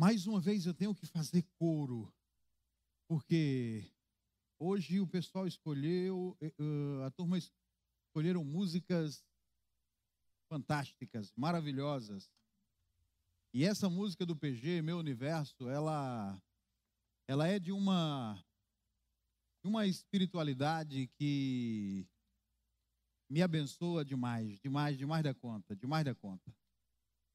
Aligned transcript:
Mais 0.00 0.26
uma 0.26 0.40
vez 0.40 0.64
eu 0.64 0.72
tenho 0.72 0.94
que 0.94 1.04
fazer 1.04 1.42
coro, 1.58 2.10
porque 3.06 3.84
hoje 4.58 4.98
o 4.98 5.06
pessoal 5.06 5.46
escolheu, 5.46 6.34
uh, 6.40 7.02
a 7.04 7.10
turma 7.10 7.36
escolheram 7.36 8.42
músicas 8.42 9.22
fantásticas, 10.48 11.34
maravilhosas. 11.36 12.32
E 13.52 13.62
essa 13.62 13.90
música 13.90 14.24
do 14.24 14.34
PG, 14.34 14.80
Meu 14.80 14.96
Universo, 14.96 15.68
ela, 15.68 16.42
ela 17.28 17.46
é 17.46 17.58
de 17.58 17.70
uma, 17.70 18.42
uma 19.62 19.86
espiritualidade 19.86 21.08
que 21.08 22.08
me 23.28 23.42
abençoa 23.42 24.02
demais, 24.02 24.58
demais, 24.60 24.96
demais 24.96 25.22
da 25.22 25.34
conta, 25.34 25.76
demais 25.76 26.06
da 26.06 26.14
conta. 26.14 26.50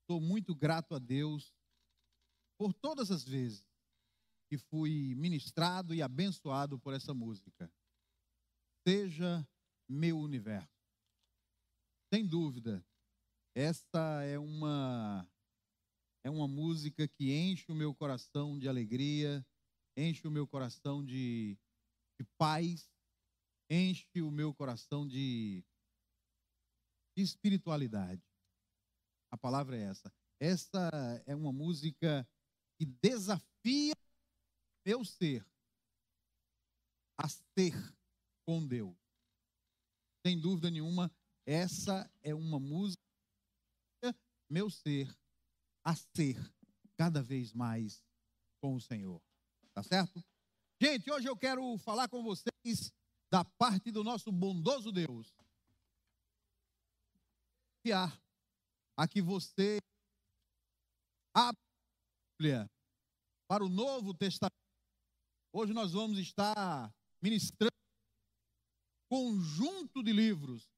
Estou 0.01 0.19
muito 0.19 0.55
grato 0.55 0.95
a 0.95 0.97
Deus 0.97 1.53
por 2.57 2.73
todas 2.73 3.11
as 3.11 3.23
vezes 3.23 3.65
que 4.49 4.57
fui 4.57 5.15
ministrado 5.15 5.93
e 5.93 6.01
abençoado 6.01 6.79
por 6.79 6.93
essa 6.93 7.13
música. 7.13 7.71
Seja 8.87 9.47
meu 9.89 10.17
universo. 10.19 10.69
Sem 12.13 12.25
dúvida, 12.25 12.85
esta 13.55 14.23
é 14.23 14.37
uma 14.37 15.27
é 16.23 16.29
uma 16.29 16.47
música 16.47 17.07
que 17.07 17.31
enche 17.31 17.71
o 17.71 17.75
meu 17.75 17.93
coração 17.93 18.57
de 18.57 18.67
alegria, 18.67 19.45
enche 19.95 20.27
o 20.27 20.31
meu 20.31 20.47
coração 20.47 21.05
de, 21.05 21.55
de 22.19 22.25
paz, 22.35 22.89
enche 23.69 24.21
o 24.21 24.31
meu 24.31 24.53
coração 24.53 25.07
de, 25.07 25.63
de 27.15 27.23
espiritualidade. 27.23 28.23
A 29.31 29.37
palavra 29.37 29.77
é 29.77 29.83
essa. 29.83 30.11
Essa 30.39 30.89
é 31.27 31.35
uma 31.35 31.53
música 31.53 32.27
que 32.77 32.85
desafia 32.85 33.93
meu 34.85 35.03
ser 35.03 35.45
a 37.17 37.27
ser 37.29 37.73
com 38.45 38.65
Deus. 38.65 38.95
Sem 40.25 40.39
dúvida 40.39 40.69
nenhuma, 40.69 41.11
essa 41.45 42.09
é 42.21 42.33
uma 42.33 42.59
música 42.59 43.01
meu 44.49 44.69
ser 44.69 45.15
a 45.83 45.95
ser 45.95 46.37
cada 46.97 47.21
vez 47.21 47.53
mais 47.53 48.03
com 48.61 48.75
o 48.75 48.81
Senhor. 48.81 49.21
Tá 49.73 49.83
certo? 49.83 50.23
Gente, 50.81 51.11
hoje 51.11 51.27
eu 51.27 51.37
quero 51.37 51.77
falar 51.79 52.07
com 52.07 52.23
vocês 52.23 52.91
da 53.31 53.43
parte 53.43 53.91
do 53.91 54.03
nosso 54.03 54.31
bondoso 54.31 54.91
Deus. 54.91 55.33
A 58.97 59.07
que 59.07 59.21
você 59.21 59.79
abra 61.33 61.64
Bíblia 62.37 62.69
para 63.47 63.63
o 63.63 63.69
Novo 63.69 64.13
Testamento. 64.13 64.53
Hoje 65.53 65.73
nós 65.73 65.93
vamos 65.93 66.17
estar 66.17 66.93
ministrando 67.21 67.71
conjunto 69.09 70.03
de 70.03 70.11
livros. 70.11 70.69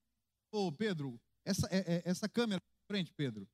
Ô, 0.52 0.72
Pedro, 0.72 1.20
essa, 1.44 1.68
é, 1.72 1.96
é, 1.96 2.04
essa 2.06 2.30
câmera 2.30 2.62
frente, 2.88 3.12
Pedro. 3.14 3.50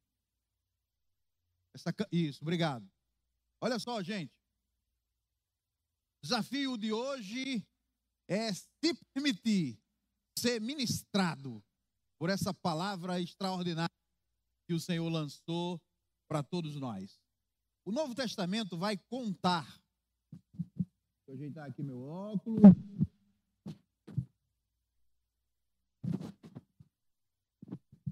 Essa, 1.73 1.93
isso, 2.11 2.39
obrigado. 2.41 2.85
Olha 3.61 3.79
só, 3.79 4.03
gente. 4.03 4.33
Desafio 6.21 6.77
de 6.77 6.91
hoje 6.91 7.65
é 8.27 8.53
se 8.53 8.93
permitir 9.13 9.79
ser 10.37 10.59
ministrado 10.59 11.63
por 12.19 12.29
essa 12.29 12.53
palavra 12.53 13.21
extraordinária 13.21 13.95
que 14.67 14.73
o 14.73 14.79
Senhor 14.79 15.07
lançou 15.09 15.81
para 16.27 16.43
todos 16.43 16.75
nós. 16.75 17.22
O 17.85 17.91
Novo 17.91 18.15
Testamento 18.15 18.77
vai 18.77 18.97
contar. 18.97 19.65
Deixa 20.73 21.27
eu 21.27 21.35
ajeitar 21.35 21.69
aqui 21.69 21.83
meu 21.83 22.01
óculos. 22.01 22.61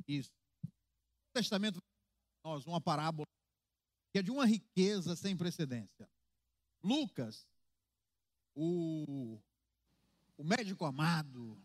Isso. 0.05 0.31
O 0.65 1.33
Testamento 1.33 1.79
nós 2.43 2.65
uma 2.65 2.81
parábola 2.81 3.25
que 4.11 4.19
é 4.19 4.21
de 4.21 4.29
uma 4.29 4.45
riqueza 4.45 5.15
sem 5.15 5.37
precedência. 5.37 6.09
Lucas, 6.83 7.47
o, 8.53 9.39
o 10.37 10.43
médico 10.43 10.83
amado, 10.83 11.57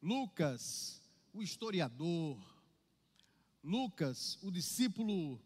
Lucas, 0.00 1.02
o 1.34 1.42
historiador, 1.42 2.38
Lucas, 3.62 4.38
o 4.42 4.50
discípulo 4.50 5.38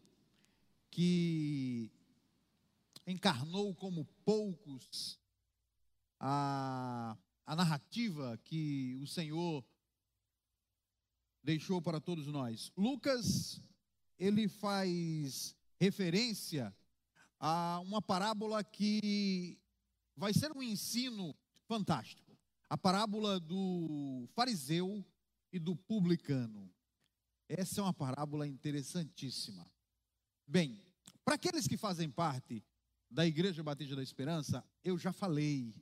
que 0.97 1.91
encarnou 3.05 3.75
como 3.75 4.03
poucos 4.25 5.19
a, 6.19 7.15
a 7.45 7.55
narrativa 7.55 8.35
que 8.43 8.97
o 8.99 9.05
Senhor 9.05 9.63
deixou 11.43 11.83
para 11.83 12.01
todos 12.01 12.25
nós. 12.25 12.71
Lucas, 12.75 13.61
ele 14.17 14.47
faz 14.47 15.55
referência 15.79 16.75
a 17.39 17.79
uma 17.81 18.01
parábola 18.01 18.63
que 18.63 19.55
vai 20.15 20.33
ser 20.33 20.51
um 20.51 20.63
ensino 20.63 21.37
fantástico. 21.67 22.35
A 22.67 22.75
parábola 22.75 23.39
do 23.39 24.27
fariseu 24.33 25.05
e 25.53 25.59
do 25.59 25.75
publicano. 25.75 26.73
Essa 27.47 27.81
é 27.81 27.83
uma 27.83 27.93
parábola 27.93 28.47
interessantíssima. 28.47 29.63
Bem, 30.47 30.86
para 31.27 31.35
aqueles 31.35 31.67
que 31.67 31.75
fazem 31.75 32.09
parte 32.09 32.63
da 33.11 33.27
Igreja 33.27 33.61
Batista 33.61 33.97
da 33.97 34.01
Esperança, 34.01 34.63
eu 34.81 34.97
já 34.97 35.11
falei 35.11 35.75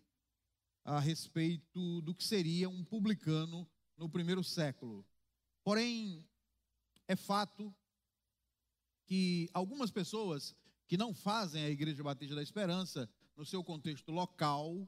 a 0.84 1.00
respeito 1.00 2.02
do 2.02 2.16
que 2.16 2.24
seria 2.24 2.68
um 2.68 2.84
publicano 2.84 3.70
no 3.96 4.10
primeiro 4.10 4.44
século. 4.44 5.06
Porém, 5.64 6.28
é 7.08 7.16
fato 7.16 7.72
que 9.06 9.48
algumas 9.54 9.92
pessoas 9.92 10.56
que 10.88 10.98
não 10.98 11.14
fazem 11.14 11.64
a 11.64 11.70
Igreja 11.70 12.02
Batista 12.02 12.34
da 12.34 12.42
Esperança 12.42 13.08
no 13.38 13.46
seu 13.46 13.64
contexto 13.64 14.12
local, 14.12 14.74
uh, 14.74 14.88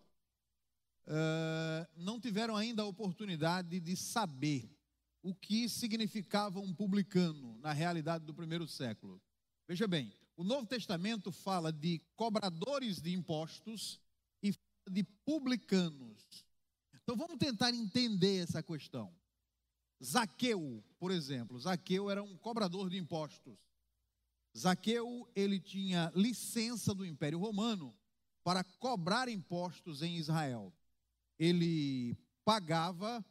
não 1.96 2.20
tiveram 2.20 2.56
ainda 2.56 2.82
a 2.82 2.88
oportunidade 2.88 3.80
de 3.80 3.96
saber 3.96 4.76
o 5.22 5.36
que 5.36 5.70
significava 5.70 6.60
um 6.60 6.74
publicano 6.74 7.60
na 7.60 7.74
realidade 7.74 8.26
do 8.26 8.34
primeiro 8.34 8.68
século. 8.68 9.22
Veja 9.68 9.88
bem, 9.88 10.12
o 10.38 10.44
Novo 10.44 10.68
Testamento 10.68 11.32
fala 11.32 11.74
de 11.74 12.00
cobradores 12.16 13.02
de 13.02 13.12
impostos 13.12 14.00
e 14.42 14.54
de 14.88 15.04
publicanos. 15.26 16.46
Então 17.04 17.18
vamos 17.18 17.38
tentar 17.38 17.74
entender 17.74 18.44
essa 18.44 18.62
questão. 18.62 19.12
Zaqueu, 20.04 20.84
por 21.00 21.10
exemplo, 21.10 21.60
Zaqueu 21.60 22.10
era 22.10 22.22
um 22.22 22.38
cobrador 22.38 22.88
de 22.88 22.98
impostos. 22.98 23.58
Zaqueu, 24.56 25.28
ele 25.36 25.60
tinha 25.60 26.12
licença 26.16 26.94
do 26.94 27.04
Império 27.04 27.40
Romano 27.40 27.98
para 28.44 28.64
cobrar 28.64 29.28
impostos 29.28 30.04
em 30.04 30.18
Israel. 30.18 30.72
Ele 31.40 32.16
pagava 32.46 33.26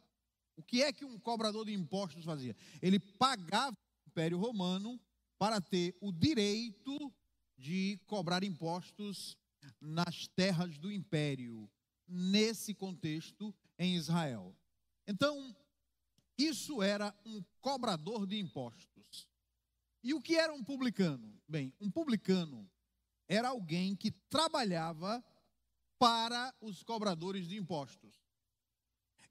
o 0.57 0.63
que 0.63 0.81
é 0.81 0.91
que 0.91 1.05
um 1.05 1.17
cobrador 1.19 1.65
de 1.65 1.73
impostos 1.73 2.25
fazia? 2.25 2.55
Ele 2.81 2.99
pagava 2.99 3.77
o 3.77 4.09
Império 4.09 4.37
Romano 4.37 4.99
para 5.37 5.61
ter 5.61 5.95
o 6.01 6.11
direito 6.11 7.13
de 7.57 7.99
cobrar 8.05 8.43
impostos 8.43 9.37
nas 9.79 10.27
terras 10.27 10.77
do 10.77 10.91
império, 10.91 11.69
nesse 12.07 12.73
contexto 12.73 13.53
em 13.77 13.95
Israel. 13.95 14.55
Então, 15.07 15.55
isso 16.37 16.81
era 16.81 17.15
um 17.25 17.43
cobrador 17.61 18.25
de 18.25 18.39
impostos. 18.39 19.27
E 20.03 20.13
o 20.13 20.21
que 20.21 20.35
era 20.35 20.53
um 20.53 20.63
publicano? 20.63 21.39
Bem, 21.47 21.73
um 21.79 21.89
publicano 21.89 22.69
era 23.27 23.49
alguém 23.49 23.95
que 23.95 24.11
trabalhava 24.11 25.23
para 25.97 26.53
os 26.61 26.83
cobradores 26.83 27.47
de 27.47 27.57
impostos 27.57 28.27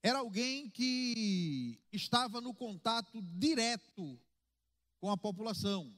era 0.06 0.20
alguém 0.20 0.70
que 0.70 1.80
estava 1.92 2.40
no 2.40 2.54
contato 2.54 3.20
direto 3.20 4.16
com 5.06 5.12
a 5.12 5.16
população. 5.16 5.96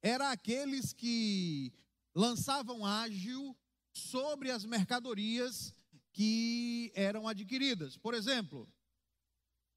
Era 0.00 0.30
aqueles 0.30 0.92
que 0.92 1.72
lançavam 2.14 2.86
ágil 2.86 3.58
sobre 3.92 4.52
as 4.52 4.64
mercadorias 4.64 5.74
que 6.12 6.92
eram 6.94 7.26
adquiridas. 7.26 7.96
Por 7.96 8.14
exemplo, 8.14 8.72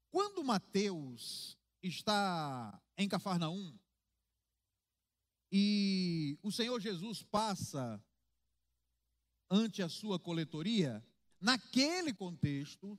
quando 0.08 0.44
Mateus 0.44 1.58
está 1.82 2.80
em 2.96 3.08
Cafarnaum 3.08 3.76
e 5.50 6.38
o 6.40 6.52
Senhor 6.52 6.78
Jesus 6.78 7.24
passa 7.24 8.00
ante 9.50 9.82
a 9.82 9.88
sua 9.88 10.16
coletoria, 10.16 11.04
naquele 11.40 12.14
contexto, 12.14 12.96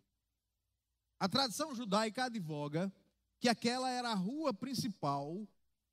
a 1.17 1.29
tradição 1.29 1.73
judaica 1.73 2.25
advoga 2.25 2.91
que 3.39 3.47
aquela 3.47 3.89
era 3.89 4.11
a 4.11 4.15
rua 4.15 4.53
principal 4.53 5.47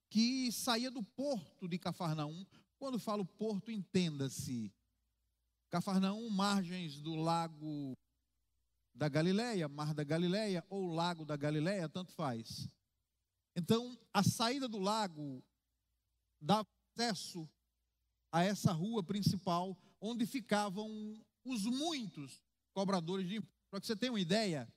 que 0.09 0.51
saía 0.53 0.91
do 0.91 1.03
porto 1.03 1.69
de 1.69 1.79
Cafarnaum. 1.79 2.45
Quando 2.79 2.99
falo 2.99 3.25
porto, 3.25 3.71
entenda-se. 3.71 4.73
Cafarnaum, 5.71 6.29
margens 6.31 7.01
do 7.01 7.15
lago 7.15 7.97
da 8.95 9.09
Galileia, 9.09 9.69
Mar 9.69 9.93
da 9.93 10.05
Galileia 10.05 10.65
ou 10.71 10.87
Lago 10.87 11.25
da 11.25 11.37
Galileia, 11.37 11.89
tanto 11.89 12.13
faz. 12.13 12.69
Então, 13.55 13.99
a 14.13 14.23
saída 14.23 14.69
do 14.69 14.79
lago 14.79 15.43
dava 16.41 16.69
acesso 16.95 17.49
a 18.33 18.43
essa 18.43 18.73
rua 18.73 19.03
principal, 19.03 19.77
onde 20.01 20.27
ficavam 20.27 20.91
os 21.45 21.65
muitos 21.65 22.43
cobradores 22.73 23.29
de 23.29 23.37
impostos. 23.37 23.57
Para 23.71 23.81
que 23.81 23.87
você 23.87 23.97
tenha 23.97 24.13
uma 24.13 24.21
ideia, 24.21 24.73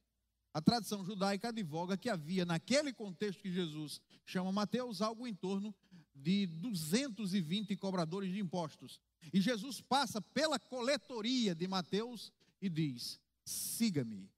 a 0.54 0.62
tradição 0.62 1.04
judaica 1.04 1.50
advoga 1.50 1.98
que 1.98 2.10
havia, 2.10 2.46
naquele 2.46 2.92
contexto 2.92 3.42
que 3.42 3.52
Jesus 3.52 4.02
chama 4.26 4.52
Mateus, 4.52 5.02
algo 5.02 5.28
em 5.28 5.34
torno 5.34 5.74
de 6.16 6.48
220 6.48 7.76
cobradores 7.78 8.32
de 8.32 8.40
impostos. 8.40 9.00
E 9.34 9.40
Jesus 9.40 9.80
passa 9.82 10.22
pela 10.22 10.60
coletoria 10.60 11.54
de 11.54 11.68
Mateus 11.68 12.32
e 12.62 12.70
diz: 12.70 13.20
siga-me. 13.46 14.30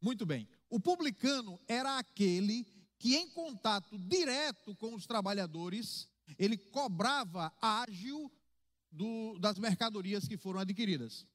Muito 0.00 0.24
bem. 0.24 0.48
O 0.68 0.80
publicano 0.80 1.60
era 1.68 1.98
aquele 1.98 2.66
que, 2.98 3.16
em 3.16 3.28
contato 3.28 3.98
direto 3.98 4.74
com 4.76 4.94
os 4.94 5.06
trabalhadores, 5.06 6.08
ele 6.38 6.56
cobrava 6.56 7.52
ágil 7.60 8.30
do, 8.90 9.38
das 9.38 9.58
mercadorias 9.58 10.26
que 10.26 10.36
foram 10.36 10.60
adquiridas. 10.60 11.26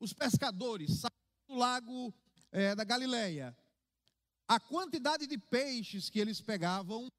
Os 0.00 0.12
pescadores 0.12 1.00
saíram 1.00 1.48
do 1.48 1.54
lago 1.56 2.14
é, 2.54 2.72
da 2.74 2.84
Galileia. 2.84 3.54
A 4.46 4.60
quantidade 4.60 5.26
de 5.26 5.36
peixes 5.36 6.08
que 6.08 6.20
eles 6.20 6.40
pegavam, 6.40 7.10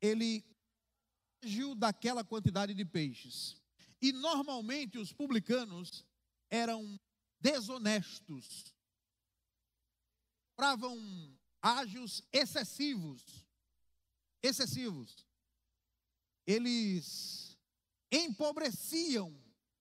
ele 0.00 0.44
agiu 1.42 1.74
daquela 1.74 2.22
quantidade 2.22 2.74
de 2.74 2.84
peixes. 2.84 3.56
E 4.02 4.12
normalmente 4.12 4.98
os 4.98 5.12
publicanos 5.12 6.04
eram 6.50 7.00
desonestos, 7.40 8.74
compravam 10.50 10.98
ágios 11.62 12.22
excessivos, 12.32 13.46
excessivos. 14.42 15.26
Eles 16.46 17.56
empobreciam 18.10 19.34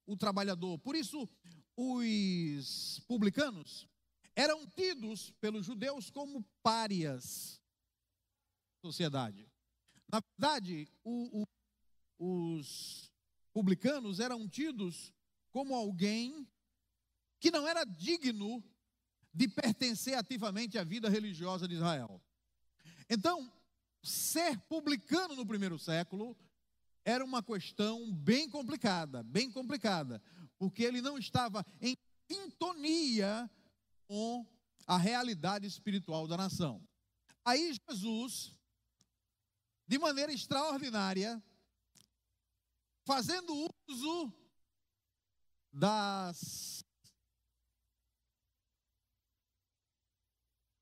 o 0.05 0.15
trabalhador. 0.15 0.77
Por 0.79 0.95
isso, 0.95 1.27
os 1.81 2.99
publicanos 3.07 3.87
eram 4.35 4.67
tidos 4.67 5.31
pelos 5.39 5.65
judeus 5.65 6.09
como 6.09 6.43
párias 6.61 7.61
da 8.75 8.89
sociedade. 8.89 9.49
Na 10.11 10.19
verdade, 10.19 10.89
o, 11.05 11.45
o, 12.19 12.57
os 12.57 13.09
publicanos 13.53 14.19
eram 14.19 14.45
tidos 14.45 15.13
como 15.51 15.73
alguém 15.73 16.45
que 17.39 17.49
não 17.49 17.65
era 17.65 17.85
digno 17.85 18.61
de 19.33 19.47
pertencer 19.47 20.15
ativamente 20.15 20.77
à 20.77 20.83
vida 20.83 21.09
religiosa 21.09 21.65
de 21.65 21.75
Israel. 21.75 22.21
Então, 23.09 23.49
ser 24.03 24.59
publicano 24.67 25.33
no 25.33 25.45
primeiro 25.45 25.79
século 25.79 26.37
era 27.05 27.23
uma 27.23 27.41
questão 27.41 28.11
bem 28.11 28.49
complicada, 28.49 29.23
bem 29.23 29.49
complicada, 29.49 30.21
porque 30.59 30.83
ele 30.83 31.01
não 31.01 31.17
estava 31.17 31.65
em 31.81 31.95
sintonia 32.29 33.49
com 34.05 34.45
a 34.85 34.97
realidade 34.97 35.65
espiritual 35.65 36.27
da 36.27 36.35
nação. 36.35 36.85
Aí 37.45 37.73
Jesus, 37.89 38.53
de 39.87 39.97
maneira 39.97 40.31
extraordinária, 40.33 41.41
fazendo 43.05 43.71
uso 43.87 44.33
das 45.71 46.83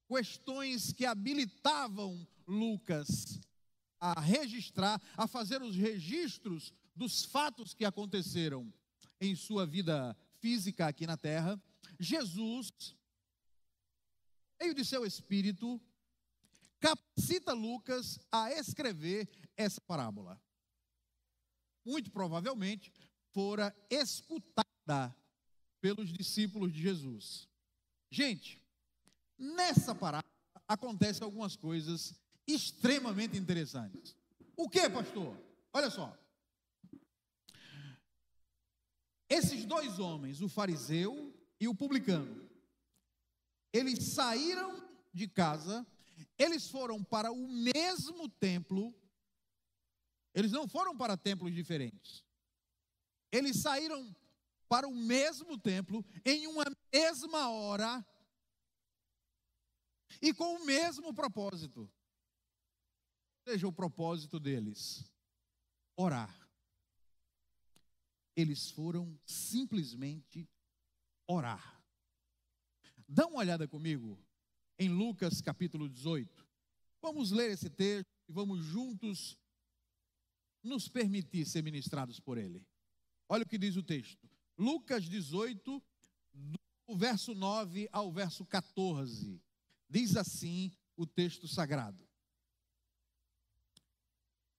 questões 0.08 0.92
que 0.92 1.06
habilitavam 1.06 2.28
Lucas 2.48 3.40
a 4.00 4.20
registrar, 4.20 5.02
a 5.16 5.28
fazer 5.28 5.62
os 5.62 5.76
registros 5.76 6.74
dos 6.96 7.26
fatos 7.26 7.74
que 7.74 7.86
aconteceram 7.86 8.74
em 9.20 9.36
sua 9.36 9.66
vida 9.66 10.16
física 10.40 10.88
aqui 10.88 11.06
na 11.06 11.18
terra, 11.18 11.62
Jesus, 12.00 12.72
meio 14.60 14.74
de 14.74 14.86
seu 14.86 15.06
espírito, 15.06 15.82
capacita 16.80 17.54
Lucas 17.54 18.20
a 18.32 18.52
escrever 18.52 19.30
essa 19.56 19.82
parábola. 19.82 20.42
Muito 21.86 22.12
provavelmente 22.12 22.92
fora 23.34 23.76
escutada 23.90 25.16
pelos 25.80 26.12
discípulos 26.12 26.74
de 26.74 26.82
Jesus. 26.82 27.48
Gente, 28.12 28.62
Nessa 29.38 29.94
parábola 29.94 30.32
acontecem 30.68 31.24
algumas 31.24 31.56
coisas 31.56 32.16
extremamente 32.48 33.38
interessantes. 33.38 34.16
O 34.56 34.68
que, 34.68 34.90
pastor? 34.90 35.38
Olha 35.72 35.90
só. 35.90 36.18
Esses 39.30 39.66
dois 39.66 40.00
homens, 40.00 40.42
o 40.42 40.48
fariseu 40.48 41.34
e 41.60 41.68
o 41.68 41.76
publicano, 41.76 42.50
eles 43.74 44.14
saíram 44.14 44.88
de 45.14 45.28
casa, 45.28 45.86
eles 46.38 46.70
foram 46.70 47.04
para 47.04 47.32
o 47.32 47.48
mesmo 47.48 48.30
templo, 48.30 48.96
eles 50.34 50.52
não 50.52 50.68
foram 50.68 50.96
para 50.96 51.18
templos 51.18 51.54
diferentes. 51.54 52.24
Eles 53.32 53.62
saíram 53.62 54.16
para 54.70 54.88
o 54.88 54.96
mesmo 54.96 55.58
templo 55.58 56.06
em 56.26 56.48
uma 56.48 56.64
mesma 56.94 57.50
hora 57.50 58.06
e 60.22 60.34
com 60.34 60.56
o 60.56 60.66
mesmo 60.66 61.14
propósito. 61.14 61.90
Seja 63.48 63.68
o 63.68 63.74
propósito 63.74 64.40
deles: 64.40 65.04
orar. 65.96 66.47
Eles 68.38 68.70
foram 68.70 69.20
simplesmente 69.26 70.48
orar. 71.26 71.84
Dá 73.10 73.26
uma 73.26 73.40
olhada 73.40 73.68
comigo 73.68 74.16
em 74.78 74.90
Lucas 74.90 75.42
capítulo 75.42 75.90
18. 75.90 76.48
Vamos 77.02 77.32
ler 77.32 77.50
esse 77.50 77.68
texto 77.68 78.08
e 78.30 78.32
vamos 78.32 78.64
juntos 78.64 79.36
nos 80.62 80.88
permitir 80.88 81.48
ser 81.48 81.64
ministrados 81.64 82.20
por 82.20 82.38
ele. 82.38 82.64
Olha 83.28 83.42
o 83.42 83.48
que 83.48 83.58
diz 83.58 83.76
o 83.76 83.82
texto. 83.82 84.30
Lucas 84.56 85.06
18, 85.06 85.84
do 86.32 86.96
verso 86.96 87.34
9 87.34 87.90
ao 87.92 88.12
verso 88.12 88.46
14. 88.46 89.42
Diz 89.90 90.16
assim 90.16 90.72
o 90.96 91.08
texto 91.08 91.48
sagrado. 91.48 92.08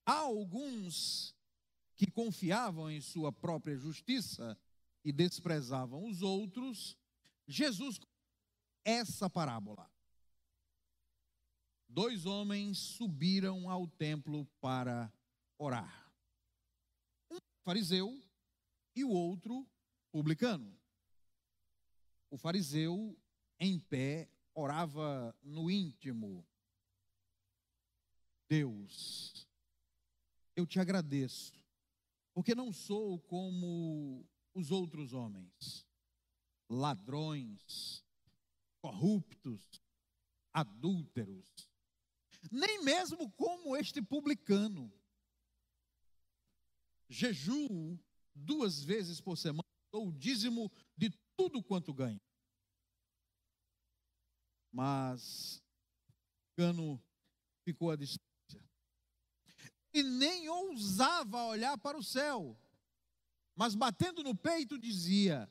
Há 0.04 0.14
alguns 0.14 1.38
que 1.99 2.11
confiavam 2.11 2.90
em 2.90 3.00
sua 3.00 3.31
própria 3.31 3.76
justiça 3.76 4.57
e 5.05 5.12
desprezavam 5.12 6.07
os 6.07 6.23
outros. 6.23 6.97
Jesus 7.47 7.99
essa 8.85 9.28
parábola. 9.28 9.90
Dois 11.88 12.25
homens 12.25 12.78
subiram 12.78 13.69
ao 13.69 13.87
templo 13.87 14.47
para 14.61 15.12
orar. 15.59 16.11
Um 17.31 17.38
fariseu 17.64 18.19
e 18.95 19.05
o 19.05 19.11
outro 19.11 19.67
publicano. 20.12 20.78
O 22.31 22.38
fariseu 22.38 23.19
em 23.59 23.78
pé 23.81 24.31
orava 24.55 25.35
no 25.43 25.71
íntimo. 25.71 26.47
Deus, 28.49 29.47
eu 30.57 30.67
te 30.67 30.81
agradeço, 30.81 31.52
porque 32.38 32.54
não 32.54 32.73
sou 32.73 33.18
como 33.23 34.25
os 34.54 34.71
outros 34.71 35.12
homens, 35.12 35.85
ladrões, 36.71 38.04
corruptos, 38.80 39.83
adúlteros, 40.52 41.68
nem 42.49 42.85
mesmo 42.85 43.28
como 43.33 43.76
este 43.76 44.00
publicano. 44.00 44.88
Jejuo 47.09 47.99
duas 48.33 48.85
vezes 48.85 49.21
por 49.21 49.37
semana, 49.37 49.68
dou 49.90 50.07
o 50.07 50.12
dízimo 50.12 50.71
de 50.97 51.11
tudo 51.37 51.61
quanto 51.61 51.92
ganho. 51.92 52.21
Mas 54.71 55.61
Cano 56.54 57.02
ficou 57.64 57.90
à 57.90 57.97
distância. 57.97 58.27
E 59.99 60.02
nem 60.05 60.49
ousava 60.49 61.47
olhar 61.47 61.76
para 61.76 61.99
o 61.99 62.05
céu, 62.05 62.57
mas 63.57 63.75
batendo 63.75 64.23
no 64.23 64.33
peito 64.33 64.78
dizia: 64.78 65.50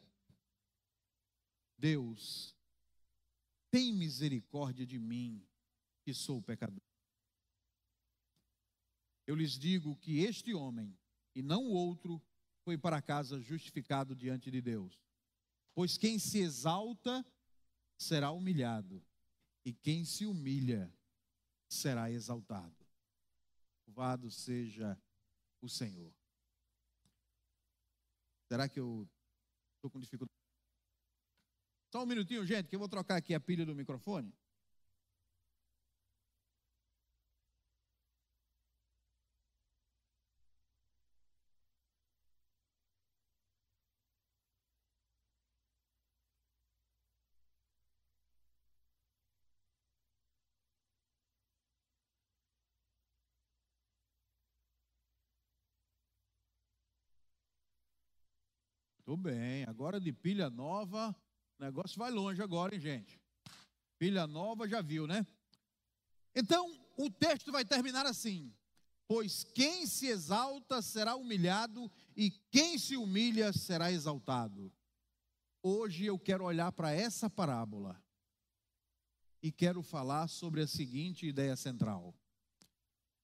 Deus, 1.78 2.56
tem 3.70 3.92
misericórdia 3.92 4.86
de 4.86 4.98
mim, 4.98 5.46
que 6.02 6.14
sou 6.14 6.42
pecador. 6.42 6.82
eu 9.26 9.36
lhes 9.36 9.60
digo 9.60 9.98
que 9.98 10.20
este 10.20 10.54
homem, 10.54 10.98
e 11.36 11.42
não 11.42 11.66
o 11.66 11.74
outro, 11.74 12.22
foi 12.64 12.78
para 12.78 13.02
casa 13.02 13.42
justificado 13.42 14.16
diante 14.16 14.50
de 14.50 14.62
Deus. 14.62 14.98
Pois 15.76 15.98
quem 15.98 16.18
se 16.18 16.40
exalta 16.40 17.26
será 17.98 18.32
humilhado, 18.32 19.04
e 19.66 19.74
quem 19.74 20.06
se 20.06 20.26
humilha 20.26 20.90
será 21.68 22.10
exaltado. 22.10 22.87
Louvado 23.88 24.30
seja 24.30 25.00
o 25.62 25.70
Senhor. 25.70 26.14
Será 28.48 28.68
que 28.68 28.80
eu 28.80 29.08
estou 29.76 29.90
com 29.90 30.00
dificuldade? 30.00 30.38
Só 31.92 32.04
um 32.04 32.06
minutinho, 32.06 32.46
gente, 32.46 32.68
que 32.68 32.76
eu 32.76 32.80
vou 32.80 32.90
trocar 32.90 33.16
aqui 33.16 33.34
a 33.34 33.40
pilha 33.40 33.66
do 33.66 33.74
microfone. 33.74 34.34
Tudo 59.08 59.24
bem, 59.24 59.64
agora 59.64 60.02
de 60.02 60.12
pilha 60.12 60.50
nova, 60.50 61.16
o 61.58 61.64
negócio 61.64 61.98
vai 61.98 62.12
longe 62.12 62.44
agora, 62.44 62.76
hein, 62.76 62.82
gente? 62.82 63.18
Pilha 63.98 64.28
nova 64.28 64.68
já 64.68 64.82
viu, 64.82 65.08
né? 65.08 65.26
Então, 66.36 66.70
o 66.98 67.10
texto 67.10 67.50
vai 67.50 67.64
terminar 67.64 68.06
assim: 68.06 68.54
Pois 69.08 69.46
quem 69.46 69.88
se 69.88 70.08
exalta 70.08 70.82
será 70.82 71.16
humilhado, 71.16 71.90
e 72.18 72.32
quem 72.52 72.78
se 72.78 72.98
humilha 72.98 73.54
será 73.54 73.90
exaltado. 73.94 74.70
Hoje 75.64 76.04
eu 76.06 76.20
quero 76.20 76.44
olhar 76.44 76.74
para 76.74 76.92
essa 76.92 77.30
parábola 77.30 78.04
e 79.42 79.54
quero 79.54 79.82
falar 79.82 80.28
sobre 80.28 80.60
a 80.60 80.68
seguinte 80.68 81.26
ideia 81.26 81.56
central: 81.56 82.14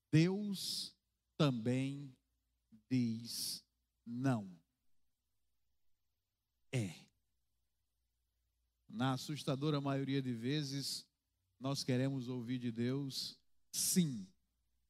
Deus 0.09 0.95
também 1.37 2.15
diz 2.89 3.61
não 4.05 4.62
é. 6.73 6.93
Na 8.89 9.13
assustadora 9.13 9.79
maioria 9.79 10.21
de 10.21 10.33
vezes, 10.33 11.05
nós 11.59 11.83
queremos 11.83 12.27
ouvir 12.27 12.59
de 12.59 12.71
Deus 12.71 13.39
sim, 13.71 14.27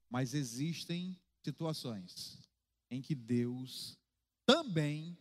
mas 0.09 0.33
existem 0.33 1.19
situações 1.43 2.41
em 2.89 3.01
que 3.01 3.13
Deus 3.13 3.97
também 4.45 5.17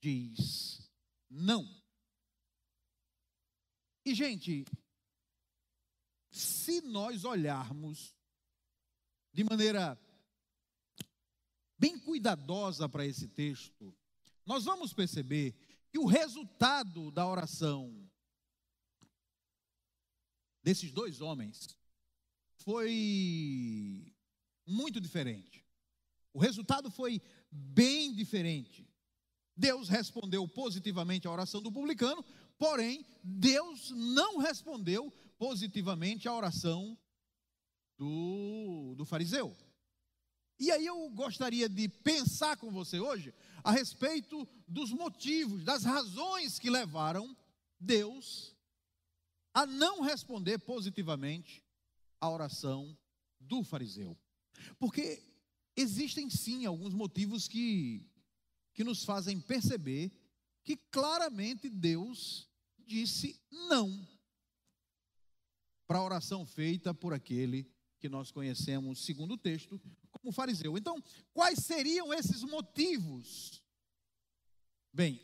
diz 0.00 0.90
não. 1.28 1.68
E, 4.04 4.14
gente, 4.14 4.64
se 6.30 6.80
nós 6.80 7.24
olharmos 7.24 8.14
de 9.32 9.44
maneira 9.44 10.00
bem 11.78 11.98
cuidadosa 11.98 12.88
para 12.88 13.06
esse 13.06 13.28
texto, 13.28 13.96
nós 14.44 14.64
vamos 14.64 14.92
perceber 14.92 15.54
que 15.90 15.98
o 15.98 16.06
resultado 16.06 17.10
da 17.10 17.26
oração 17.26 18.08
desses 20.62 20.92
dois 20.92 21.20
homens 21.20 21.76
foi 22.56 24.14
muito 24.66 25.00
diferente. 25.00 25.64
O 26.32 26.38
resultado 26.38 26.90
foi 26.90 27.20
bem 27.50 28.14
diferente. 28.14 28.88
Deus 29.56 29.88
respondeu 29.88 30.46
positivamente 30.46 31.26
à 31.26 31.30
oração 31.30 31.60
do 31.60 31.72
publicano, 31.72 32.24
porém, 32.56 33.04
Deus 33.22 33.90
não 33.90 34.38
respondeu 34.38 35.12
positivamente 35.36 36.28
à 36.28 36.34
oração 36.34 36.96
do, 37.98 38.94
do 38.96 39.04
fariseu. 39.04 39.56
E 40.60 40.70
aí 40.70 40.84
eu 40.84 41.08
gostaria 41.08 41.70
de 41.70 41.88
pensar 41.88 42.54
com 42.58 42.70
você 42.70 43.00
hoje 43.00 43.32
a 43.64 43.72
respeito 43.72 44.46
dos 44.68 44.90
motivos, 44.90 45.64
das 45.64 45.84
razões 45.84 46.58
que 46.58 46.68
levaram 46.68 47.34
Deus 47.80 48.54
a 49.54 49.64
não 49.64 50.02
responder 50.02 50.58
positivamente 50.58 51.64
à 52.20 52.28
oração 52.28 52.94
do 53.40 53.64
fariseu. 53.64 54.14
Porque 54.78 55.22
existem 55.74 56.28
sim 56.28 56.66
alguns 56.66 56.92
motivos 56.92 57.48
que, 57.48 58.06
que 58.74 58.84
nos 58.84 59.02
fazem 59.02 59.40
perceber 59.40 60.12
que 60.62 60.76
claramente 60.76 61.70
Deus 61.70 62.46
disse 62.86 63.40
não 63.50 64.06
para 65.86 65.98
a 65.98 66.04
oração 66.04 66.44
feita 66.44 66.92
por 66.92 67.14
aquele 67.14 67.66
que 67.98 68.10
nós 68.10 68.30
conhecemos, 68.30 69.04
segundo 69.04 69.34
o 69.34 69.38
texto, 69.38 69.80
como 70.20 70.32
fariseu. 70.32 70.76
Então, 70.76 71.02
quais 71.32 71.60
seriam 71.60 72.12
esses 72.12 72.42
motivos? 72.42 73.62
Bem, 74.92 75.20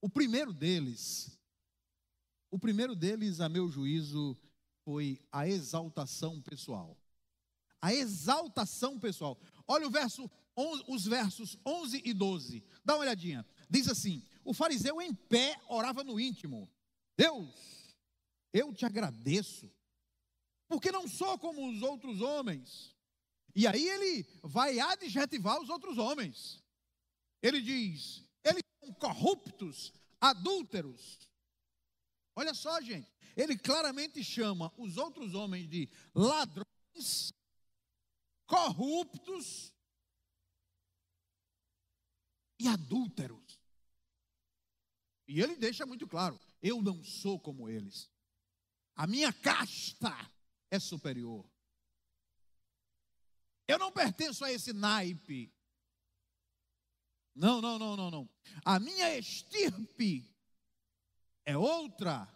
o 0.00 0.08
primeiro 0.08 0.52
deles, 0.52 1.38
o 2.50 2.58
primeiro 2.58 2.94
deles, 2.94 3.40
a 3.40 3.48
meu 3.48 3.68
juízo, 3.68 4.38
foi 4.84 5.20
a 5.30 5.46
exaltação 5.46 6.40
pessoal. 6.40 6.96
A 7.80 7.94
exaltação 7.94 8.98
pessoal. 8.98 9.40
Olha 9.66 9.86
o 9.86 9.90
verso, 9.90 10.30
os 10.86 11.04
versos 11.06 11.56
11 11.64 12.02
e 12.04 12.12
12. 12.12 12.62
Dá 12.84 12.94
uma 12.94 13.00
olhadinha. 13.00 13.46
Diz 13.68 13.88
assim: 13.88 14.22
O 14.44 14.52
fariseu 14.52 15.00
em 15.00 15.14
pé 15.14 15.58
orava 15.68 16.04
no 16.04 16.20
íntimo. 16.20 16.70
Deus, 17.16 17.96
eu 18.52 18.72
te 18.72 18.84
agradeço 18.84 19.70
porque 20.68 20.92
não 20.92 21.08
sou 21.08 21.38
como 21.38 21.68
os 21.68 21.82
outros 21.82 22.20
homens. 22.20 22.94
E 23.54 23.66
aí 23.66 23.88
ele 23.88 24.26
vai 24.42 24.78
adjetivar 24.78 25.60
os 25.60 25.68
outros 25.68 25.98
homens. 25.98 26.62
Ele 27.42 27.60
diz: 27.60 28.24
eles 28.44 28.62
são 28.80 28.92
corruptos, 28.94 29.92
adúlteros. 30.20 31.18
Olha 32.36 32.54
só, 32.54 32.80
gente. 32.80 33.10
Ele 33.36 33.56
claramente 33.56 34.22
chama 34.22 34.72
os 34.76 34.96
outros 34.96 35.34
homens 35.34 35.68
de 35.68 35.88
ladrões, 36.14 37.32
corruptos 38.46 39.72
e 42.58 42.68
adúlteros. 42.68 43.58
E 45.26 45.40
ele 45.40 45.56
deixa 45.56 45.86
muito 45.86 46.06
claro: 46.06 46.38
eu 46.62 46.82
não 46.82 47.02
sou 47.02 47.38
como 47.40 47.68
eles. 47.68 48.10
A 48.94 49.06
minha 49.06 49.32
casta 49.32 50.14
é 50.70 50.78
superior. 50.78 51.49
Eu 53.70 53.78
não 53.78 53.92
pertenço 53.92 54.44
a 54.44 54.50
esse 54.50 54.72
naipe. 54.72 55.54
Não, 57.32 57.60
não, 57.60 57.78
não, 57.78 57.96
não, 57.96 58.10
não. 58.10 58.28
A 58.64 58.80
minha 58.80 59.16
estirpe 59.16 60.28
é 61.44 61.56
outra. 61.56 62.28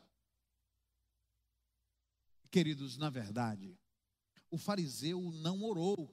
Queridos, 2.53 2.97
na 2.97 3.11
verdade, 3.11 3.77
o 4.49 4.57
fariseu 4.57 5.21
não 5.33 5.61
orou. 5.65 6.09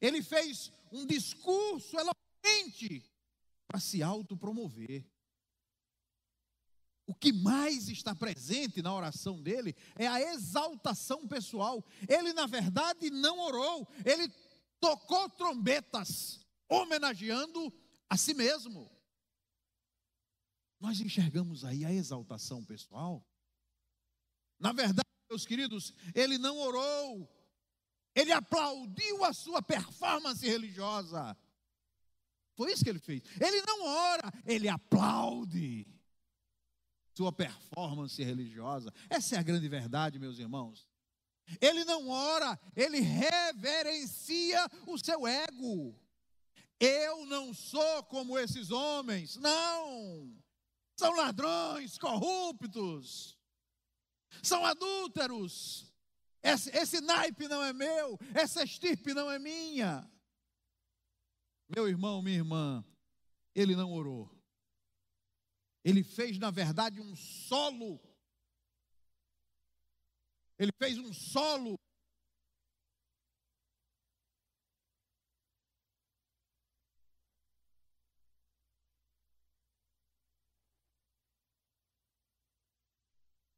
Ele 0.00 0.22
fez 0.22 0.70
um 0.92 1.04
discurso 1.04 1.98
eloquente 1.98 3.04
para 3.66 3.80
se 3.80 4.00
autopromover 4.00 5.09
o 7.10 7.14
que 7.14 7.32
mais 7.32 7.88
está 7.88 8.14
presente 8.14 8.80
na 8.80 8.94
oração 8.94 9.42
dele 9.42 9.74
é 9.96 10.06
a 10.06 10.20
exaltação 10.32 11.26
pessoal. 11.26 11.84
Ele, 12.08 12.32
na 12.32 12.46
verdade, 12.46 13.10
não 13.10 13.40
orou, 13.40 13.88
ele 14.04 14.28
tocou 14.78 15.28
trombetas, 15.28 16.46
homenageando 16.68 17.72
a 18.08 18.16
si 18.16 18.32
mesmo. 18.32 18.88
Nós 20.78 21.00
enxergamos 21.00 21.64
aí 21.64 21.84
a 21.84 21.92
exaltação 21.92 22.64
pessoal. 22.64 23.26
Na 24.56 24.72
verdade, 24.72 25.08
meus 25.28 25.44
queridos, 25.44 25.92
ele 26.14 26.38
não 26.38 26.58
orou, 26.58 27.28
ele 28.14 28.30
aplaudiu 28.30 29.24
a 29.24 29.32
sua 29.32 29.60
performance 29.60 30.46
religiosa. 30.46 31.36
Foi 32.54 32.70
isso 32.70 32.84
que 32.84 32.90
ele 32.90 33.00
fez. 33.00 33.20
Ele 33.40 33.62
não 33.62 33.84
ora, 33.84 34.32
ele 34.46 34.68
aplaude 34.68 35.88
sua 37.20 37.30
performance 37.30 38.22
religiosa. 38.24 38.90
Essa 39.10 39.36
é 39.36 39.38
a 39.38 39.42
grande 39.42 39.68
verdade, 39.68 40.18
meus 40.18 40.38
irmãos. 40.38 40.88
Ele 41.60 41.84
não 41.84 42.08
ora, 42.08 42.58
ele 42.74 42.98
reverencia 43.00 44.66
o 44.86 44.96
seu 44.96 45.26
ego. 45.26 45.94
Eu 46.78 47.26
não 47.26 47.52
sou 47.52 48.02
como 48.04 48.38
esses 48.38 48.70
homens, 48.70 49.36
não. 49.36 50.34
São 50.96 51.14
ladrões, 51.14 51.98
corruptos, 51.98 53.38
são 54.42 54.64
adúlteros, 54.64 55.92
esse, 56.42 56.70
esse 56.74 57.02
naipe 57.02 57.48
não 57.48 57.62
é 57.62 57.74
meu, 57.74 58.18
essa 58.32 58.64
estirpe 58.64 59.12
não 59.12 59.30
é 59.30 59.38
minha. 59.38 60.10
Meu 61.68 61.86
irmão, 61.86 62.22
minha 62.22 62.38
irmã, 62.38 62.82
ele 63.54 63.76
não 63.76 63.92
orou. 63.92 64.39
Ele 65.82 66.04
fez, 66.04 66.38
na 66.38 66.50
verdade, 66.50 67.00
um 67.00 67.16
solo. 67.16 68.00
Ele 70.58 70.72
fez 70.78 70.98
um 70.98 71.12
solo. 71.12 71.78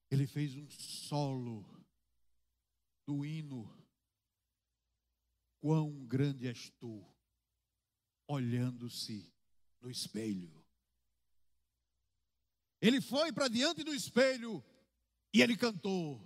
Ele 0.08 0.26
fez 0.26 0.54
um 0.54 0.70
solo 0.70 1.64
do 3.04 3.24
hino. 3.24 3.66
Quão 5.58 6.06
grande 6.06 6.46
és 6.46 6.70
tu, 6.78 7.04
olhando-se 8.28 9.32
no 9.80 9.90
espelho. 9.90 10.62
Ele 12.82 13.00
foi 13.00 13.32
para 13.32 13.46
diante 13.46 13.84
do 13.84 13.94
espelho 13.94 14.62
e 15.32 15.40
ele 15.40 15.56
cantou: 15.56 16.20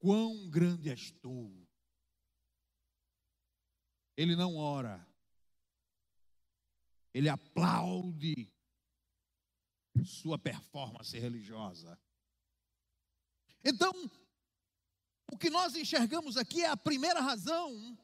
Quão 0.00 0.50
grande 0.50 0.90
és 0.90 1.12
tu. 1.12 1.64
Ele 4.16 4.34
não 4.34 4.56
ora, 4.56 5.06
ele 7.14 7.28
aplaude 7.28 8.52
sua 10.04 10.38
performance 10.38 11.16
religiosa. 11.16 11.98
Então, 13.64 13.92
o 15.30 15.36
que 15.36 15.50
nós 15.50 15.76
enxergamos 15.76 16.36
aqui 16.36 16.62
é 16.62 16.68
a 16.68 16.76
primeira 16.76 17.20
razão 17.20 17.96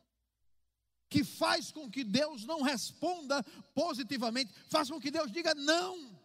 que 1.08 1.24
faz 1.24 1.72
com 1.72 1.90
que 1.90 2.04
Deus 2.04 2.44
não 2.44 2.62
responda 2.62 3.42
positivamente, 3.74 4.52
faz 4.68 4.88
com 4.88 5.00
que 5.00 5.10
Deus 5.10 5.32
diga 5.32 5.54
não. 5.54 6.21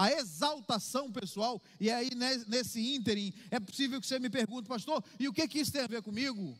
A 0.00 0.10
exaltação 0.12 1.12
pessoal, 1.12 1.62
e 1.78 1.90
aí 1.90 2.08
nesse 2.48 2.80
ínterim, 2.80 3.34
é 3.50 3.60
possível 3.60 4.00
que 4.00 4.06
você 4.06 4.18
me 4.18 4.30
pergunte, 4.30 4.66
pastor, 4.66 5.04
e 5.18 5.28
o 5.28 5.32
que, 5.32 5.46
que 5.46 5.58
isso 5.58 5.70
tem 5.70 5.82
a 5.82 5.86
ver 5.86 6.02
comigo? 6.02 6.58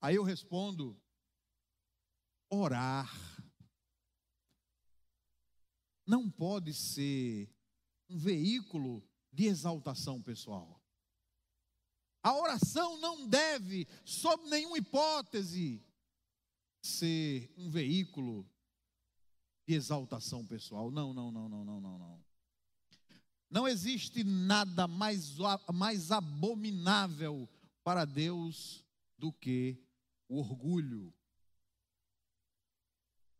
Aí 0.00 0.16
eu 0.16 0.22
respondo: 0.22 0.98
orar 2.48 3.14
não 6.06 6.30
pode 6.30 6.72
ser 6.72 7.54
um 8.08 8.16
veículo 8.16 9.06
de 9.30 9.44
exaltação 9.44 10.22
pessoal. 10.22 10.82
A 12.22 12.34
oração 12.34 12.96
não 13.02 13.28
deve, 13.28 13.86
sob 14.02 14.48
nenhuma 14.48 14.78
hipótese, 14.78 15.84
ser 16.80 17.52
um 17.54 17.68
veículo 17.68 18.50
de 19.68 19.74
exaltação 19.74 20.46
pessoal. 20.46 20.90
Não, 20.90 21.12
não, 21.12 21.30
não, 21.30 21.46
não, 21.46 21.62
não, 21.62 21.78
não, 21.78 21.98
não. 21.98 22.24
Não 23.50 23.68
existe 23.68 24.24
nada 24.24 24.88
mais, 24.88 25.36
mais 25.74 26.10
abominável 26.10 27.46
para 27.84 28.06
Deus 28.06 28.82
do 29.18 29.30
que 29.30 29.78
o 30.26 30.38
orgulho. 30.38 31.12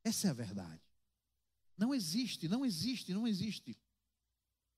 Essa 0.04 0.28
é 0.28 0.30
a 0.30 0.34
verdade. 0.34 0.82
Não 1.78 1.94
existe, 1.94 2.46
não 2.46 2.64
existe, 2.64 3.14
não 3.14 3.26
existe. 3.26 3.74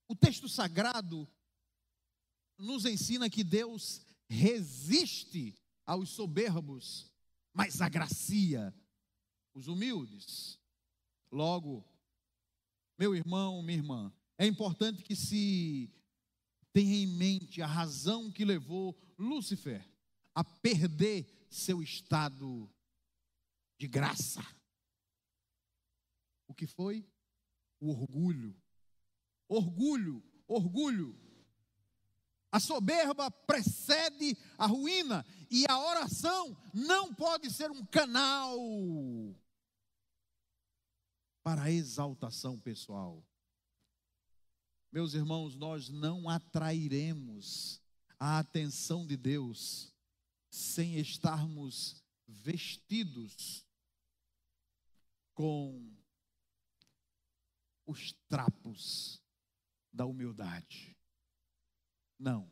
O 0.07 0.15
texto 0.15 0.47
sagrado 0.47 1.27
nos 2.57 2.85
ensina 2.85 3.29
que 3.29 3.43
Deus 3.43 4.05
resiste 4.29 5.53
aos 5.85 6.11
soberbos, 6.11 7.11
mas 7.53 7.81
agracia 7.81 8.73
os 9.53 9.67
humildes. 9.67 10.60
Logo, 11.31 11.85
meu 12.97 13.15
irmão, 13.15 13.61
minha 13.63 13.77
irmã, 13.77 14.13
é 14.37 14.45
importante 14.45 15.03
que 15.03 15.15
se 15.15 15.89
tenha 16.73 16.95
em 16.95 17.07
mente 17.07 17.61
a 17.61 17.67
razão 17.67 18.31
que 18.31 18.45
levou 18.45 18.97
Lúcifer 19.17 19.87
a 20.35 20.43
perder 20.43 21.47
seu 21.49 21.81
estado 21.81 22.69
de 23.77 23.87
graça. 23.87 24.41
O 26.47 26.53
que 26.53 26.67
foi? 26.67 27.07
O 27.79 27.89
orgulho. 27.89 28.55
Orgulho, 29.47 30.23
orgulho 30.47 31.21
a 32.51 32.59
soberba 32.59 33.31
precede 33.31 34.37
a 34.57 34.65
ruína 34.65 35.25
e 35.49 35.63
a 35.69 35.79
oração 35.79 36.57
não 36.73 37.13
pode 37.13 37.49
ser 37.49 37.71
um 37.71 37.85
canal 37.85 38.57
para 41.43 41.63
a 41.63 41.71
exaltação 41.71 42.59
pessoal. 42.59 43.23
Meus 44.91 45.13
irmãos, 45.13 45.55
nós 45.55 45.89
não 45.89 46.29
atrairemos 46.29 47.81
a 48.19 48.39
atenção 48.39 49.07
de 49.07 49.15
Deus 49.15 49.93
sem 50.49 50.97
estarmos 50.97 52.03
vestidos 52.27 53.65
com 55.33 55.95
os 57.85 58.13
trapos 58.27 59.21
da 59.91 60.05
humildade. 60.05 60.95
Não. 62.19 62.51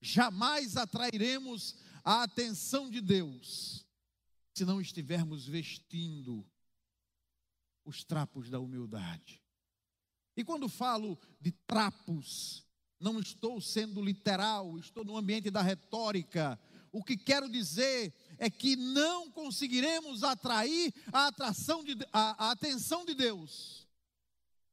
Jamais 0.00 0.76
atrairemos 0.76 1.76
a 2.04 2.22
atenção 2.22 2.90
de 2.90 3.00
Deus 3.00 3.86
se 4.54 4.64
não 4.64 4.80
estivermos 4.80 5.46
vestindo 5.46 6.44
os 7.88 8.04
trapos 8.04 8.50
da 8.50 8.60
humildade. 8.60 9.42
E 10.36 10.44
quando 10.44 10.68
falo 10.68 11.18
de 11.40 11.50
trapos, 11.50 12.64
não 13.00 13.18
estou 13.18 13.60
sendo 13.60 14.02
literal, 14.02 14.78
estou 14.78 15.04
no 15.04 15.16
ambiente 15.16 15.50
da 15.50 15.62
retórica. 15.62 16.58
O 16.92 17.02
que 17.02 17.16
quero 17.16 17.48
dizer 17.48 18.14
é 18.38 18.48
que 18.48 18.76
não 18.76 19.30
conseguiremos 19.30 20.22
atrair 20.22 20.92
a 21.12 21.26
atração 21.26 21.82
de, 21.82 21.96
a, 22.12 22.46
a 22.46 22.50
atenção 22.50 23.04
de 23.04 23.14
Deus 23.14 23.86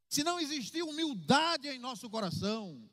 se 0.08 0.24
não 0.24 0.40
existir 0.40 0.82
humildade 0.84 1.68
em 1.68 1.80
nosso 1.80 2.10
coração 2.10 2.90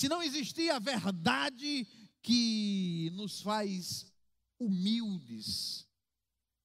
se 0.00 0.08
não 0.08 0.22
existir 0.22 0.70
a 0.70 0.78
verdade 0.78 1.86
que 2.22 3.10
nos 3.12 3.42
faz 3.42 4.10
humildes. 4.58 5.86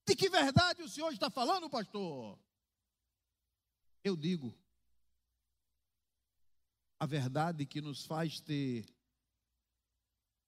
De 0.05 0.15
que 0.15 0.29
verdade 0.29 0.83
o 0.83 0.89
Senhor 0.89 1.11
está 1.11 1.29
falando, 1.29 1.69
pastor? 1.69 2.39
Eu 4.03 4.15
digo, 4.15 4.57
a 6.99 7.05
verdade 7.05 7.65
que 7.65 7.81
nos 7.81 8.05
faz 8.05 8.39
ter 8.39 8.85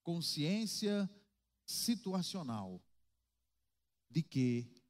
consciência 0.02 1.10
situacional 1.66 2.80
de 4.08 4.22
que 4.22 4.82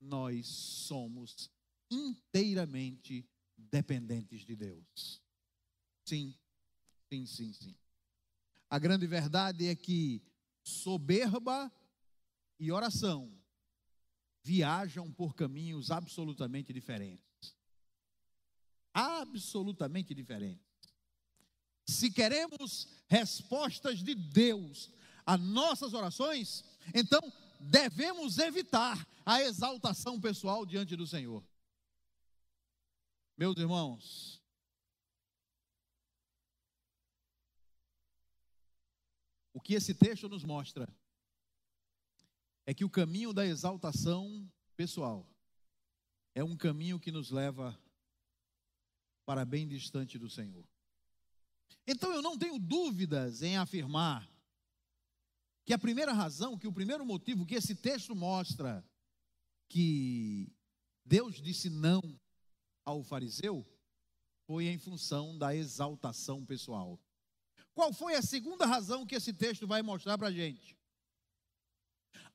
nós 0.00 0.46
somos 0.46 1.50
inteiramente 1.90 3.28
dependentes 3.56 4.44
de 4.44 4.56
Deus. 4.56 5.22
Sim, 6.04 6.34
Sim, 7.12 7.26
sim, 7.26 7.52
sim. 7.52 7.76
A 8.70 8.78
grande 8.78 9.06
verdade 9.06 9.66
é 9.68 9.76
que 9.76 10.22
soberba 10.64 11.70
e 12.58 12.72
oração 12.72 13.38
viajam 14.42 15.10
por 15.12 15.34
caminhos 15.34 15.90
absolutamente 15.90 16.72
diferentes. 16.72 17.56
Absolutamente 18.92 20.14
diferentes. 20.14 20.66
Se 21.86 22.10
queremos 22.10 22.88
respostas 23.08 24.02
de 24.02 24.14
Deus 24.14 24.90
a 25.24 25.36
nossas 25.36 25.94
orações, 25.94 26.64
então 26.94 27.20
devemos 27.60 28.38
evitar 28.38 29.06
a 29.24 29.40
exaltação 29.42 30.20
pessoal 30.20 30.66
diante 30.66 30.96
do 30.96 31.06
Senhor. 31.06 31.44
Meus 33.36 33.56
irmãos, 33.56 34.42
O 39.52 39.60
que 39.60 39.74
esse 39.74 39.94
texto 39.94 40.28
nos 40.28 40.44
mostra 40.44 40.88
é 42.66 42.72
que 42.72 42.84
o 42.84 42.90
caminho 42.90 43.32
da 43.32 43.46
exaltação 43.46 44.50
pessoal 44.76 45.28
é 46.34 46.42
um 46.42 46.56
caminho 46.56 46.98
que 46.98 47.12
nos 47.12 47.30
leva 47.30 47.78
para 49.24 49.44
bem 49.44 49.68
distante 49.68 50.18
do 50.18 50.28
Senhor. 50.28 50.64
Então 51.86 52.12
eu 52.12 52.22
não 52.22 52.38
tenho 52.38 52.58
dúvidas 52.58 53.42
em 53.42 53.56
afirmar 53.56 54.28
que 55.64 55.72
a 55.72 55.78
primeira 55.78 56.12
razão, 56.12 56.58
que 56.58 56.66
o 56.66 56.72
primeiro 56.72 57.04
motivo 57.04 57.46
que 57.46 57.54
esse 57.54 57.74
texto 57.74 58.14
mostra 58.14 58.84
que 59.68 60.52
Deus 61.04 61.40
disse 61.40 61.70
não 61.70 62.02
ao 62.84 63.02
fariseu 63.02 63.66
foi 64.46 64.66
em 64.66 64.78
função 64.78 65.36
da 65.38 65.54
exaltação 65.54 66.44
pessoal. 66.44 67.00
Qual 67.74 67.92
foi 67.92 68.14
a 68.14 68.22
segunda 68.22 68.66
razão 68.66 69.06
que 69.06 69.14
esse 69.14 69.32
texto 69.32 69.66
vai 69.66 69.82
mostrar 69.82 70.18
para 70.18 70.28
a 70.28 70.32
gente? 70.32 70.76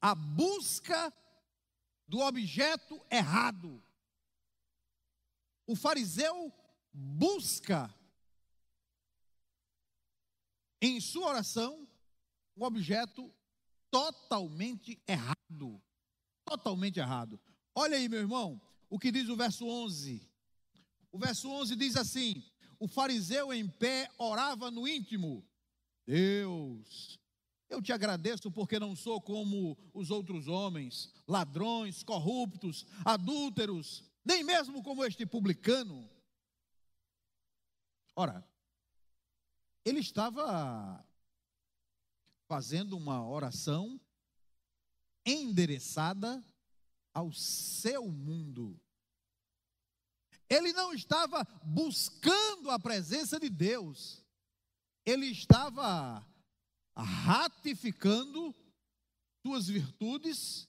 A 0.02 0.16
busca 0.16 1.14
do 2.08 2.20
objeto 2.20 3.04
errado. 3.10 3.84
O 5.66 5.76
fariseu 5.76 6.54
busca 6.94 7.94
em 10.82 11.00
sua 11.02 11.28
oração 11.28 11.88
um 12.56 12.64
objeto 12.64 13.34
totalmente 13.92 15.02
errado. 15.08 15.82
Totalmente 16.46 17.00
errado. 17.00 17.40
Olha 17.76 17.98
aí, 17.98 18.08
meu 18.08 18.20
irmão, 18.20 18.62
o 18.90 18.98
que 18.98 19.12
diz 19.12 19.30
o 19.30 19.36
verso 19.36 19.68
11. 19.68 20.28
O 21.12 21.20
verso 21.20 21.50
11 21.50 21.76
diz 21.76 21.96
assim: 21.96 22.44
O 22.80 22.88
fariseu 22.88 23.54
em 23.54 23.68
pé 23.68 24.10
orava 24.18 24.72
no 24.72 24.88
íntimo: 24.88 25.46
Deus, 26.06 27.20
eu 27.70 27.82
te 27.82 27.92
agradeço 27.92 28.50
porque 28.52 28.80
não 28.80 28.96
sou 28.96 29.22
como 29.22 29.78
os 29.94 30.10
outros 30.10 30.48
homens, 30.48 31.14
ladrões, 31.28 32.04
corruptos, 32.04 32.86
adúlteros, 33.04 34.04
nem 34.26 34.44
mesmo 34.44 34.82
como 34.82 35.04
este 35.04 35.26
publicano. 35.26 36.10
Ora, 38.16 38.48
ele 39.84 40.00
estava 40.00 41.06
fazendo 42.48 42.98
uma 42.98 43.28
oração 43.28 44.00
endereçada 45.26 46.44
ao 47.14 47.34
seu 47.34 48.10
mundo. 48.10 48.80
Ele 50.50 50.72
não 50.72 50.94
estava 50.94 51.46
buscando 51.64 52.72
a 52.72 52.80
presença 52.80 53.38
de 53.38 53.50
Deus, 53.50 54.24
ele 55.06 55.26
estava 55.26 56.26
ratificando 57.04 58.56
suas 59.46 59.68
virtudes 59.68 60.68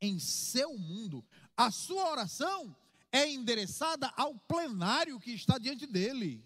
em 0.00 0.18
seu 0.18 0.76
mundo. 0.78 1.24
A 1.56 1.70
sua 1.70 2.10
oração 2.10 2.76
é 3.12 3.28
endereçada 3.28 4.08
ao 4.16 4.38
plenário 4.40 5.18
que 5.18 5.32
está 5.32 5.58
diante 5.58 5.86
dele. 5.86 6.44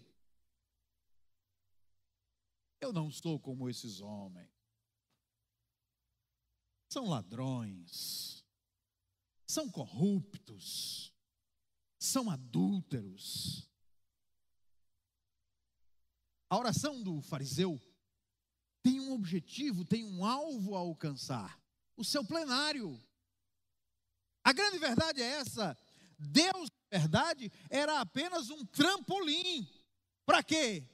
Eu 2.79 2.91
não 2.91 3.11
sou 3.11 3.39
como 3.39 3.69
esses 3.69 3.99
homens. 3.99 4.51
São 6.89 7.09
ladrões, 7.09 8.45
são 9.47 9.69
corruptos, 9.69 11.11
são 11.97 12.29
adúlteros. 12.29 13.67
A 16.49 16.57
oração 16.57 17.01
do 17.01 17.19
fariseu 17.21 17.81
tem 18.83 18.99
um 18.99 19.13
objetivo, 19.13 19.85
tem 19.85 20.03
um 20.03 20.25
alvo 20.25 20.75
a 20.75 20.79
alcançar: 20.79 21.59
o 21.95 22.03
seu 22.03 22.23
plenário. 22.23 23.01
A 24.43 24.51
grande 24.51 24.77
verdade 24.77 25.21
é 25.21 25.25
essa: 25.25 25.77
Deus, 26.19 26.69
na 26.91 26.99
verdade, 26.99 27.51
era 27.69 28.01
apenas 28.01 28.49
um 28.49 28.65
trampolim. 28.65 29.67
Para 30.25 30.43
quê? 30.43 30.87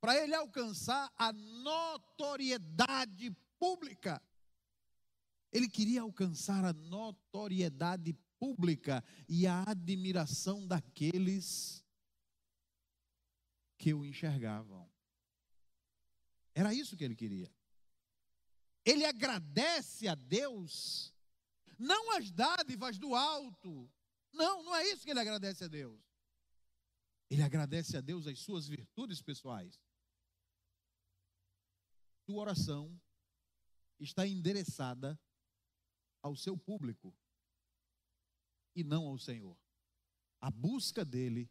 Para 0.00 0.16
ele 0.16 0.34
alcançar 0.34 1.12
a 1.16 1.32
notoriedade 1.32 3.30
pública. 3.58 4.22
Ele 5.52 5.68
queria 5.68 6.02
alcançar 6.02 6.64
a 6.64 6.72
notoriedade 6.72 8.12
pública 8.38 9.02
e 9.28 9.46
a 9.46 9.64
admiração 9.66 10.66
daqueles 10.66 11.84
que 13.76 13.92
o 13.94 14.04
enxergavam. 14.04 14.87
Era 16.58 16.74
isso 16.74 16.96
que 16.96 17.04
ele 17.04 17.14
queria. 17.14 17.48
Ele 18.84 19.04
agradece 19.04 20.08
a 20.08 20.16
Deus, 20.16 21.14
não 21.78 22.16
as 22.16 22.32
dádivas 22.32 22.98
do 22.98 23.14
alto. 23.14 23.88
Não, 24.32 24.64
não 24.64 24.74
é 24.74 24.84
isso 24.88 25.04
que 25.04 25.10
ele 25.12 25.20
agradece 25.20 25.62
a 25.62 25.68
Deus. 25.68 26.02
Ele 27.30 27.42
agradece 27.42 27.96
a 27.96 28.00
Deus 28.00 28.26
as 28.26 28.40
suas 28.40 28.66
virtudes 28.66 29.22
pessoais. 29.22 29.80
Sua 32.26 32.40
oração 32.40 33.00
está 34.00 34.26
endereçada 34.26 35.16
ao 36.20 36.34
seu 36.34 36.58
público 36.58 37.16
e 38.74 38.82
não 38.82 39.06
ao 39.06 39.16
Senhor. 39.16 39.56
A 40.40 40.50
busca 40.50 41.04
dele 41.04 41.48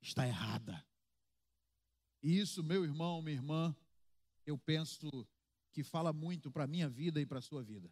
está 0.00 0.26
errada. 0.26 0.82
E 2.22 2.38
isso, 2.38 2.64
meu 2.64 2.84
irmão, 2.84 3.20
minha 3.20 3.36
irmã, 3.36 3.76
eu 4.50 4.58
penso 4.58 5.08
que 5.72 5.82
fala 5.82 6.12
muito 6.12 6.50
para 6.50 6.64
a 6.64 6.66
minha 6.66 6.88
vida 6.88 7.20
e 7.20 7.26
para 7.26 7.38
a 7.38 7.42
sua 7.42 7.62
vida. 7.62 7.90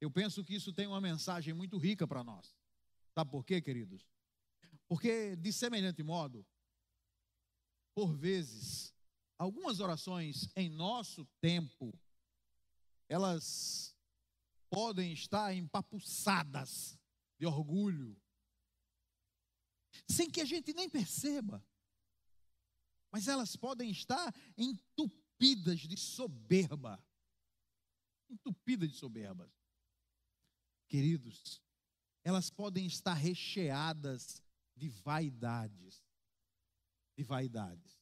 Eu 0.00 0.10
penso 0.10 0.44
que 0.44 0.54
isso 0.54 0.72
tem 0.72 0.86
uma 0.86 1.00
mensagem 1.00 1.52
muito 1.52 1.76
rica 1.76 2.06
para 2.06 2.22
nós. 2.22 2.56
Sabe 3.12 3.30
por 3.30 3.44
quê, 3.44 3.60
queridos? 3.60 4.06
Porque, 4.86 5.34
de 5.36 5.52
semelhante 5.52 6.02
modo, 6.02 6.46
por 7.94 8.14
vezes, 8.14 8.94
algumas 9.38 9.80
orações 9.80 10.48
em 10.54 10.68
nosso 10.68 11.24
tempo, 11.40 11.92
elas 13.08 13.94
podem 14.70 15.12
estar 15.12 15.54
empapuçadas 15.54 16.98
de 17.38 17.46
orgulho, 17.46 18.16
sem 20.08 20.30
que 20.30 20.40
a 20.40 20.44
gente 20.44 20.72
nem 20.72 20.88
perceba. 20.88 21.64
Mas 23.10 23.28
elas 23.28 23.54
podem 23.56 23.90
estar 23.90 24.34
entupidas 24.56 25.23
entupidas 25.34 25.80
de 25.80 25.96
soberba. 25.96 27.04
Entupidas 28.30 28.90
de 28.90 28.96
soberba. 28.96 29.50
Queridos, 30.88 31.62
elas 32.22 32.50
podem 32.50 32.86
estar 32.86 33.14
recheadas 33.14 34.42
de 34.76 34.88
vaidades. 34.88 36.02
De 37.16 37.24
vaidades. 37.24 37.98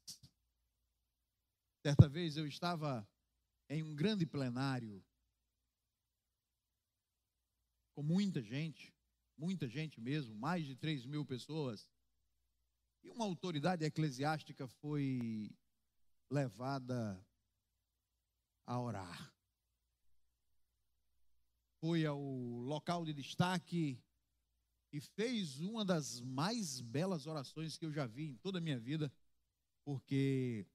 Certa 1.85 2.09
vez 2.09 2.37
eu 2.37 2.47
estava 2.47 3.09
em 3.69 3.83
um 3.83 3.95
grande 3.95 4.25
plenário 4.25 5.05
com 7.95 8.03
muita 8.03 8.41
gente, 8.41 8.95
muita 9.37 9.69
gente 9.69 10.01
mesmo, 10.01 10.35
mais 10.35 10.65
de 10.65 10.77
3 10.77 11.05
mil 11.05 11.27
pessoas, 11.27 11.91
e 13.03 13.11
uma 13.11 13.25
autoridade 13.25 13.85
eclesiástica 13.85 14.67
foi 14.67 15.51
levada 16.33 17.23
a 18.65 18.81
orar. 18.81 19.35
Foi 21.79 22.07
ao 22.07 22.19
local 22.21 23.05
de 23.05 23.13
destaque 23.13 24.03
e 24.91 25.01
fez 25.01 25.61
uma 25.61 25.85
das 25.85 26.21
mais 26.23 26.81
belas 26.81 27.27
orações 27.27 27.77
que 27.77 27.85
eu 27.85 27.93
já 27.93 28.07
vi 28.07 28.31
em 28.31 28.37
toda 28.37 28.59
a 28.59 28.61
minha 28.61 28.81
vida, 28.81 29.13
porque 29.85 30.67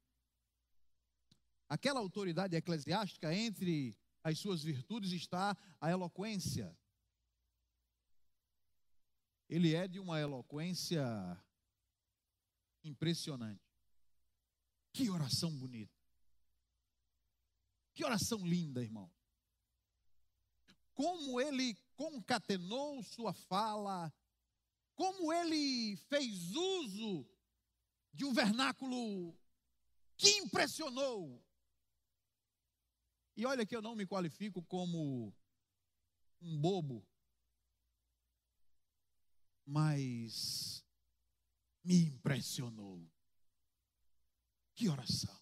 aquela 1.67 1.99
autoridade 1.99 2.55
eclesiástica, 2.55 3.33
entre 3.33 3.97
as 4.23 4.37
suas 4.37 4.61
virtudes 4.61 5.11
está 5.11 5.57
a 5.81 5.89
eloquência. 5.89 6.77
Ele 9.49 9.73
é 9.73 9.87
de 9.87 9.99
uma 9.99 10.19
eloquência 10.19 11.01
impressionante. 12.83 13.66
Que 14.97 15.11
oração 15.11 15.55
bonita. 15.55 15.93
Que 17.93 18.03
oração 18.03 18.39
linda, 18.39 18.81
irmão. 18.81 19.13
Como 20.95 21.39
ele 21.39 21.75
concatenou 21.95 23.03
sua 23.03 23.31
fala, 23.31 24.11
como 24.95 25.31
ele 25.31 25.95
fez 26.09 26.51
uso 26.55 27.29
de 28.11 28.25
um 28.25 28.33
vernáculo 28.33 29.37
que 30.17 30.29
impressionou. 30.39 31.45
E 33.35 33.45
olha 33.45 33.67
que 33.67 33.75
eu 33.75 33.83
não 33.83 33.95
me 33.95 34.07
qualifico 34.07 34.63
como 34.63 35.31
um 36.41 36.59
bobo, 36.59 37.07
mas 39.63 40.83
me 41.83 41.97
impressionou. 42.05 43.07
Que 44.77 44.87
oração. 44.89 45.35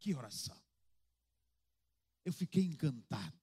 Que 0.00 0.12
oração. 0.16 0.60
Eu 2.24 2.32
fiquei 2.32 2.64
encantado. 2.64 3.38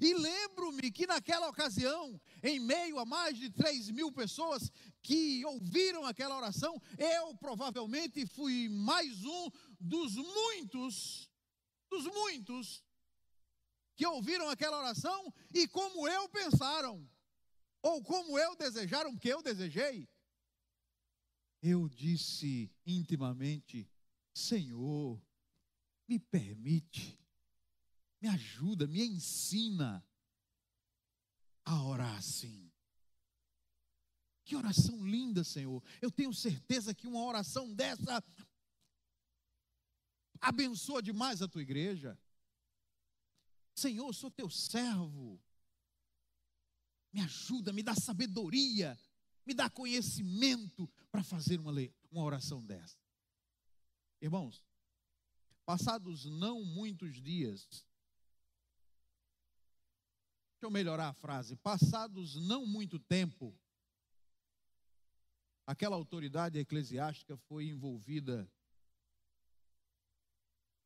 E 0.00 0.14
lembro-me 0.14 0.92
que 0.92 1.04
naquela 1.04 1.48
ocasião, 1.48 2.20
em 2.44 2.60
meio 2.60 3.00
a 3.00 3.04
mais 3.04 3.36
de 3.36 3.50
3 3.50 3.90
mil 3.90 4.12
pessoas 4.12 4.70
que 5.02 5.44
ouviram 5.44 6.06
aquela 6.06 6.36
oração, 6.36 6.80
eu 6.96 7.36
provavelmente 7.38 8.24
fui 8.24 8.68
mais 8.68 9.24
um 9.24 9.50
dos 9.80 10.14
muitos, 10.14 11.28
dos 11.90 12.04
muitos, 12.04 12.84
que 13.96 14.06
ouviram 14.06 14.48
aquela 14.48 14.78
oração 14.78 15.34
e, 15.52 15.66
como 15.66 16.06
eu, 16.06 16.28
pensaram: 16.28 17.04
ou 17.82 18.00
como 18.00 18.38
eu 18.38 18.54
desejaram, 18.54 19.12
porque 19.12 19.32
eu 19.32 19.42
desejei. 19.42 20.08
Eu 21.66 21.88
disse 21.88 22.70
intimamente: 22.84 23.90
Senhor, 24.34 25.18
me 26.06 26.18
permite, 26.18 27.18
me 28.20 28.28
ajuda, 28.28 28.86
me 28.86 29.02
ensina 29.02 30.06
a 31.64 31.82
orar 31.82 32.18
assim. 32.18 32.70
Que 34.44 34.54
oração 34.54 35.06
linda, 35.06 35.42
Senhor. 35.42 35.82
Eu 36.02 36.10
tenho 36.10 36.34
certeza 36.34 36.94
que 36.94 37.06
uma 37.06 37.24
oração 37.24 37.72
dessa 37.72 38.22
abençoa 40.38 41.02
demais 41.02 41.40
a 41.40 41.48
tua 41.48 41.62
igreja. 41.62 42.20
Senhor, 43.74 44.06
eu 44.06 44.12
sou 44.12 44.30
teu 44.30 44.50
servo. 44.50 45.42
Me 47.10 47.22
ajuda, 47.22 47.72
me 47.72 47.82
dá 47.82 47.94
sabedoria, 47.94 48.98
me 49.46 49.54
dá 49.54 49.68
conhecimento 49.68 50.88
para 51.10 51.22
fazer 51.22 51.60
uma, 51.60 51.72
uma 52.10 52.24
oração 52.24 52.64
dessa. 52.64 52.98
Irmãos, 54.20 54.64
passados 55.64 56.24
não 56.24 56.64
muitos 56.64 57.20
dias, 57.20 57.66
deixa 60.52 60.62
eu 60.62 60.70
melhorar 60.70 61.08
a 61.08 61.14
frase, 61.14 61.56
passados 61.56 62.36
não 62.36 62.66
muito 62.66 62.98
tempo, 62.98 63.58
aquela 65.66 65.96
autoridade 65.96 66.58
eclesiástica 66.58 67.36
foi 67.36 67.66
envolvida 67.66 68.50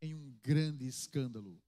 em 0.01 0.15
um 0.15 0.33
grande 0.43 0.87
escândalo. 0.87 1.61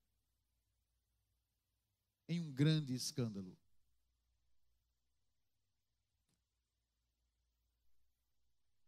Em 2.29 2.41
um 2.41 2.53
grande 2.53 2.95
escândalo. 2.95 3.59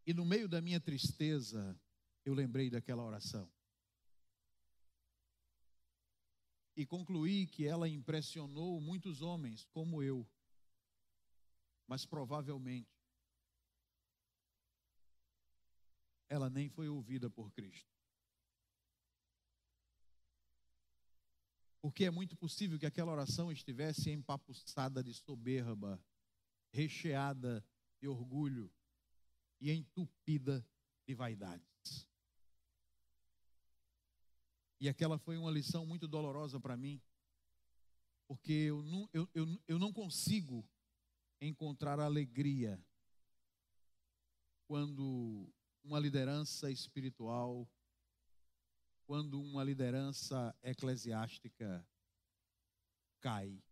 E 0.05 0.13
no 0.13 0.25
meio 0.25 0.49
da 0.49 0.61
minha 0.61 0.81
tristeza, 0.81 1.79
eu 2.25 2.35
lembrei 2.35 2.69
daquela 2.69 3.05
oração. 3.05 3.49
E 6.75 6.85
concluí 6.87 7.47
que 7.47 7.67
ela 7.67 7.89
impressionou 7.89 8.81
muitos 8.81 9.21
homens, 9.21 9.65
como 9.67 10.03
eu. 10.03 10.27
Mas 11.87 12.05
provavelmente 12.07 12.89
ela 16.29 16.49
nem 16.49 16.69
foi 16.69 16.89
ouvida 16.89 17.29
por 17.29 17.53
Cristo. 17.53 17.93
Porque 21.81 22.05
é 22.05 22.11
muito 22.11 22.35
possível 22.37 22.79
que 22.79 22.87
aquela 22.87 23.13
oração 23.13 23.53
estivesse 23.53 24.11
empapuçada 24.11 25.03
de 25.03 25.13
soberba, 25.13 26.03
recheada 26.73 27.63
de 28.01 28.09
orgulho 28.09 28.73
e 29.63 29.71
entupida 29.71 30.67
de 31.07 31.15
vaidades. 31.15 32.09
E 34.81 34.89
aquela 34.89 35.17
foi 35.17 35.39
uma 35.39 35.53
lição 35.53 35.87
muito 35.87 36.09
dolorosa 36.09 36.59
para 36.59 36.77
mim, 36.77 37.01
porque 38.27 38.53
eu 38.53 38.83
não, 38.83 39.09
eu, 39.13 39.29
eu, 39.33 39.63
eu 39.69 39.79
não 39.79 39.93
consigo 39.93 40.69
encontrar 41.41 42.01
alegria 42.01 42.85
quando 44.67 45.49
uma 45.85 46.01
liderança 46.01 46.69
espiritual, 46.69 47.71
quando 49.07 49.41
uma 49.41 49.63
liderança 49.63 50.57
eclesiástica 50.61 51.87
cai. 53.21 53.63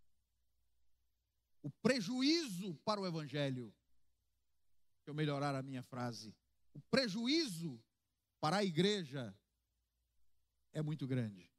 O 1.61 1.71
prejuízo 1.83 2.77
para 2.85 3.01
o 3.01 3.07
evangelho, 3.07 3.75
deixa 5.11 5.13
eu 5.13 5.15
melhorar 5.15 5.55
a 5.55 5.63
minha 5.63 5.83
frase, 5.83 6.35
o 6.73 6.81
prejuízo 6.83 7.83
para 8.41 8.59
a 8.59 8.65
igreja 8.65 9.37
é 10.73 10.81
muito 10.81 11.07
grande. 11.07 11.51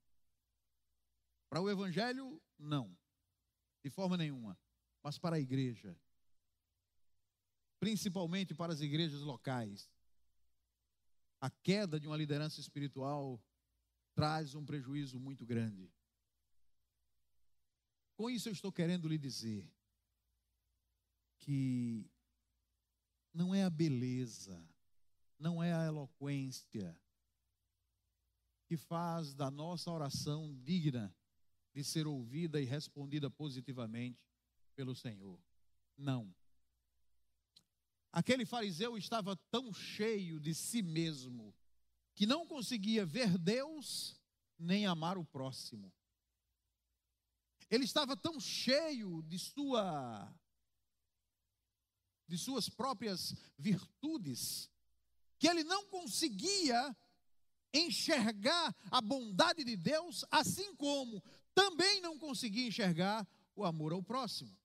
Para 1.50 1.62
o 1.62 1.70
evangelho, 1.70 2.42
não, 2.58 2.98
de 3.84 3.90
forma 3.90 4.16
nenhuma, 4.16 4.58
mas 5.04 5.18
para 5.18 5.36
a 5.36 5.40
igreja, 5.40 6.00
principalmente 7.80 8.56
para 8.56 8.72
as 8.72 8.80
igrejas 8.80 9.20
locais, 9.22 9.92
a 11.42 11.50
queda 11.50 12.00
de 12.00 12.08
uma 12.08 12.16
liderança 12.16 12.62
espiritual 12.62 13.42
traz 14.14 14.56
um 14.56 14.64
prejuízo 14.64 15.20
muito 15.20 15.46
grande. 15.46 15.92
Com 18.16 18.30
isso, 18.30 18.48
eu 18.48 18.54
estou 18.54 18.72
querendo 18.72 19.10
lhe 19.10 19.18
dizer 19.18 19.70
que 21.40 22.10
não 23.34 23.54
é 23.54 23.64
a 23.64 23.70
beleza, 23.70 24.64
não 25.40 25.64
é 25.64 25.74
a 25.74 25.86
eloquência 25.86 26.98
que 28.66 28.78
faz 28.78 29.34
da 29.34 29.52
nossa 29.52 29.92
oração 29.92 30.54
digna 30.64 31.14
de 31.74 31.84
ser 31.84 32.08
ouvida 32.08 32.62
e 32.62 32.66
respondida 32.66 33.30
positivamente 33.30 34.26
pelo 34.76 34.96
Senhor. 34.96 35.40
Não. 35.98 36.34
Aquele 38.12 38.46
fariseu 38.46 38.98
estava 38.98 39.36
tão 39.50 39.74
cheio 39.74 40.40
de 40.40 40.54
si 40.54 40.82
mesmo 40.82 41.56
que 42.14 42.26
não 42.26 42.46
conseguia 42.46 43.06
ver 43.06 43.38
Deus 43.38 44.20
nem 44.60 44.86
amar 44.86 45.18
o 45.18 45.26
próximo. 45.26 45.92
Ele 47.70 47.86
estava 47.86 48.18
tão 48.18 48.40
cheio 48.40 49.22
de 49.24 49.40
sua 49.40 50.34
de 52.32 52.38
suas 52.38 52.70
próprias 52.70 53.36
virtudes 53.58 54.72
que 55.38 55.50
ele 55.50 55.66
não 55.66 55.86
conseguia 55.88 56.96
enxergar 57.74 58.74
a 58.90 59.02
bondade 59.02 59.66
de 59.66 59.76
Deus, 59.76 60.24
assim 60.32 60.74
como 60.76 61.22
também 61.54 62.00
não 62.00 62.18
conseguia 62.18 62.68
enxergar 62.68 63.28
o 63.54 63.66
amor 63.66 63.92
ao 63.92 64.02
próximo. 64.02 64.58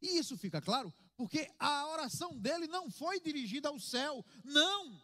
E 0.00 0.16
isso 0.16 0.38
fica 0.38 0.62
claro 0.62 0.94
porque 1.14 1.50
a 1.58 1.88
oração 1.88 2.38
dele 2.38 2.66
não 2.68 2.90
foi 2.90 3.20
dirigida 3.20 3.68
ao 3.68 3.78
céu, 3.78 4.24
não, 4.42 4.98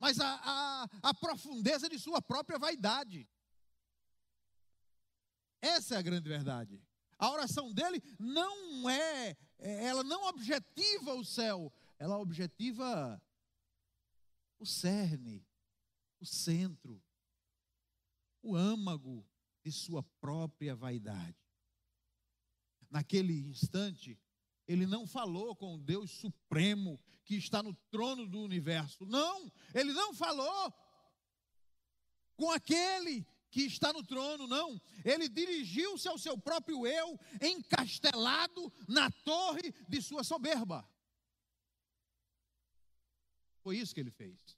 mas 0.00 0.18
a, 0.18 0.40
a, 0.42 0.88
a 1.10 1.14
profundeza 1.14 1.88
de 1.88 1.98
sua 1.98 2.20
própria 2.20 2.58
vaidade. 2.58 3.28
Essa 5.60 5.94
é 5.94 5.98
a 5.98 6.02
grande 6.02 6.28
verdade. 6.28 6.82
A 7.20 7.30
oração 7.30 7.70
dele 7.70 8.02
não 8.18 8.88
é, 8.88 9.30
é, 9.30 9.36
ela 9.60 10.02
não 10.02 10.26
objetiva 10.28 11.14
o 11.14 11.24
céu, 11.24 11.72
ela 11.98 12.18
objetiva 12.18 13.20
o 14.58 14.66
cerne, 14.66 15.46
o 16.18 16.26
centro, 16.26 17.02
o 18.42 18.56
âmago 18.56 19.26
de 19.62 19.70
sua 19.70 20.02
própria 20.20 20.74
vaidade. 20.74 21.36
Naquele 22.90 23.40
instante, 23.46 24.18
ele 24.66 24.86
não 24.86 25.06
falou 25.06 25.54
com 25.54 25.74
o 25.74 25.78
Deus 25.78 26.10
Supremo 26.10 27.00
que 27.24 27.36
está 27.36 27.62
no 27.62 27.74
trono 27.90 28.26
do 28.26 28.40
universo. 28.40 29.04
Não, 29.06 29.52
ele 29.74 29.92
não 29.92 30.14
falou 30.14 30.72
com 32.36 32.50
aquele 32.50 33.26
que 33.50 33.62
está 33.62 33.92
no 33.92 34.04
trono, 34.04 34.46
não. 34.46 34.80
Ele 35.04 35.28
dirigiu-se 35.28 36.08
ao 36.08 36.18
seu 36.18 36.38
próprio 36.38 36.86
eu, 36.86 37.18
encastelado 37.42 38.72
na 38.88 39.10
torre 39.10 39.72
de 39.88 40.00
sua 40.00 40.22
soberba. 40.22 40.88
Foi 43.62 43.76
isso 43.76 43.94
que 43.94 44.00
ele 44.00 44.10
fez. 44.10 44.56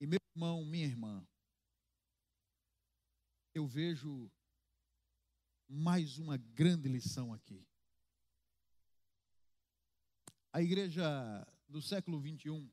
E 0.00 0.06
meu 0.06 0.18
irmão, 0.34 0.64
minha 0.64 0.86
irmã, 0.86 1.26
eu 3.54 3.66
vejo 3.66 4.30
mais 5.68 6.18
uma 6.18 6.36
grande 6.36 6.88
lição 6.88 7.32
aqui. 7.32 7.66
A 10.52 10.62
igreja 10.62 11.04
do 11.68 11.80
século 11.82 12.20
21, 12.20 12.70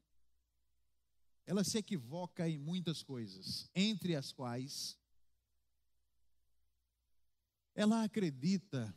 ela 1.46 1.64
se 1.64 1.78
equivoca 1.78 2.48
em 2.48 2.58
muitas 2.58 3.04
coisas, 3.04 3.70
entre 3.76 4.16
as 4.16 4.32
quais 4.32 4.98
ela 7.76 8.04
acredita, 8.04 8.96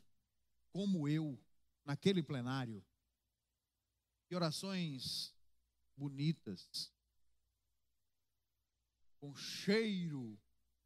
como 0.71 1.09
eu, 1.09 1.41
naquele 1.85 2.23
plenário, 2.23 2.85
que 4.27 4.35
orações 4.35 5.35
bonitas, 5.97 6.93
com 9.19 9.35
cheiro 9.35 10.39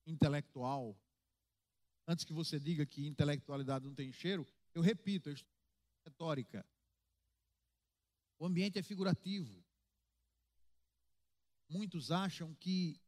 intelectual, 0.07 0.97
antes 2.07 2.25
que 2.25 2.33
você 2.33 2.61
diga 2.61 2.87
que 2.87 3.07
intelectualidade 3.07 3.85
não 3.85 3.95
tem 3.95 4.13
cheiro, 4.13 4.47
eu 4.73 4.83
repito, 4.83 5.29
é 5.29 5.35
retórica. 6.05 6.65
O 8.39 8.47
ambiente 8.47 8.79
é 8.79 8.83
figurativo. 8.83 9.65
Muitos 11.71 12.11
acham 12.11 12.55
que, 12.57 13.01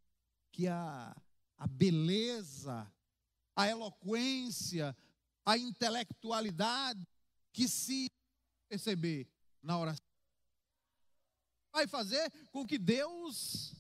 que 0.51 0.67
a, 0.67 1.15
a 1.59 1.67
beleza 1.67 2.91
a 3.55 3.69
eloquência, 3.69 4.97
a 5.45 5.57
intelectualidade 5.59 7.07
que 7.53 7.69
se 7.69 8.11
perceber 8.69 9.29
na 9.63 9.79
oração 9.79 10.05
vai 11.71 11.87
fazer 11.87 12.31
com 12.51 12.67
que 12.67 12.79
Deus 12.79 13.75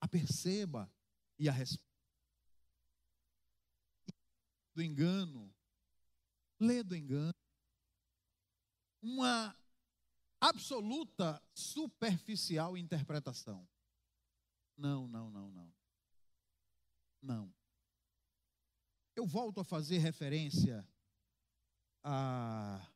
a 0.00 0.08
perceba 0.08 0.90
e 1.38 1.48
a 1.48 1.52
responda. 1.52 1.82
Do 4.74 4.82
engano, 4.82 5.52
lê 6.58 6.82
do 6.82 6.96
engano, 6.96 7.34
uma 9.00 9.56
absoluta 10.40 11.40
superficial 11.54 12.76
interpretação. 12.76 13.66
Não, 14.76 15.06
não, 15.08 15.30
não, 15.30 15.50
não. 15.50 15.74
Não. 17.22 17.54
Eu 19.16 19.26
volto 19.26 19.60
a 19.60 19.64
fazer 19.64 19.98
referência 19.98 20.86
a 22.02 22.90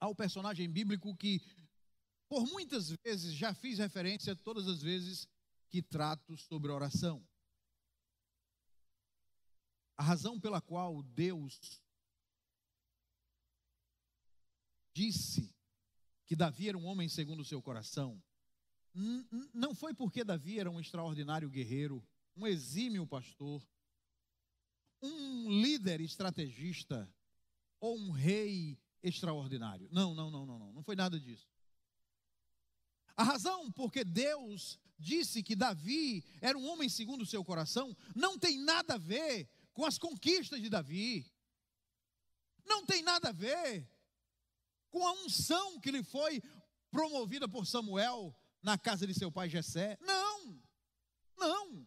ao 0.00 0.14
personagem 0.14 0.68
bíblico 0.68 1.14
que, 1.14 1.42
por 2.26 2.46
muitas 2.46 2.90
vezes, 3.04 3.34
já 3.34 3.52
fiz 3.52 3.78
referência 3.78 4.34
todas 4.34 4.66
as 4.66 4.80
vezes 4.80 5.28
que 5.68 5.82
trato 5.82 6.36
sobre 6.38 6.72
oração. 6.72 7.22
A 9.96 10.02
razão 10.02 10.40
pela 10.40 10.60
qual 10.62 11.02
Deus 11.02 11.60
disse 14.94 15.49
que 16.30 16.36
Davi 16.36 16.68
era 16.68 16.78
um 16.78 16.86
homem 16.86 17.08
segundo 17.08 17.40
o 17.40 17.44
seu 17.44 17.60
coração, 17.60 18.22
não 19.52 19.74
foi 19.74 19.92
porque 19.92 20.22
Davi 20.22 20.60
era 20.60 20.70
um 20.70 20.78
extraordinário 20.78 21.50
guerreiro, 21.50 22.06
um 22.36 22.46
exímio 22.46 23.04
pastor, 23.04 23.60
um 25.02 25.60
líder 25.60 26.00
estrategista 26.00 27.12
ou 27.80 27.98
um 27.98 28.12
rei 28.12 28.78
extraordinário. 29.02 29.88
Não, 29.90 30.14
não, 30.14 30.30
não, 30.30 30.46
não, 30.46 30.56
não. 30.56 30.72
Não 30.72 30.84
foi 30.84 30.94
nada 30.94 31.18
disso. 31.18 31.48
A 33.16 33.24
razão 33.24 33.68
porque 33.72 34.04
Deus 34.04 34.78
disse 34.96 35.42
que 35.42 35.56
Davi 35.56 36.24
era 36.40 36.56
um 36.56 36.64
homem 36.68 36.88
segundo 36.88 37.22
o 37.22 37.26
seu 37.26 37.44
coração 37.44 37.92
não 38.14 38.38
tem 38.38 38.56
nada 38.56 38.94
a 38.94 38.98
ver 38.98 39.50
com 39.72 39.84
as 39.84 39.98
conquistas 39.98 40.62
de 40.62 40.70
Davi. 40.70 41.26
Não 42.64 42.86
tem 42.86 43.02
nada 43.02 43.30
a 43.30 43.32
ver 43.32 43.90
com 44.90 45.06
a 45.06 45.12
unção 45.12 45.80
que 45.80 45.90
lhe 45.90 46.02
foi 46.02 46.42
promovida 46.90 47.48
por 47.48 47.66
Samuel 47.66 48.36
na 48.62 48.76
casa 48.76 49.06
de 49.06 49.14
seu 49.14 49.30
pai 49.30 49.48
Jessé. 49.48 49.96
Não. 50.00 50.60
Não. 51.36 51.86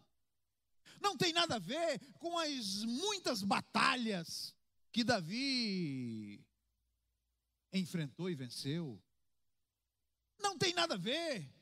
Não 1.00 1.16
tem 1.16 1.32
nada 1.32 1.56
a 1.56 1.58
ver 1.58 2.00
com 2.18 2.38
as 2.38 2.84
muitas 2.84 3.42
batalhas 3.42 4.54
que 4.90 5.04
Davi 5.04 6.44
enfrentou 7.72 8.30
e 8.30 8.34
venceu. 8.34 9.02
Não 10.40 10.56
tem 10.56 10.72
nada 10.72 10.94
a 10.94 10.98
ver 10.98 11.52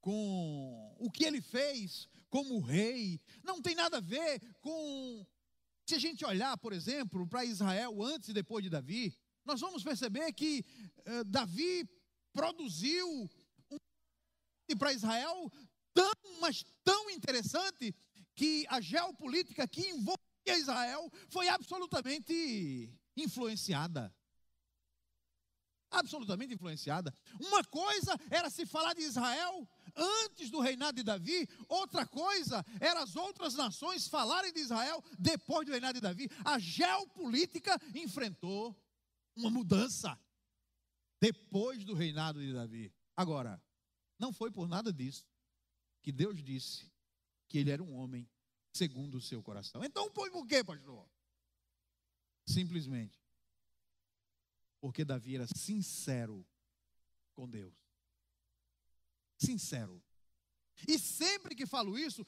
com 0.00 0.96
o 0.98 1.10
que 1.10 1.24
ele 1.24 1.40
fez 1.40 2.08
como 2.28 2.60
rei, 2.60 3.20
não 3.42 3.62
tem 3.62 3.74
nada 3.74 3.98
a 3.98 4.00
ver 4.00 4.40
com. 4.60 5.26
Se 5.86 5.94
a 5.94 5.98
gente 5.98 6.24
olhar, 6.24 6.58
por 6.58 6.72
exemplo, 6.72 7.26
para 7.28 7.44
Israel 7.44 8.02
antes 8.02 8.30
e 8.30 8.32
depois 8.32 8.64
de 8.64 8.70
Davi, 8.70 9.16
nós 9.44 9.60
vamos 9.60 9.82
perceber 9.82 10.32
que 10.32 10.64
uh, 11.06 11.24
Davi 11.24 11.88
produziu 12.32 13.30
um 13.70 14.76
para 14.76 14.92
Israel 14.92 15.52
tão, 15.92 16.12
mas 16.40 16.64
tão 16.82 17.10
interessante 17.10 17.94
que 18.34 18.66
a 18.68 18.80
geopolítica 18.80 19.68
que 19.68 19.88
envolvia 19.88 20.18
Israel 20.46 21.10
foi 21.28 21.48
absolutamente 21.48 22.92
influenciada. 23.16 24.12
Absolutamente 25.90 26.54
influenciada. 26.54 27.14
Uma 27.38 27.62
coisa 27.62 28.18
era 28.28 28.50
se 28.50 28.66
falar 28.66 28.94
de 28.94 29.02
Israel 29.02 29.68
antes 29.94 30.50
do 30.50 30.58
reinado 30.58 30.96
de 30.96 31.04
Davi, 31.04 31.48
outra 31.68 32.04
coisa 32.04 32.64
era 32.80 33.02
as 33.02 33.14
outras 33.14 33.54
nações 33.54 34.08
falarem 34.08 34.52
de 34.52 34.58
Israel 34.58 35.02
depois 35.16 35.64
do 35.64 35.70
reinado 35.70 35.94
de 35.94 36.00
Davi. 36.00 36.28
A 36.44 36.58
geopolítica 36.58 37.80
enfrentou 37.94 38.76
uma 39.36 39.50
mudança 39.50 40.18
depois 41.20 41.84
do 41.84 41.94
reinado 41.94 42.40
de 42.40 42.52
Davi. 42.52 42.92
Agora, 43.16 43.62
não 44.18 44.32
foi 44.32 44.50
por 44.50 44.68
nada 44.68 44.92
disso 44.92 45.26
que 46.02 46.12
Deus 46.12 46.42
disse 46.42 46.92
que 47.48 47.58
ele 47.58 47.70
era 47.70 47.82
um 47.82 47.94
homem 47.94 48.28
segundo 48.72 49.16
o 49.16 49.20
seu 49.20 49.42
coração. 49.42 49.82
Então, 49.84 50.10
foi 50.12 50.30
por 50.30 50.46
quê, 50.46 50.62
pastor? 50.62 51.08
Simplesmente 52.46 53.24
porque 54.84 55.02
Davi 55.02 55.36
era 55.36 55.46
sincero 55.46 56.46
com 57.32 57.48
Deus. 57.48 57.74
Sincero. 59.38 60.04
E 60.86 60.98
sempre 60.98 61.54
que 61.54 61.64
falo 61.64 61.98
isso, 61.98 62.22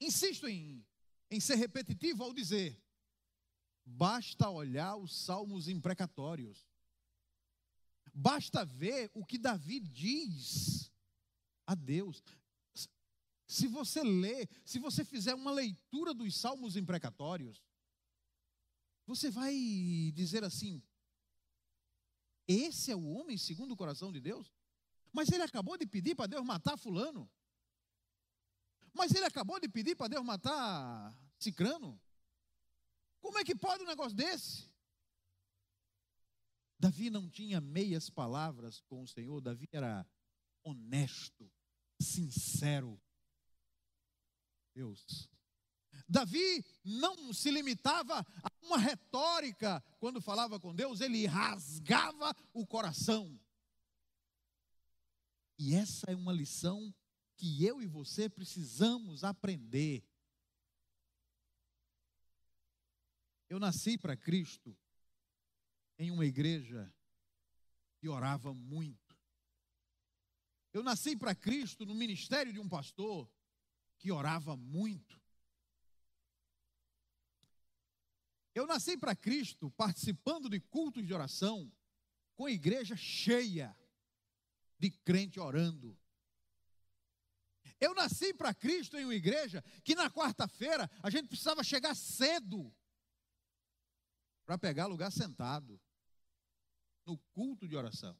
insisto 0.00 0.48
em, 0.48 0.82
em 1.30 1.38
ser 1.40 1.56
repetitivo 1.56 2.24
ao 2.24 2.32
dizer: 2.32 2.82
basta 3.84 4.48
olhar 4.48 4.96
os 4.96 5.14
salmos 5.14 5.68
imprecatórios. 5.68 6.66
Basta 8.12 8.64
ver 8.64 9.10
o 9.12 9.24
que 9.24 9.38
Davi 9.38 9.80
diz 9.80 10.90
a 11.66 11.74
Deus. 11.74 12.22
Se 13.46 13.66
você 13.66 14.02
ler, 14.02 14.48
se 14.64 14.78
você 14.78 15.04
fizer 15.04 15.34
uma 15.34 15.50
leitura 15.50 16.14
dos 16.14 16.36
salmos 16.36 16.76
imprecatórios, 16.76 17.62
você 19.06 19.30
vai 19.30 19.54
dizer 20.14 20.44
assim: 20.44 20.82
esse 22.46 22.90
é 22.90 22.96
o 22.96 23.04
homem 23.04 23.36
segundo 23.36 23.72
o 23.72 23.76
coração 23.76 24.12
de 24.12 24.20
Deus? 24.20 24.52
Mas 25.12 25.30
ele 25.30 25.42
acabou 25.42 25.76
de 25.76 25.86
pedir 25.86 26.14
para 26.14 26.26
Deus 26.26 26.44
matar 26.44 26.76
Fulano. 26.76 27.30
Mas 28.92 29.12
ele 29.12 29.24
acabou 29.24 29.58
de 29.58 29.68
pedir 29.68 29.96
para 29.96 30.08
Deus 30.08 30.24
matar 30.24 31.16
Cicrano. 31.38 32.00
Como 33.24 33.38
é 33.38 33.42
que 33.42 33.56
pode 33.56 33.82
um 33.82 33.86
negócio 33.86 34.14
desse? 34.14 34.70
Davi 36.78 37.08
não 37.08 37.26
tinha 37.30 37.58
meias 37.58 38.10
palavras 38.10 38.80
com 38.82 39.02
o 39.02 39.08
Senhor, 39.08 39.40
Davi 39.40 39.66
era 39.72 40.06
honesto, 40.62 41.50
sincero. 41.98 43.00
Deus. 44.74 45.30
Davi 46.06 46.62
não 46.84 47.32
se 47.32 47.50
limitava 47.50 48.18
a 48.42 48.50
uma 48.60 48.76
retórica 48.76 49.82
quando 49.98 50.20
falava 50.20 50.60
com 50.60 50.74
Deus, 50.74 51.00
ele 51.00 51.24
rasgava 51.24 52.36
o 52.52 52.66
coração. 52.66 53.40
E 55.58 55.74
essa 55.74 56.10
é 56.10 56.14
uma 56.14 56.32
lição 56.32 56.94
que 57.38 57.64
eu 57.64 57.80
e 57.80 57.86
você 57.86 58.28
precisamos 58.28 59.24
aprender. 59.24 60.04
Eu 63.48 63.58
nasci 63.58 63.98
para 63.98 64.16
Cristo 64.16 64.76
em 65.98 66.10
uma 66.10 66.24
igreja 66.24 66.92
que 67.98 68.08
orava 68.08 68.52
muito. 68.52 69.16
Eu 70.72 70.82
nasci 70.82 71.16
para 71.16 71.34
Cristo 71.34 71.86
no 71.86 71.94
ministério 71.94 72.52
de 72.52 72.58
um 72.58 72.68
pastor 72.68 73.30
que 73.98 74.10
orava 74.10 74.56
muito. 74.56 75.22
Eu 78.54 78.66
nasci 78.66 78.96
para 78.96 79.16
Cristo 79.16 79.70
participando 79.72 80.48
de 80.48 80.60
cultos 80.60 81.06
de 81.06 81.12
oração, 81.12 81.72
com 82.34 82.46
a 82.46 82.50
igreja 82.50 82.96
cheia 82.96 83.76
de 84.78 84.90
crente 84.90 85.38
orando. 85.38 85.98
Eu 87.80 87.94
nasci 87.94 88.32
para 88.32 88.54
Cristo 88.54 88.96
em 88.96 89.04
uma 89.04 89.14
igreja 89.14 89.62
que 89.82 89.94
na 89.94 90.10
quarta-feira 90.10 90.90
a 91.02 91.10
gente 91.10 91.28
precisava 91.28 91.62
chegar 91.62 91.94
cedo 91.94 92.74
para 94.44 94.58
pegar 94.58 94.86
lugar 94.86 95.10
sentado 95.10 95.80
no 97.06 97.18
culto 97.32 97.66
de 97.68 97.76
oração. 97.76 98.18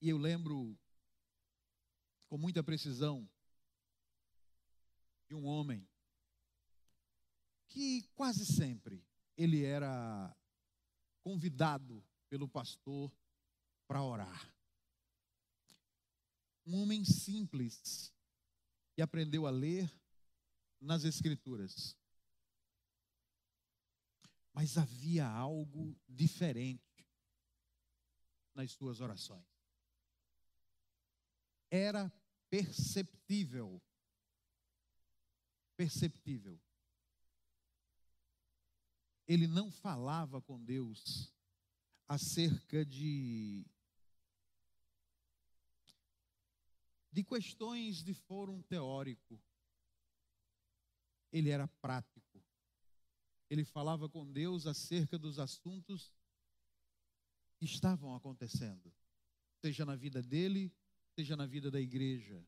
E 0.00 0.08
eu 0.08 0.16
lembro 0.16 0.78
com 2.28 2.38
muita 2.38 2.62
precisão 2.62 3.28
de 5.28 5.34
um 5.34 5.44
homem 5.44 5.86
que 7.68 8.02
quase 8.14 8.46
sempre 8.46 9.04
ele 9.36 9.64
era 9.64 10.34
convidado 11.22 12.04
pelo 12.28 12.48
pastor 12.48 13.12
para 13.86 14.02
orar. 14.02 14.54
Um 16.66 16.82
homem 16.82 17.04
simples 17.04 18.12
que 18.94 19.02
aprendeu 19.02 19.46
a 19.46 19.50
ler 19.50 19.92
nas 20.80 21.04
Escrituras. 21.04 21.96
Mas 24.52 24.76
havia 24.76 25.26
algo 25.26 25.96
diferente 26.08 27.06
nas 28.54 28.72
suas 28.72 29.00
orações. 29.00 29.46
Era 31.70 32.12
perceptível. 32.48 33.80
Perceptível. 35.76 36.60
Ele 39.26 39.46
não 39.46 39.70
falava 39.70 40.42
com 40.42 40.62
Deus 40.62 41.32
acerca 42.08 42.84
de 42.84 43.64
de 47.12 47.24
questões 47.24 48.02
de 48.02 48.14
fórum 48.14 48.62
teórico. 48.62 49.40
Ele 51.32 51.50
era 51.50 51.68
prático. 51.68 52.42
Ele 53.48 53.64
falava 53.64 54.08
com 54.08 54.30
Deus 54.30 54.66
acerca 54.66 55.18
dos 55.18 55.38
assuntos 55.38 56.12
que 57.56 57.64
estavam 57.64 58.14
acontecendo, 58.14 58.92
seja 59.60 59.84
na 59.84 59.96
vida 59.96 60.22
dele, 60.22 60.72
seja 61.14 61.36
na 61.36 61.46
vida 61.46 61.70
da 61.70 61.80
igreja. 61.80 62.46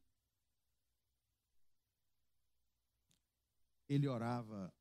Ele 3.88 4.08
orava 4.08 4.72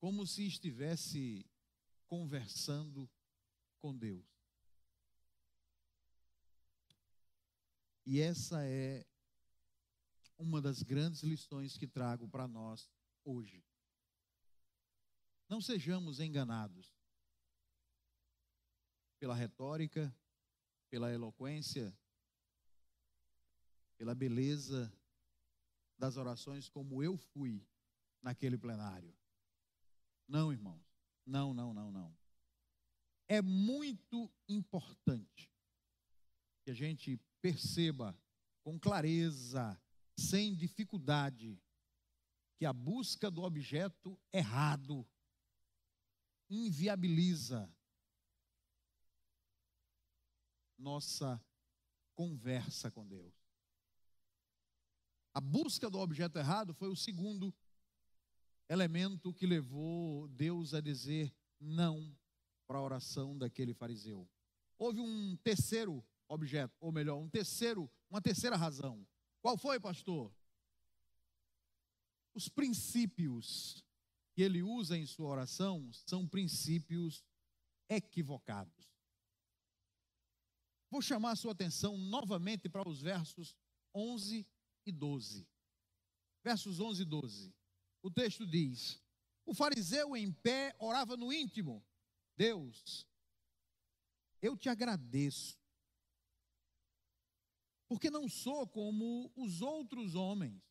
como 0.00 0.26
se 0.26 0.46
estivesse 0.46 1.46
conversando 2.08 3.08
com 3.78 3.96
Deus. 3.96 4.26
E 8.04 8.18
essa 8.18 8.64
é 8.64 9.06
uma 10.40 10.60
das 10.60 10.82
grandes 10.82 11.22
lições 11.22 11.76
que 11.76 11.86
trago 11.86 12.26
para 12.26 12.48
nós 12.48 12.90
hoje. 13.22 13.62
Não 15.48 15.60
sejamos 15.60 16.18
enganados 16.18 16.96
pela 19.18 19.34
retórica, 19.34 20.14
pela 20.88 21.12
eloquência, 21.12 21.94
pela 23.98 24.14
beleza 24.14 24.90
das 25.98 26.16
orações 26.16 26.70
como 26.70 27.02
eu 27.02 27.18
fui 27.18 27.62
naquele 28.22 28.56
plenário. 28.56 29.14
Não, 30.26 30.50
irmãos. 30.50 30.82
Não, 31.26 31.52
não, 31.52 31.74
não, 31.74 31.92
não. 31.92 32.16
É 33.28 33.42
muito 33.42 34.32
importante 34.48 35.52
que 36.62 36.70
a 36.70 36.74
gente 36.74 37.20
perceba 37.42 38.18
com 38.62 38.78
clareza, 38.78 39.78
sem 40.20 40.54
dificuldade, 40.54 41.58
que 42.56 42.66
a 42.66 42.72
busca 42.72 43.30
do 43.30 43.42
objeto 43.42 44.20
errado 44.32 45.06
inviabiliza 46.48 47.72
nossa 50.78 51.42
conversa 52.14 52.90
com 52.90 53.06
Deus. 53.06 53.34
A 55.32 55.40
busca 55.40 55.88
do 55.88 55.98
objeto 55.98 56.38
errado 56.38 56.74
foi 56.74 56.88
o 56.88 56.96
segundo 56.96 57.54
elemento 58.68 59.32
que 59.32 59.46
levou 59.46 60.28
Deus 60.28 60.74
a 60.74 60.80
dizer 60.80 61.34
não 61.58 62.16
para 62.66 62.78
a 62.78 62.82
oração 62.82 63.36
daquele 63.38 63.72
fariseu. 63.72 64.28
Houve 64.78 65.00
um 65.00 65.36
terceiro 65.38 66.04
objeto, 66.28 66.74
ou 66.80 66.92
melhor, 66.92 67.16
um 67.16 67.28
terceiro, 67.28 67.90
uma 68.08 68.20
terceira 68.20 68.56
razão. 68.56 69.06
Qual 69.40 69.56
foi, 69.56 69.80
pastor? 69.80 70.32
Os 72.34 72.48
princípios 72.48 73.84
que 74.32 74.42
ele 74.42 74.62
usa 74.62 74.96
em 74.96 75.06
sua 75.06 75.28
oração 75.28 75.90
são 75.92 76.26
princípios 76.26 77.24
equivocados. 77.88 78.88
Vou 80.90 81.00
chamar 81.00 81.32
a 81.32 81.36
sua 81.36 81.52
atenção 81.52 81.96
novamente 81.96 82.68
para 82.68 82.88
os 82.88 83.00
versos 83.00 83.56
11 83.94 84.46
e 84.86 84.92
12. 84.92 85.48
Versos 86.42 86.80
11 86.80 87.02
e 87.02 87.04
12. 87.04 87.54
O 88.02 88.10
texto 88.10 88.46
diz: 88.46 89.02
O 89.44 89.54
fariseu 89.54 90.16
em 90.16 90.32
pé 90.32 90.74
orava 90.78 91.16
no 91.16 91.32
íntimo: 91.32 91.84
Deus, 92.36 93.06
eu 94.40 94.56
te 94.56 94.68
agradeço 94.68 95.59
porque 97.90 98.08
não 98.08 98.28
sou 98.28 98.68
como 98.68 99.32
os 99.34 99.60
outros 99.60 100.14
homens. 100.14 100.62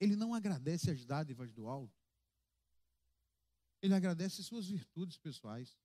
Ele 0.00 0.16
não 0.16 0.32
agradece 0.32 0.90
as 0.90 1.04
dádivas 1.04 1.52
do 1.52 1.68
alto. 1.68 1.94
Ele 3.82 3.92
agradece 3.92 4.42
suas 4.42 4.66
virtudes 4.66 5.18
pessoais. 5.18 5.78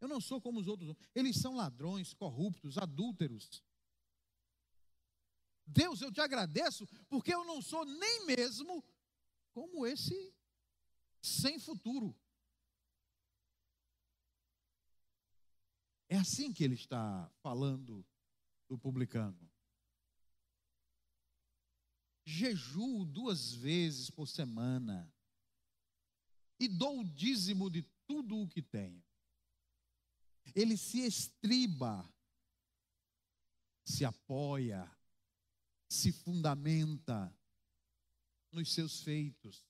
Eu 0.00 0.08
não 0.08 0.22
sou 0.22 0.40
como 0.40 0.58
os 0.58 0.66
outros. 0.66 0.96
Eles 1.14 1.36
são 1.36 1.54
ladrões, 1.54 2.14
corruptos, 2.14 2.78
adúlteros. 2.78 3.62
Deus, 5.66 6.00
eu 6.00 6.10
te 6.10 6.22
agradeço 6.22 6.86
porque 7.10 7.34
eu 7.34 7.44
não 7.44 7.60
sou 7.60 7.84
nem 7.84 8.24
mesmo 8.24 8.82
como 9.52 9.86
esse 9.86 10.34
sem 11.20 11.58
futuro. 11.58 12.16
É 16.08 16.16
assim 16.16 16.52
que 16.52 16.64
ele 16.64 16.74
está 16.74 17.30
falando 17.42 18.04
do 18.66 18.78
publicano. 18.78 19.38
Jejuo 22.24 23.04
duas 23.04 23.52
vezes 23.52 24.10
por 24.10 24.26
semana 24.26 25.12
e 26.58 26.66
dou 26.66 27.00
o 27.00 27.04
dízimo 27.04 27.70
de 27.70 27.82
tudo 28.06 28.40
o 28.40 28.48
que 28.48 28.62
tenho. 28.62 29.02
Ele 30.54 30.76
se 30.76 31.00
estriba, 31.00 32.10
se 33.84 34.04
apoia, 34.04 34.90
se 35.90 36.10
fundamenta 36.10 37.34
nos 38.50 38.72
seus 38.72 39.02
feitos. 39.02 39.67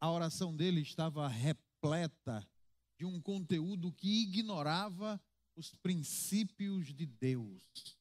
A 0.00 0.10
oração 0.10 0.54
dele 0.54 0.80
estava 0.80 1.26
repleta 1.28 2.46
de 2.96 3.04
um 3.04 3.20
conteúdo 3.20 3.92
que 3.92 4.22
ignorava 4.22 5.20
os 5.56 5.74
princípios 5.74 6.94
de 6.94 7.06
Deus. 7.06 7.98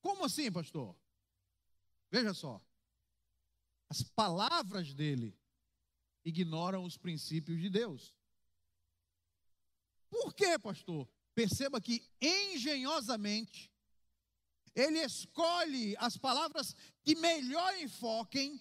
Como 0.00 0.24
assim, 0.24 0.50
pastor? 0.50 0.96
Veja 2.10 2.32
só. 2.32 2.62
As 3.88 4.02
palavras 4.02 4.94
dele 4.94 5.38
ignoram 6.24 6.84
os 6.84 6.96
princípios 6.96 7.60
de 7.60 7.70
Deus. 7.70 8.14
Por 10.10 10.34
quê, 10.34 10.58
pastor? 10.58 11.08
Perceba 11.34 11.80
que 11.80 12.02
engenhosamente 12.20 13.70
ele 14.74 14.98
escolhe 15.00 15.96
as 15.98 16.16
palavras 16.16 16.74
que 17.02 17.14
melhor 17.14 17.74
enfoquem 17.78 18.60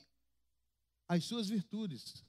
as 1.08 1.24
suas 1.26 1.48
virtudes. 1.48 2.24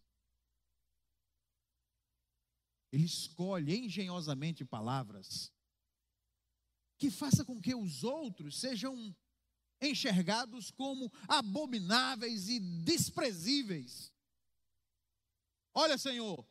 Ele 2.93 3.05
escolhe 3.05 3.77
engenhosamente 3.77 4.65
palavras 4.65 5.53
que 6.99 7.11
faça 7.11 7.45
com 7.45 7.61
que 7.61 7.75
os 7.75 8.05
outros 8.05 8.59
sejam 8.59 9.15
enxergados 9.81 10.71
como 10.71 11.13
abomináveis 11.29 12.49
e 12.49 12.59
desprezíveis. 12.59 14.13
Olha, 15.75 15.99
Senhor, 15.99 16.47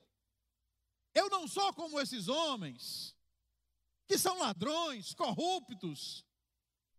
eu 1.13 1.29
não 1.29 1.47
sou 1.47 1.73
como 1.73 1.99
esses 1.99 2.27
homens 2.27 3.15
que 4.05 4.17
são 4.17 4.37
ladrões, 4.37 5.13
corruptos, 5.15 6.23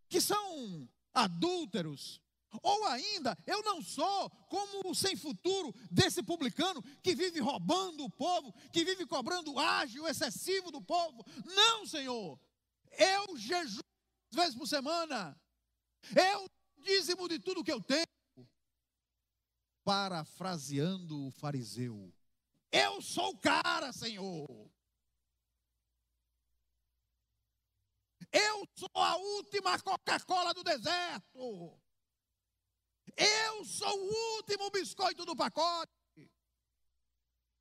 que 0.09 0.21
são 0.21 0.89
adúlteros, 1.15 2.21
ou 2.63 2.85
ainda, 2.87 3.37
eu 3.47 3.63
não 3.63 3.83
sou 3.83 4.31
como 4.49 4.91
o 4.91 4.95
sem 4.95 5.17
futuro 5.17 5.75
desse 5.91 6.23
publicano 6.23 6.83
que 7.03 7.15
vive 7.15 7.41
roubando 7.41 8.05
o 8.05 8.11
povo, 8.11 8.53
que 8.73 8.85
vive 8.85 9.07
cobrando 9.07 9.59
ágil 9.59 10.07
excessivo 10.07 10.71
do 10.71 10.81
povo. 10.81 11.25
Não, 11.45 11.87
Senhor. 11.87 12.39
Eu 12.99 13.37
jejuo 13.37 13.83
vezes 14.33 14.55
por 14.55 14.67
semana. 14.67 15.39
Eu 16.15 16.49
dízimo 16.79 17.29
de 17.29 17.39
tudo 17.39 17.65
que 17.65 17.73
eu 17.73 17.83
tenho. 17.83 18.07
Parafraseando 19.85 21.27
o 21.27 21.31
fariseu. 21.31 22.13
Eu 22.71 23.01
sou 23.01 23.31
o 23.31 23.39
cara, 23.39 23.93
Senhor. 23.93 24.71
Eu 28.33 28.69
sou 28.75 28.91
a 28.95 29.17
última 29.17 29.81
Coca-Cola 29.81 30.53
do 30.53 30.63
deserto. 30.63 31.81
Eu 33.17 33.65
sou 33.65 33.89
o 33.89 34.37
último 34.37 34.71
biscoito 34.71 35.25
do 35.25 35.35
pacote. 35.35 35.93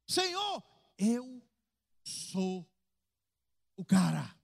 Senhor, 0.07 0.63
eu 0.97 1.41
sou 2.03 2.69
o 3.77 3.85
cara. 3.85 4.35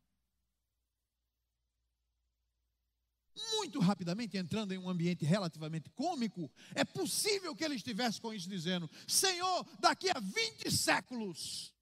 muito 3.62 3.80
rapidamente, 3.80 4.38
entrando 4.38 4.74
em 4.74 4.78
um 4.78 4.90
ambiente 4.90 5.24
relativamente 5.24 5.90
cômico, 5.92 6.52
é 6.74 6.84
possível 6.84 7.56
que 7.56 7.64
ele 7.64 7.76
estivesse 7.76 8.20
com 8.20 8.34
isso 8.34 8.50
dizendo: 8.50 8.90
Senhor, 9.08 9.66
daqui 9.80 10.10
a 10.10 10.20
20 10.20 10.72
séculos, 10.72 11.74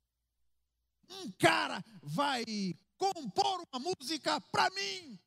um 1.10 1.32
cara 1.32 1.84
vai 2.04 2.44
compor 2.98 3.66
uma 3.72 3.80
música 3.80 4.42
para 4.42 4.70
mim. 4.72 5.20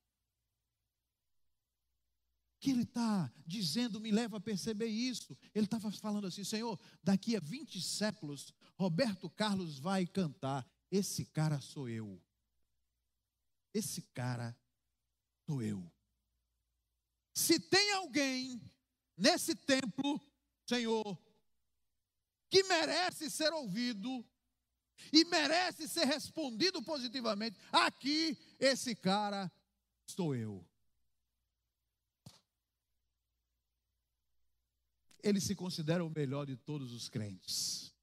Que 2.62 2.70
ele 2.70 2.84
está 2.84 3.28
dizendo, 3.44 4.00
me 4.00 4.12
leva 4.12 4.36
a 4.36 4.40
perceber 4.40 4.86
isso. 4.86 5.36
Ele 5.52 5.64
estava 5.64 5.90
falando 5.90 6.28
assim: 6.28 6.44
Senhor, 6.44 6.78
daqui 7.02 7.34
a 7.34 7.40
20 7.40 7.82
séculos, 7.82 8.54
Roberto 8.76 9.28
Carlos 9.28 9.80
vai 9.80 10.06
cantar. 10.06 10.64
Esse 10.88 11.24
cara 11.24 11.60
sou 11.60 11.88
eu. 11.88 12.22
Esse 13.74 14.02
cara 14.14 14.56
sou 15.44 15.60
eu. 15.60 15.92
Se 17.34 17.58
tem 17.58 17.94
alguém 17.94 18.62
nesse 19.16 19.56
templo, 19.56 20.20
Senhor, 20.64 21.18
que 22.48 22.62
merece 22.62 23.28
ser 23.28 23.52
ouvido 23.52 24.24
e 25.12 25.24
merece 25.24 25.88
ser 25.88 26.04
respondido 26.06 26.80
positivamente, 26.80 27.58
aqui 27.72 28.38
esse 28.60 28.94
cara 28.94 29.50
sou 30.06 30.36
eu. 30.36 30.64
Ele 35.22 35.40
se 35.40 35.54
considera 35.54 36.04
o 36.04 36.10
melhor 36.10 36.46
de 36.46 36.56
todos 36.56 36.92
os 36.92 37.08
crentes. 37.08 37.94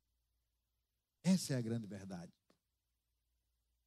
Essa 1.24 1.54
é 1.54 1.58
a 1.58 1.62
grande 1.62 1.86
verdade. 1.86 2.34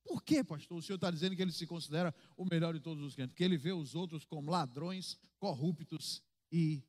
Por 0.05 0.23
que, 0.23 0.43
pastor? 0.45 0.79
O 0.79 0.83
senhor 0.83 0.97
está 0.97 1.11
dizendo 1.11 1.35
que 1.37 1.43
ele 1.43 1.53
se 1.53 1.67
considera 1.67 2.15
o 2.37 2.45
melhor 2.45 2.75
de 2.75 2.81
todos 2.81 3.03
os 3.03 3.15
crentes? 3.15 3.33
Porque 3.33 3.45
ele 3.45 3.57
vê 3.57 3.73
os 3.73 3.95
outros 3.95 4.25
como 4.25 4.51
ladrões, 4.51 5.17
corruptos 5.39 6.23
e 6.51 6.83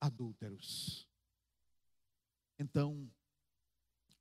adúlteros. 0.00 1.08
Então, 2.58 3.10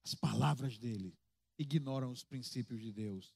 as 0.04 0.16
palavras 0.16 0.78
dele 0.78 1.18
ignoram 1.58 2.12
os 2.12 2.24
princípios 2.24 2.82
de 2.82 2.92
Deus. 2.92 3.34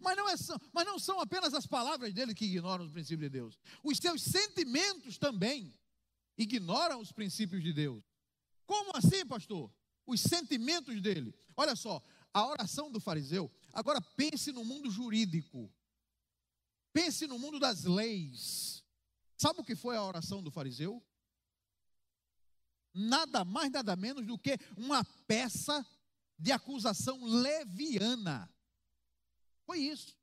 Mas 0.00 0.16
não, 0.16 0.28
é, 0.28 0.34
mas 0.72 0.86
não 0.86 0.98
são 0.98 1.20
apenas 1.20 1.54
as 1.54 1.66
palavras 1.66 2.12
dele 2.12 2.34
que 2.34 2.44
ignoram 2.44 2.84
os 2.84 2.92
princípios 2.92 3.30
de 3.30 3.38
Deus. 3.38 3.58
Os 3.82 3.98
seus 3.98 4.22
sentimentos 4.22 5.18
também 5.18 5.74
ignoram 6.36 7.00
os 7.00 7.12
princípios 7.12 7.62
de 7.62 7.72
Deus. 7.72 8.04
Como 8.66 8.96
assim, 8.96 9.24
pastor? 9.26 9.70
os 10.08 10.22
sentimentos 10.22 11.00
dele. 11.02 11.34
Olha 11.54 11.76
só, 11.76 12.02
a 12.32 12.46
oração 12.46 12.90
do 12.90 12.98
fariseu. 12.98 13.52
Agora 13.72 14.00
pense 14.00 14.50
no 14.50 14.64
mundo 14.64 14.90
jurídico. 14.90 15.70
Pense 16.92 17.26
no 17.26 17.38
mundo 17.38 17.60
das 17.60 17.84
leis. 17.84 18.82
Sabe 19.36 19.60
o 19.60 19.64
que 19.64 19.76
foi 19.76 19.96
a 19.96 20.02
oração 20.02 20.42
do 20.42 20.50
fariseu? 20.50 21.04
Nada 22.94 23.44
mais, 23.44 23.70
nada 23.70 23.94
menos 23.94 24.26
do 24.26 24.38
que 24.38 24.58
uma 24.76 25.04
peça 25.26 25.86
de 26.38 26.50
acusação 26.50 27.22
leviana. 27.22 28.50
Foi 29.68 29.80
isso. 29.80 30.16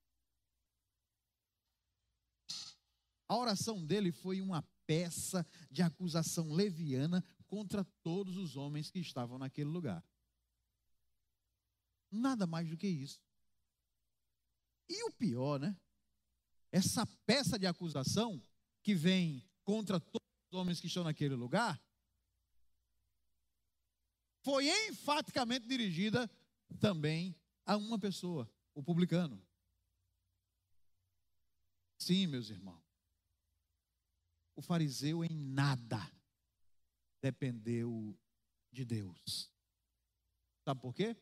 A 3.28 3.38
oração 3.38 3.86
dele 3.86 4.12
foi 4.12 4.42
uma 4.42 4.64
peça 4.88 5.46
de 5.70 5.84
acusação 5.84 6.52
leviana 6.52 7.24
contra 7.46 7.86
todos 8.02 8.38
os 8.38 8.56
homens 8.56 8.90
que 8.90 8.98
estavam 8.98 9.38
naquele 9.38 9.70
lugar. 9.70 10.04
Nada 12.10 12.48
mais 12.48 12.68
do 12.68 12.76
que 12.76 12.88
isso. 12.88 13.22
E 14.90 15.04
o 15.04 15.12
pior, 15.12 15.60
né? 15.60 15.80
Essa 16.72 17.06
peça 17.28 17.60
de 17.60 17.68
acusação 17.68 18.42
que 18.82 18.96
vem 18.96 19.48
contra 19.64 20.00
todos 20.00 20.28
os 20.52 20.58
homens 20.58 20.80
que 20.80 20.88
estão 20.88 21.04
naquele 21.04 21.36
lugar 21.36 21.80
foi 24.42 24.68
enfaticamente 24.88 25.68
dirigida 25.68 26.28
também 26.80 27.36
a 27.64 27.78
uma 27.78 28.00
pessoa, 28.00 28.52
o 28.76 28.84
publicano. 28.84 29.42
Sim, 31.98 32.28
meus 32.28 32.50
irmãos. 32.50 32.84
O 34.56 34.62
fariseu 34.62 35.24
em 35.24 35.34
nada 35.34 36.00
dependeu 37.22 38.16
de 38.72 38.86
Deus. 38.86 39.52
Sabe 40.64 40.82
por 40.82 40.94
quê? 40.94 41.18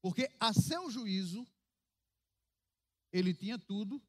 Porque 0.00 0.28
a 0.40 0.52
seu 0.52 0.90
juízo, 0.90 1.46
ele 3.12 3.34
tinha 3.34 3.58
tudo 3.58 4.02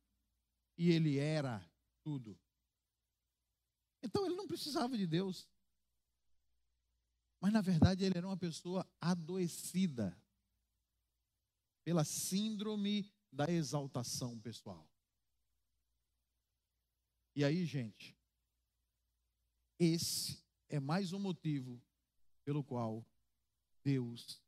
e 0.77 0.91
ele 0.91 1.17
era 1.17 1.59
tudo. 2.01 2.39
Então 4.01 4.25
ele 4.25 4.35
não 4.35 4.47
precisava 4.47 4.97
de 4.97 5.07
Deus. 5.07 5.47
Mas 7.39 7.51
na 7.51 7.61
verdade 7.61 8.03
ele 8.03 8.17
era 8.17 8.27
uma 8.27 8.37
pessoa 8.37 8.89
adoecida 8.99 10.17
pela 11.83 12.03
síndrome 12.03 13.11
da 13.31 13.49
exaltação 13.49 14.39
pessoal. 14.39 14.87
E 17.35 17.43
aí, 17.43 17.65
gente, 17.65 18.15
esse 19.79 20.43
é 20.69 20.79
mais 20.79 21.13
um 21.13 21.19
motivo 21.19 21.81
pelo 22.45 22.63
qual 22.63 23.05
Deus 23.83 24.41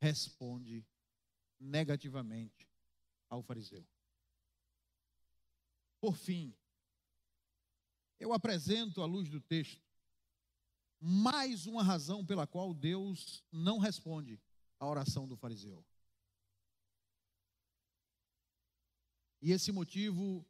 responde 0.00 0.86
negativamente 1.60 2.68
ao 3.28 3.42
fariseu. 3.42 3.86
Por 6.00 6.16
fim, 6.16 6.54
eu 8.18 8.32
apresento 8.32 9.02
à 9.02 9.06
luz 9.06 9.28
do 9.28 9.40
texto 9.40 9.82
mais 11.00 11.66
uma 11.66 11.82
razão 11.82 12.24
pela 12.24 12.46
qual 12.46 12.74
Deus 12.74 13.44
não 13.52 13.78
responde 13.78 14.40
à 14.80 14.86
oração 14.86 15.26
do 15.26 15.36
fariseu. 15.36 15.84
E 19.40 19.52
esse 19.52 19.72
motivo 19.72 20.46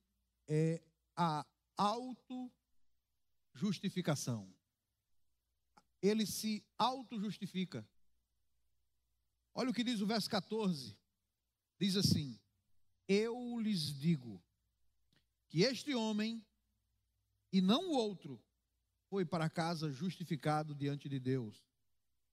é 0.47 0.83
a 1.17 1.47
autojustificação 1.77 4.53
ele 6.03 6.27
se 6.27 6.65
auto-justifica. 6.77 7.87
Olha 9.55 9.71
o 9.71 9.75
que 9.75 9.85
diz 9.85 10.01
o 10.01 10.07
verso 10.07 10.31
14. 10.31 10.97
Diz 11.79 11.97
assim: 11.97 12.39
Eu 13.07 13.59
lhes 13.59 13.99
digo 13.99 14.43
que 15.49 15.63
este 15.63 15.95
homem, 15.95 16.45
e 17.53 17.61
não 17.61 17.91
o 17.91 17.95
outro, 17.95 18.41
foi 19.09 19.25
para 19.25 19.51
casa 19.51 19.91
justificado 19.91 20.75
diante 20.75 21.09
de 21.09 21.19
Deus. 21.19 21.67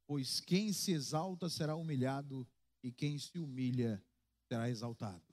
Pois 0.05 0.39
quem 0.39 0.71
se 0.71 0.91
exalta 0.91 1.49
será 1.49 1.75
humilhado, 1.75 2.47
e 2.83 2.91
quem 2.91 3.17
se 3.17 3.39
humilha 3.39 4.03
será 4.47 4.69
exaltado. 4.69 5.23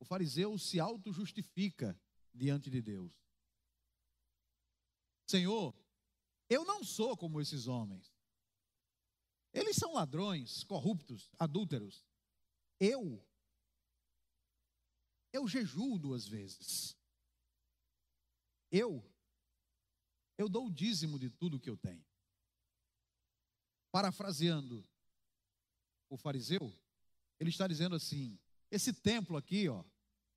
O 0.00 0.04
fariseu 0.04 0.58
se 0.58 0.80
auto-justifica 0.80 1.96
diante 2.32 2.70
de 2.70 2.80
Deus. 2.80 3.12
Senhor, 5.26 5.76
eu 6.48 6.64
não 6.64 6.82
sou 6.82 7.16
como 7.16 7.40
esses 7.40 7.68
homens. 7.68 8.12
Eles 9.52 9.76
são 9.76 9.92
ladrões, 9.92 10.64
corruptos, 10.64 11.30
adúlteros. 11.38 12.04
Eu, 12.80 13.22
eu 15.32 15.46
jejuo 15.46 15.98
duas 15.98 16.26
vezes. 16.26 16.96
Eu, 18.70 19.04
eu 20.38 20.48
dou 20.48 20.66
o 20.66 20.72
dízimo 20.72 21.18
de 21.18 21.28
tudo 21.28 21.60
que 21.60 21.68
eu 21.68 21.76
tenho. 21.76 22.04
Parafraseando 23.92 24.88
o 26.08 26.16
fariseu, 26.16 26.72
ele 27.38 27.50
está 27.50 27.66
dizendo 27.66 27.96
assim: 27.96 28.38
esse 28.70 28.92
templo 28.92 29.36
aqui, 29.36 29.68
ó, 29.68 29.84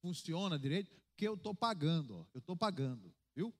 funciona 0.01 0.57
direito 0.57 0.91
porque 1.09 1.27
eu 1.27 1.36
estou 1.36 1.53
pagando, 1.53 2.17
ó, 2.17 2.25
eu 2.34 2.39
estou 2.39 2.57
pagando, 2.57 3.13
viu? 3.36 3.53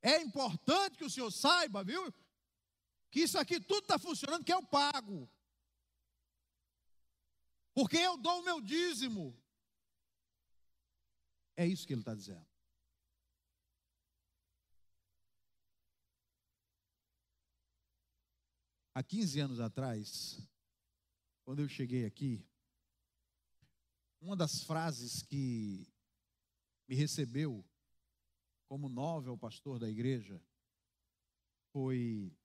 É 0.00 0.20
importante 0.20 0.96
que 0.96 1.04
o 1.04 1.10
senhor 1.10 1.30
saiba, 1.30 1.82
viu? 1.82 2.12
Que 3.10 3.20
isso 3.20 3.38
aqui 3.38 3.60
tudo 3.60 3.82
está 3.82 3.98
funcionando, 3.98 4.44
que 4.44 4.52
eu 4.52 4.64
pago. 4.64 5.28
Porque 7.74 7.96
eu 7.96 8.16
dou 8.16 8.40
o 8.40 8.44
meu 8.44 8.60
dízimo. 8.60 9.36
É 11.56 11.66
isso 11.66 11.86
que 11.86 11.92
ele 11.92 12.02
está 12.02 12.14
dizendo. 12.14 12.46
Há 18.94 19.02
15 19.02 19.40
anos 19.40 19.60
atrás, 19.60 20.40
quando 21.44 21.60
eu 21.60 21.68
cheguei 21.68 22.04
aqui, 22.04 22.47
uma 24.20 24.36
das 24.36 24.62
frases 24.64 25.22
que 25.22 25.86
me 26.86 26.94
recebeu 26.94 27.64
como 28.66 28.88
nove 28.88 29.28
ao 29.28 29.38
pastor 29.38 29.78
da 29.78 29.88
igreja, 29.88 30.40
foi 31.72 32.36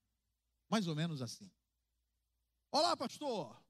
mais 0.69 0.87
ou 0.87 0.95
menos 0.95 1.21
assim. 1.21 1.51
Olá, 2.71 2.95
pastor. 2.95 3.61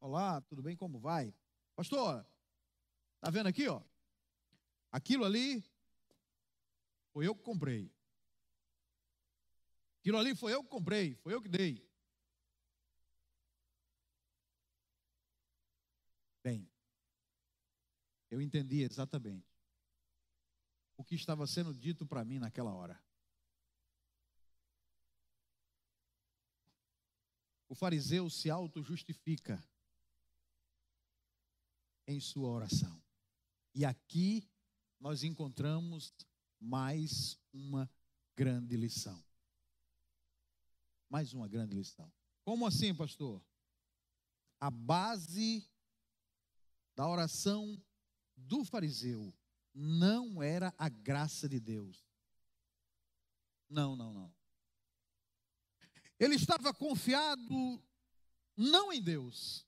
Olá, 0.00 0.40
tudo 0.42 0.62
bem? 0.62 0.76
Como 0.76 0.98
vai? 0.98 1.34
Pastor, 1.74 2.24
tá 3.20 3.30
vendo 3.30 3.48
aqui, 3.48 3.68
ó? 3.68 3.82
Aquilo 4.90 5.24
ali 5.24 5.62
foi 7.12 7.26
eu 7.26 7.34
que 7.34 7.42
comprei. 7.42 7.92
Aquilo 9.98 10.18
ali 10.18 10.34
foi 10.34 10.54
eu 10.54 10.62
que 10.62 10.70
comprei, 10.70 11.14
foi 11.16 11.34
eu 11.34 11.42
que 11.42 11.48
dei. 11.48 11.86
Bem, 16.42 16.70
eu 18.30 18.40
entendi 18.40 18.82
exatamente 18.82 19.48
o 20.96 21.04
que 21.04 21.14
estava 21.14 21.46
sendo 21.46 21.72
dito 21.72 22.04
para 22.06 22.24
mim 22.24 22.38
naquela 22.38 22.74
hora. 22.74 23.00
O 27.68 27.74
fariseu 27.74 28.28
se 28.28 28.50
auto-justifica 28.50 29.62
em 32.06 32.18
sua 32.18 32.48
oração. 32.48 33.00
E 33.74 33.84
aqui 33.84 34.48
nós 34.98 35.22
encontramos 35.22 36.12
mais 36.58 37.38
uma 37.52 37.88
grande 38.34 38.76
lição. 38.76 39.22
Mais 41.08 41.32
uma 41.32 41.46
grande 41.46 41.76
lição. 41.76 42.12
Como 42.42 42.66
assim, 42.66 42.94
pastor? 42.94 43.44
A 44.58 44.70
base 44.70 45.64
da 46.96 47.06
oração 47.06 47.80
do 48.38 48.64
fariseu 48.64 49.34
não 49.74 50.42
era 50.42 50.74
a 50.78 50.88
graça 50.88 51.48
de 51.48 51.60
Deus. 51.60 52.04
Não, 53.68 53.94
não, 53.94 54.12
não. 54.12 54.34
Ele 56.18 56.34
estava 56.34 56.74
confiado 56.74 57.82
não 58.56 58.92
em 58.92 59.00
Deus, 59.00 59.64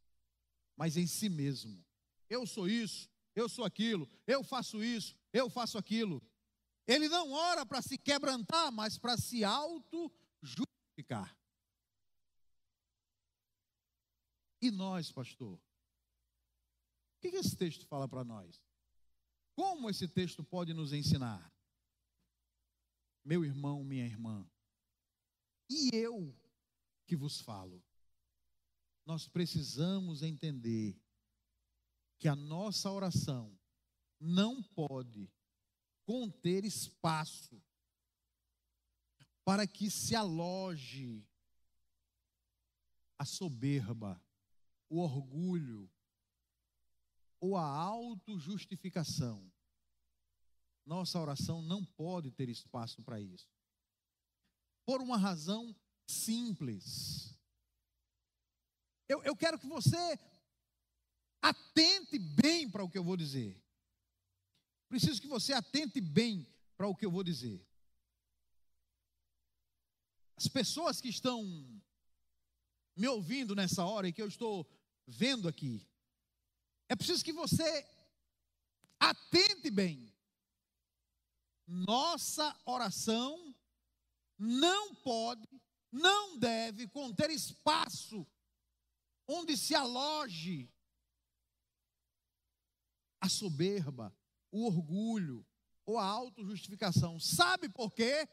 mas 0.77 0.97
em 0.97 1.07
si 1.07 1.29
mesmo. 1.29 1.85
Eu 2.29 2.47
sou 2.47 2.69
isso, 2.69 3.09
eu 3.35 3.49
sou 3.49 3.65
aquilo, 3.65 4.09
eu 4.27 4.43
faço 4.43 4.83
isso, 4.83 5.17
eu 5.33 5.49
faço 5.49 5.79
aquilo. 5.79 6.23
Ele 6.87 7.09
não 7.09 7.31
ora 7.31 7.65
para 7.65 7.81
se 7.81 7.97
quebrantar, 7.97 8.73
mas 8.73 8.99
para 8.99 9.17
se 9.17 9.45
auto-justificar. 9.45 11.37
E 14.61 14.71
nós, 14.71 15.13
pastor? 15.13 15.59
O 17.21 17.29
que 17.31 17.37
esse 17.37 17.55
texto 17.55 17.87
fala 17.87 18.09
para 18.09 18.25
nós? 18.25 18.65
Como 19.55 19.91
esse 19.91 20.09
texto 20.09 20.43
pode 20.43 20.73
nos 20.73 20.95
ensinar? 20.95 21.53
Meu 23.23 23.45
irmão, 23.45 23.85
minha 23.85 24.07
irmã, 24.07 24.51
e 25.69 25.91
eu 25.93 26.35
que 27.07 27.15
vos 27.15 27.43
falo, 27.43 27.85
nós 29.05 29.29
precisamos 29.29 30.23
entender 30.23 30.99
que 32.19 32.27
a 32.27 32.35
nossa 32.35 32.91
oração 32.91 33.55
não 34.19 34.63
pode 34.63 35.31
conter 36.07 36.65
espaço 36.65 37.63
para 39.45 39.67
que 39.67 39.91
se 39.91 40.17
aloje 40.17 41.23
a 43.19 43.27
soberba, 43.27 44.19
o 44.89 45.01
orgulho 45.01 45.91
ou 47.41 47.57
a 47.57 47.65
autojustificação. 47.65 49.51
Nossa 50.85 51.19
oração 51.19 51.63
não 51.63 51.85
pode 51.85 52.31
ter 52.31 52.49
espaço 52.49 53.03
para 53.03 53.21
isso. 53.21 53.49
Por 54.85 55.01
uma 55.01 55.17
razão 55.17 55.75
simples. 56.07 57.39
Eu, 59.09 59.23
eu 59.25 59.35
quero 59.35 59.59
que 59.59 59.67
você 59.67 60.19
atente 61.41 62.19
bem 62.19 62.69
para 62.69 62.85
o 62.85 62.91
que 62.91 62.99
eu 62.99 63.05
vou 63.05 63.17
dizer. 63.17 63.63
Preciso 64.89 65.21
que 65.21 65.29
você 65.29 65.53
atente 65.53 66.01
bem 66.01 66.47
para 66.77 66.89
o 66.89 66.95
que 66.95 67.07
eu 67.07 67.11
vou 67.11 67.23
dizer. 67.23 67.67
As 70.37 70.49
pessoas 70.49 71.01
que 71.01 71.09
estão 71.09 71.45
me 72.97 73.07
ouvindo 73.07 73.55
nessa 73.55 73.85
hora 73.85 74.09
e 74.09 74.13
que 74.13 74.23
eu 74.23 74.29
estou 74.29 74.69
vendo 75.07 75.49
aqui, 75.49 75.87
é 76.91 76.97
preciso 76.97 77.25
que 77.25 77.33
você 77.33 77.87
atente 78.99 79.71
bem. 79.71 80.13
Nossa 81.65 82.53
oração 82.65 83.55
não 84.37 84.93
pode, 84.97 85.47
não 85.93 86.37
deve 86.37 86.89
conter 86.89 87.31
espaço 87.31 88.27
onde 89.25 89.57
se 89.57 89.73
aloje 89.73 90.69
a 93.21 93.29
soberba, 93.29 94.13
o 94.51 94.67
orgulho 94.67 95.47
ou 95.87 95.97
a 95.97 96.05
autojustificação. 96.05 97.21
Sabe 97.21 97.69
por 97.69 97.95
quê? 97.95 98.29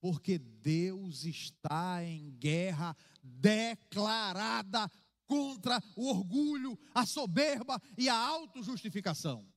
Porque 0.00 0.38
Deus 0.38 1.24
está 1.24 2.04
em 2.04 2.30
guerra 2.30 2.96
declarada 3.20 4.88
contra 5.32 5.82
o 5.96 6.10
orgulho, 6.10 6.78
a 6.94 7.06
soberba 7.06 7.80
e 7.96 8.06
a 8.06 8.14
autojustificação. 8.14 9.50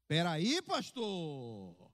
Espera 0.00 0.30
aí, 0.30 0.62
pastor. 0.62 1.92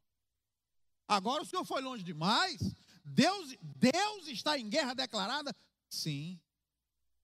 Agora 1.08 1.42
o 1.42 1.46
senhor 1.46 1.64
foi 1.64 1.82
longe 1.82 2.04
demais? 2.04 2.60
Deus, 3.04 3.56
Deus 3.60 4.28
está 4.28 4.56
em 4.56 4.68
guerra 4.68 4.94
declarada? 4.94 5.52
Sim. 5.88 6.40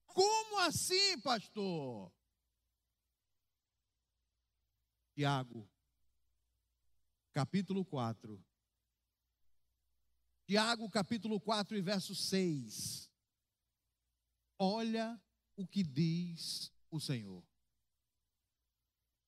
Como 0.05 0.59
assim, 0.59 1.17
pastor? 1.21 2.11
Tiago, 5.13 5.69
capítulo 7.31 7.85
4. 7.85 8.43
Tiago, 10.45 10.89
capítulo 10.89 11.39
4 11.39 11.77
e 11.77 11.81
verso 11.81 12.13
6. 12.13 13.04
Olha 14.57 15.21
o 15.55 15.67
que 15.67 15.83
diz 15.83 16.71
o 16.89 16.99
Senhor. 16.99 17.43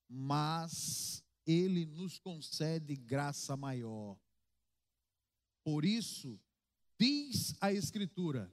Mas 0.08 1.22
Ele 1.46 1.84
nos 1.84 2.18
concede 2.18 2.96
graça 2.96 3.56
maior. 3.56 4.18
Por 5.62 5.84
isso, 5.84 6.40
diz 6.98 7.54
a 7.60 7.72
Escritura. 7.72 8.50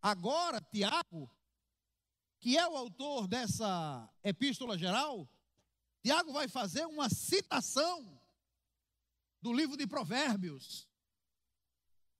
Agora, 0.00 0.60
Tiago, 0.60 1.30
que 2.40 2.56
é 2.56 2.66
o 2.66 2.76
autor 2.76 3.26
dessa 3.26 4.12
epístola 4.22 4.76
geral, 4.78 5.28
Tiago 6.02 6.32
vai 6.32 6.48
fazer 6.48 6.84
uma 6.86 7.08
citação 7.08 8.20
do 9.40 9.52
livro 9.52 9.76
de 9.76 9.86
Provérbios. 9.86 10.88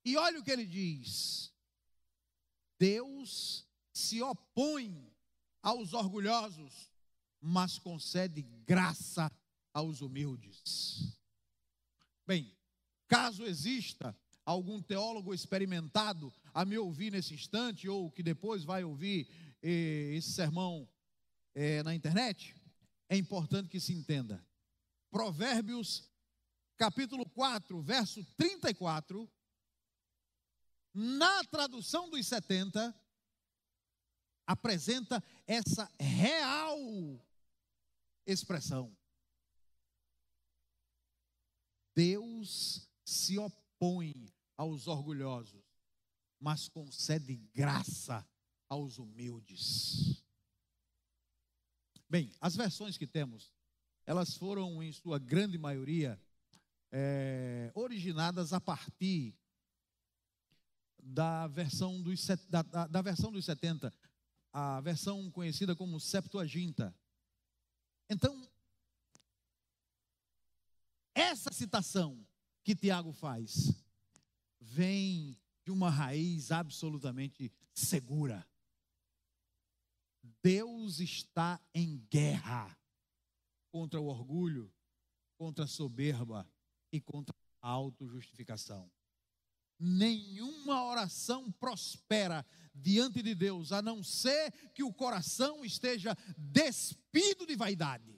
E 0.05 0.17
olha 0.17 0.39
o 0.39 0.43
que 0.43 0.51
ele 0.51 0.65
diz: 0.65 1.53
Deus 2.77 3.67
se 3.93 4.21
opõe 4.21 5.13
aos 5.61 5.93
orgulhosos, 5.93 6.91
mas 7.39 7.77
concede 7.77 8.41
graça 8.65 9.31
aos 9.71 10.01
humildes. 10.01 11.17
Bem, 12.25 12.51
caso 13.07 13.45
exista 13.45 14.17
algum 14.45 14.81
teólogo 14.81 15.33
experimentado 15.33 16.33
a 16.53 16.65
me 16.65 16.77
ouvir 16.77 17.11
nesse 17.11 17.33
instante, 17.33 17.87
ou 17.87 18.11
que 18.11 18.23
depois 18.23 18.63
vai 18.63 18.83
ouvir 18.83 19.27
eh, 19.61 20.15
esse 20.15 20.31
sermão 20.31 20.89
eh, 21.55 21.81
na 21.83 21.93
internet, 21.93 22.55
é 23.07 23.15
importante 23.15 23.69
que 23.69 23.79
se 23.79 23.93
entenda. 23.93 24.43
Provérbios, 25.09 26.09
capítulo 26.75 27.25
4, 27.29 27.81
verso 27.81 28.25
34, 28.37 29.29
na 30.93 31.43
tradução 31.45 32.09
dos 32.09 32.25
70, 32.25 32.93
apresenta 34.45 35.23
essa 35.47 35.89
real 35.99 36.77
expressão. 38.25 38.95
Deus 41.95 42.89
se 43.05 43.37
opõe 43.37 44.33
aos 44.57 44.87
orgulhosos, 44.87 45.63
mas 46.39 46.67
concede 46.67 47.35
graça 47.53 48.27
aos 48.67 48.97
humildes. 48.97 50.23
Bem, 52.09 52.31
as 52.39 52.55
versões 52.55 52.97
que 52.97 53.07
temos, 53.07 53.53
elas 54.05 54.35
foram, 54.35 54.81
em 54.83 54.91
sua 54.91 55.19
grande 55.19 55.57
maioria, 55.57 56.19
é, 56.91 57.71
originadas 57.73 58.53
a 58.53 58.61
partir 58.61 59.35
da 61.01 61.47
versão, 61.47 62.01
dos, 62.01 62.25
da, 62.49 62.61
da, 62.61 62.87
da 62.87 63.01
versão 63.01 63.31
dos 63.31 63.45
70, 63.45 63.93
a 64.53 64.79
versão 64.81 65.31
conhecida 65.31 65.75
como 65.75 65.99
Septuaginta. 65.99 66.95
Então, 68.07 68.47
essa 71.15 71.51
citação 71.51 72.23
que 72.63 72.75
Tiago 72.75 73.11
faz 73.11 73.73
vem 74.61 75.35
de 75.65 75.71
uma 75.71 75.89
raiz 75.89 76.51
absolutamente 76.51 77.51
segura. 77.73 78.47
Deus 80.43 80.99
está 80.99 81.59
em 81.73 81.97
guerra 82.09 82.77
contra 83.71 83.99
o 83.99 84.05
orgulho, 84.05 84.71
contra 85.35 85.65
a 85.65 85.67
soberba 85.67 86.47
e 86.91 87.01
contra 87.01 87.35
a 87.59 87.69
autojustificação. 87.69 88.91
Nenhuma 89.85 90.85
oração 90.85 91.51
prospera 91.51 92.45
diante 92.73 93.21
de 93.21 93.35
Deus, 93.35 93.73
a 93.73 93.81
não 93.81 94.01
ser 94.01 94.49
que 94.73 94.81
o 94.81 94.93
coração 94.93 95.65
esteja 95.65 96.17
despido 96.37 97.45
de 97.45 97.53
vaidade. 97.57 98.17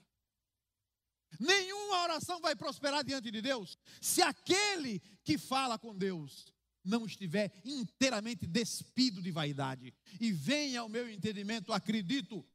Nenhuma 1.40 2.04
oração 2.04 2.40
vai 2.40 2.54
prosperar 2.54 3.02
diante 3.02 3.32
de 3.32 3.42
Deus 3.42 3.76
se 4.00 4.22
aquele 4.22 5.00
que 5.24 5.36
fala 5.36 5.76
com 5.76 5.92
Deus 5.92 6.54
não 6.84 7.04
estiver 7.04 7.52
inteiramente 7.64 8.46
despido 8.46 9.20
de 9.20 9.32
vaidade. 9.32 9.92
E 10.20 10.30
venha 10.30 10.82
ao 10.82 10.88
meu 10.88 11.10
entendimento, 11.10 11.72
acredito, 11.72 12.46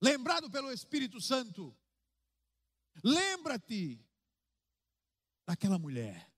lembrado 0.00 0.50
pelo 0.50 0.72
Espírito 0.72 1.20
Santo, 1.20 1.76
lembra-te 3.02 4.02
daquela 5.46 5.78
mulher 5.78 6.33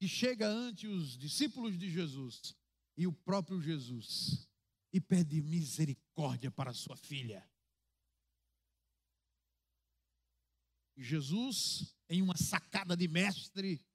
que 0.00 0.08
chega 0.08 0.48
ante 0.48 0.86
os 0.86 1.14
discípulos 1.18 1.78
de 1.78 1.90
Jesus 1.90 2.56
e 2.96 3.06
o 3.06 3.12
próprio 3.12 3.60
Jesus 3.60 4.48
e 4.90 4.98
pede 4.98 5.42
misericórdia 5.42 6.50
para 6.50 6.72
sua 6.72 6.96
filha. 6.96 7.46
Jesus, 10.96 11.94
em 12.08 12.22
uma 12.22 12.34
sacada 12.34 12.96
de 12.96 13.06
mestre, 13.08 13.86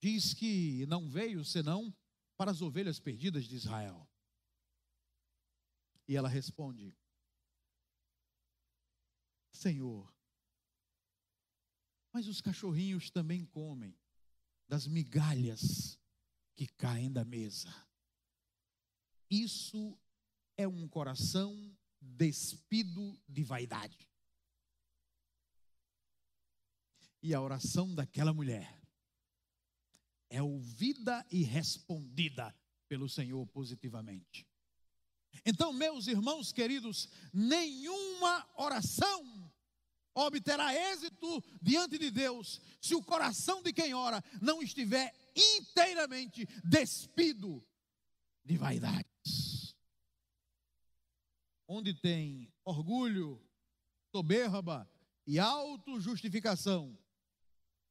diz 0.00 0.32
que 0.32 0.86
não 0.86 1.10
veio 1.10 1.44
senão 1.44 1.94
para 2.34 2.50
as 2.50 2.62
ovelhas 2.62 2.98
perdidas 2.98 3.44
de 3.44 3.54
Israel. 3.54 4.08
E 6.08 6.16
ela 6.16 6.28
responde: 6.28 6.96
Senhor, 9.52 10.10
mas 12.14 12.26
os 12.26 12.40
cachorrinhos 12.40 13.10
também 13.10 13.44
comem 13.44 13.94
das 14.68 14.86
migalhas 14.86 15.98
que 16.54 16.66
caem 16.66 17.12
da 17.12 17.24
mesa. 17.24 17.72
Isso 19.30 19.98
é 20.56 20.66
um 20.66 20.88
coração 20.88 21.76
despido 22.00 23.20
de 23.28 23.42
vaidade. 23.42 24.08
E 27.22 27.34
a 27.34 27.40
oração 27.40 27.94
daquela 27.94 28.32
mulher 28.32 28.80
é 30.30 30.42
ouvida 30.42 31.26
e 31.30 31.42
respondida 31.42 32.54
pelo 32.88 33.08
Senhor 33.08 33.46
positivamente. 33.48 34.46
Então, 35.44 35.72
meus 35.72 36.06
irmãos 36.06 36.52
queridos, 36.52 37.08
nenhuma 37.32 38.48
oração 38.56 39.45
obterá 40.16 40.74
êxito 40.74 41.44
diante 41.60 41.98
de 41.98 42.10
Deus 42.10 42.58
se 42.80 42.94
o 42.94 43.04
coração 43.04 43.62
de 43.62 43.72
quem 43.72 43.92
ora 43.92 44.24
não 44.40 44.62
estiver 44.62 45.14
inteiramente 45.36 46.46
despido 46.64 47.62
de 48.42 48.56
vaidades. 48.56 49.76
Onde 51.68 51.92
tem 51.92 52.50
orgulho, 52.64 53.44
soberba 54.10 54.90
e 55.26 55.38
autojustificação, 55.38 56.98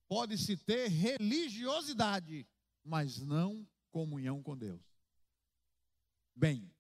pode-se 0.07 0.57
ter 0.57 0.88
religiosidade, 0.88 2.47
mas 2.84 3.19
não 3.19 3.67
comunhão 3.91 4.41
com 4.41 4.57
Deus. 4.57 4.82
Bem, 6.36 6.73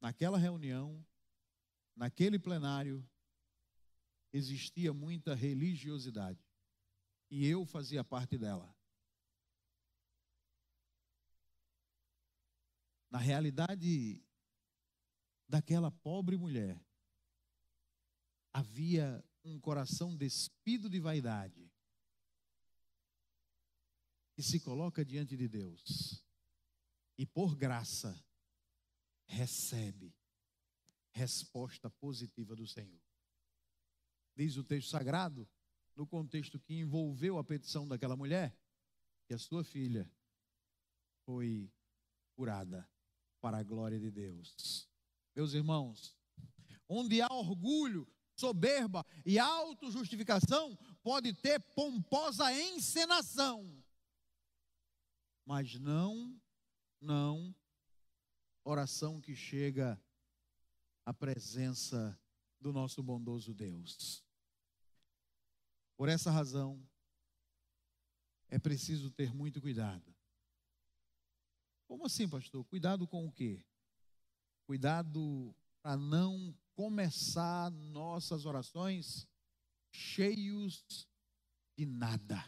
naquela 0.00 0.36
reunião, 0.36 1.04
naquele 1.96 2.38
plenário, 2.38 3.08
existia 4.32 4.92
muita 4.92 5.34
religiosidade. 5.34 6.42
E 7.30 7.46
eu 7.46 7.64
fazia 7.64 8.02
parte 8.02 8.38
dela. 8.38 8.74
Na 13.10 13.18
realidade 13.18 14.24
daquela 15.46 15.90
pobre 15.90 16.36
mulher, 16.36 16.82
havia 18.52 19.22
um 19.44 19.60
coração 19.60 20.16
despido 20.16 20.88
de 20.88 20.98
vaidade, 20.98 21.70
que 24.34 24.42
se 24.42 24.60
coloca 24.60 25.04
diante 25.04 25.36
de 25.36 25.46
Deus 25.46 26.24
e, 27.18 27.26
por 27.26 27.54
graça, 27.54 28.18
recebe 29.26 30.14
resposta 31.10 31.90
positiva 31.90 32.56
do 32.56 32.66
Senhor. 32.66 33.11
Diz 34.34 34.56
o 34.56 34.64
texto 34.64 34.88
sagrado, 34.88 35.48
no 35.94 36.06
contexto 36.06 36.58
que 36.58 36.74
envolveu 36.74 37.38
a 37.38 37.44
petição 37.44 37.86
daquela 37.86 38.16
mulher, 38.16 38.56
que 39.26 39.34
a 39.34 39.38
sua 39.38 39.62
filha 39.62 40.10
foi 41.24 41.70
curada 42.34 42.88
para 43.40 43.58
a 43.58 43.62
glória 43.62 43.98
de 43.98 44.10
Deus. 44.10 44.88
Meus 45.34 45.52
irmãos, 45.52 46.16
onde 46.88 47.20
há 47.20 47.28
orgulho, 47.30 48.08
soberba 48.34 49.04
e 49.24 49.38
autojustificação, 49.38 50.76
pode 51.02 51.32
ter 51.34 51.60
pomposa 51.74 52.52
encenação, 52.52 53.82
mas 55.44 55.78
não, 55.78 56.40
não, 57.00 57.54
oração 58.64 59.20
que 59.20 59.34
chega 59.34 60.00
à 61.04 61.12
presença 61.12 62.18
do 62.62 62.72
nosso 62.72 63.02
bondoso 63.02 63.52
Deus. 63.52 64.24
Por 65.96 66.08
essa 66.08 66.30
razão, 66.30 66.82
é 68.48 68.58
preciso 68.58 69.10
ter 69.10 69.34
muito 69.34 69.60
cuidado. 69.60 70.14
Como 71.86 72.06
assim, 72.06 72.28
pastor? 72.28 72.64
Cuidado 72.64 73.06
com 73.06 73.26
o 73.26 73.32
quê? 73.32 73.64
Cuidado 74.64 75.54
para 75.82 75.96
não 75.96 76.56
começar 76.74 77.70
nossas 77.70 78.46
orações 78.46 79.28
cheios 79.90 81.06
de 81.76 81.84
nada 81.84 82.42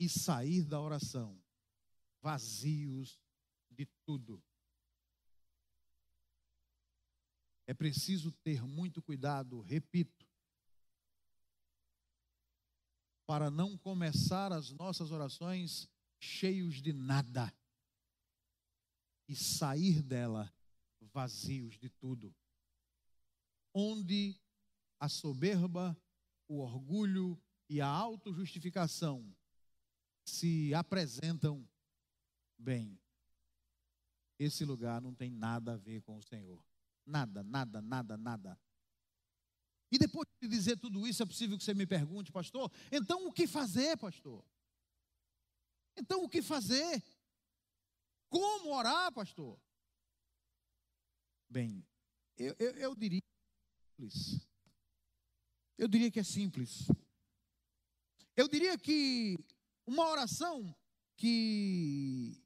e 0.00 0.08
sair 0.08 0.64
da 0.64 0.80
oração 0.80 1.40
vazios 2.20 3.20
de 3.70 3.86
tudo. 4.04 4.42
É 7.68 7.74
preciso 7.74 8.32
ter 8.32 8.62
muito 8.62 9.02
cuidado, 9.02 9.60
repito, 9.60 10.26
para 13.26 13.50
não 13.50 13.76
começar 13.76 14.54
as 14.54 14.72
nossas 14.72 15.10
orações 15.10 15.86
cheios 16.18 16.80
de 16.80 16.94
nada 16.94 17.54
e 19.28 19.36
sair 19.36 20.02
dela 20.02 20.50
vazios 21.12 21.78
de 21.78 21.90
tudo. 21.90 22.34
Onde 23.74 24.40
a 24.98 25.06
soberba, 25.06 25.94
o 26.48 26.60
orgulho 26.60 27.38
e 27.68 27.82
a 27.82 27.86
autojustificação 27.86 29.30
se 30.24 30.72
apresentam 30.72 31.68
bem. 32.56 32.98
Esse 34.38 34.64
lugar 34.64 35.02
não 35.02 35.14
tem 35.14 35.30
nada 35.30 35.74
a 35.74 35.76
ver 35.76 36.00
com 36.00 36.16
o 36.16 36.22
Senhor. 36.22 36.64
Nada, 37.08 37.42
nada, 37.42 37.80
nada, 37.80 38.16
nada. 38.18 38.60
E 39.90 39.98
depois 39.98 40.28
de 40.42 40.46
dizer 40.46 40.76
tudo 40.76 41.06
isso, 41.06 41.22
é 41.22 41.26
possível 41.26 41.56
que 41.56 41.64
você 41.64 41.72
me 41.72 41.86
pergunte, 41.86 42.30
pastor, 42.30 42.70
então 42.92 43.26
o 43.26 43.32
que 43.32 43.46
fazer, 43.46 43.96
pastor? 43.96 44.44
Então 45.96 46.22
o 46.22 46.28
que 46.28 46.42
fazer? 46.42 47.02
Como 48.28 48.74
orar, 48.74 49.10
pastor? 49.12 49.58
Bem, 51.48 51.82
eu, 52.36 52.54
eu, 52.58 52.72
eu 52.76 52.94
diria 52.94 53.22
simples. 53.96 54.46
Eu 55.78 55.88
diria 55.88 56.10
que 56.10 56.20
é 56.20 56.24
simples. 56.24 56.88
Eu 58.36 58.46
diria 58.48 58.76
que 58.76 59.38
uma 59.86 60.06
oração 60.10 60.76
que 61.16 62.44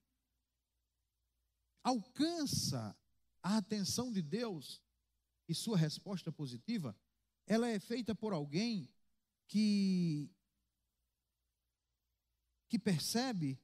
alcança 1.83 2.97
a 3.43 3.57
atenção 3.57 4.13
de 4.13 4.23
Deus 4.23 4.81
e 5.49 5.55
sua 5.55 5.77
resposta 5.77 6.31
positiva, 6.31 6.97
ela 7.47 7.69
é 7.69 7.79
feita 7.81 8.15
por 8.15 8.33
alguém 8.33 8.89
que 9.49 10.31
que 12.69 12.79
percebe 12.79 13.61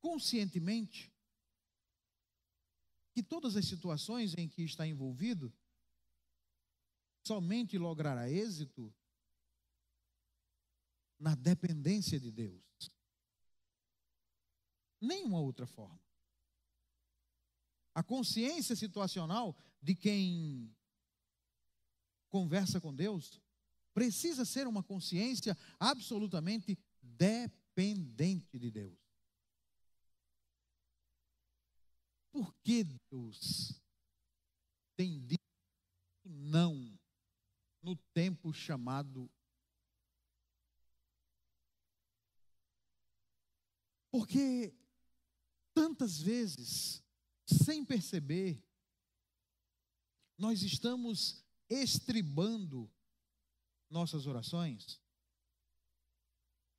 conscientemente 0.00 1.12
que 3.12 3.22
todas 3.22 3.54
as 3.54 3.64
situações 3.64 4.34
em 4.36 4.48
que 4.48 4.62
está 4.62 4.84
envolvido 4.86 5.52
somente 7.24 7.78
logrará 7.78 8.28
êxito 8.28 8.92
na 11.18 11.34
dependência 11.34 12.20
de 12.20 12.30
Deus. 12.30 12.90
Nenhuma 15.00 15.40
outra 15.40 15.66
forma. 15.66 16.05
A 17.96 18.02
consciência 18.02 18.76
situacional 18.76 19.56
de 19.80 19.94
quem 19.94 20.70
conversa 22.28 22.78
com 22.78 22.94
Deus 22.94 23.40
precisa 23.94 24.44
ser 24.44 24.66
uma 24.66 24.82
consciência 24.82 25.56
absolutamente 25.80 26.78
dependente 27.00 28.58
de 28.58 28.70
Deus. 28.70 28.98
Por 32.30 32.54
que 32.56 32.84
Deus 33.10 33.80
tem 34.94 35.18
dito 35.24 35.40
não 36.22 37.00
no 37.80 37.96
tempo 38.12 38.52
chamado 38.52 39.30
Porque 44.10 44.74
tantas 45.72 46.20
vezes, 46.20 47.02
sem 47.46 47.84
perceber, 47.84 48.62
nós 50.36 50.62
estamos 50.62 51.44
estribando 51.68 52.92
nossas 53.88 54.26
orações 54.26 55.00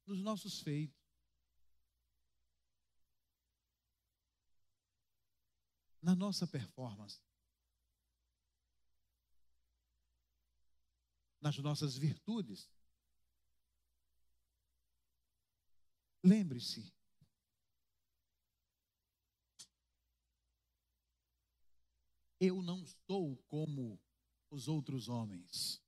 nos 0.06 0.22
nossos 0.22 0.62
feitos. 0.62 0.96
Na 6.02 6.16
nossa 6.16 6.48
performance. 6.48 7.22
Nas 11.42 11.58
nossas 11.58 11.98
virtudes. 11.98 12.70
Lembre-se, 16.24 16.94
Eu 22.40 22.62
não 22.62 22.86
sou 23.06 23.38
como 23.48 24.00
os 24.50 24.68
outros 24.68 25.10
homens. 25.10 25.82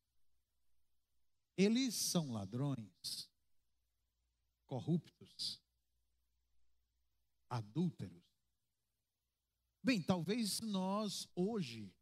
Eles 1.58 1.94
são 1.96 2.32
ladrões, 2.32 3.30
corruptos, 4.66 5.62
adúlteros. 7.50 8.24
Bem, 9.84 10.02
talvez 10.02 10.60
nós 10.62 11.28
hoje, 11.36 11.94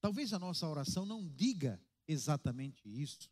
talvez 0.00 0.32
a 0.32 0.38
nossa 0.38 0.68
oração 0.68 1.04
não 1.04 1.28
diga 1.28 1.80
exatamente 2.06 2.88
isso, 2.88 3.30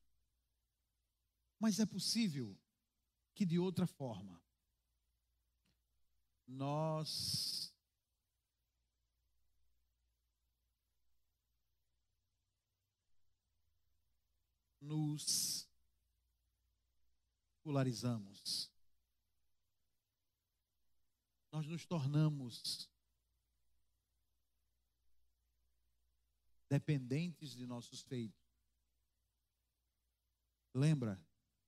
mas 1.59 1.79
é 1.79 1.87
possível 1.87 2.59
que 3.35 3.47
de 3.47 3.59
outra 3.59 3.87
forma 3.87 4.43
nós 6.47 7.72
nos 14.93 15.67
polarizamos. 17.63 18.71
Nós 21.51 21.67
nos 21.67 21.87
tornamos 21.87 22.91
dependentes 26.69 27.55
de 27.55 27.67
nossos 27.67 28.03
feitos. 28.03 28.39
Lembra, 30.75 31.19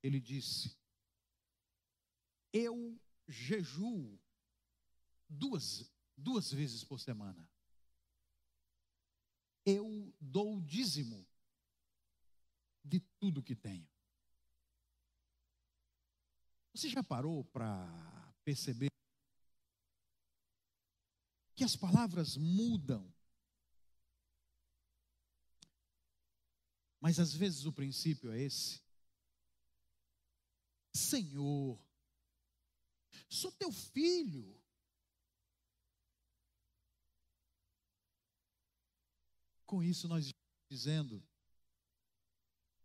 ele 0.02 0.20
disse: 0.20 0.76
Eu 2.52 3.00
jejuo 3.26 4.20
duas, 5.26 5.90
duas 6.14 6.52
vezes 6.52 6.84
por 6.84 7.00
semana. 7.00 7.50
Eu 9.64 10.14
dou 10.20 10.60
dízimo 10.60 11.26
tudo 13.24 13.42
que 13.42 13.56
tenho. 13.56 13.88
Você 16.74 16.90
já 16.90 17.02
parou 17.02 17.42
para 17.42 17.74
perceber 18.44 18.90
que 21.56 21.64
as 21.64 21.74
palavras 21.74 22.36
mudam? 22.36 23.10
Mas 27.00 27.18
às 27.18 27.32
vezes 27.32 27.64
o 27.64 27.72
princípio 27.72 28.30
é 28.30 28.42
esse. 28.42 28.82
Senhor, 30.92 31.82
sou 33.26 33.50
teu 33.52 33.72
filho. 33.72 34.62
Com 39.64 39.82
isso 39.82 40.06
nós 40.08 40.30
dizendo, 40.68 41.26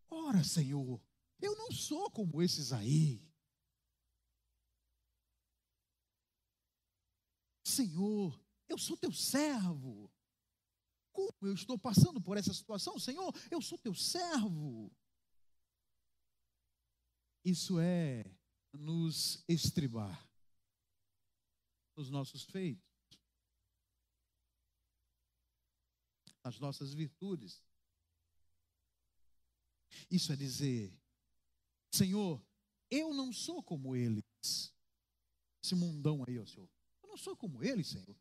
Ora, 0.10 0.44
Senhor, 0.44 1.02
eu 1.42 1.56
não 1.56 1.72
sou 1.72 2.10
como 2.12 2.42
esses 2.42 2.74
aí. 2.74 3.22
Senhor, 7.64 8.40
eu 8.68 8.78
sou 8.78 8.98
teu 8.98 9.12
servo. 9.12 10.12
Como 11.12 11.32
eu 11.42 11.54
estou 11.54 11.78
passando 11.78 12.22
por 12.22 12.38
essa 12.38 12.54
situação, 12.54 13.00
Senhor, 13.00 13.34
eu 13.52 13.62
sou 13.62 13.78
teu 13.78 13.94
servo. 13.94 14.92
Isso 17.44 17.80
é 17.80 18.26
nos 18.74 19.44
estribar 19.48 20.30
nos 22.00 22.10
nossos 22.10 22.46
feitos, 22.46 22.88
nas 26.42 26.58
nossas 26.58 26.94
virtudes. 26.94 27.62
Isso 30.10 30.32
é 30.32 30.36
dizer, 30.36 30.94
Senhor, 31.94 32.44
eu 32.90 33.14
não 33.14 33.32
sou 33.32 33.64
como 33.64 33.96
eles. 33.96 34.24
Esse 35.64 35.76
mundão 35.76 36.24
aí, 36.28 36.40
ó 36.40 36.46
Senhor. 36.46 36.70
Eu 37.04 37.10
não 37.10 37.18
sou 37.18 37.36
como 37.36 37.64
eles, 37.64 37.88
Senhor. 37.88 38.16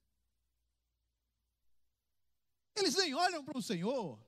Eles 2.76 2.94
nem 2.94 3.14
olham 3.14 3.44
para 3.44 3.58
o 3.58 3.62
Senhor. 3.62 4.24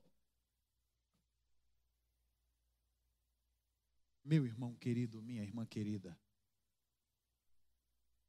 Meu 4.23 4.45
irmão 4.45 4.75
querido, 4.75 5.21
minha 5.21 5.41
irmã 5.41 5.65
querida, 5.65 6.17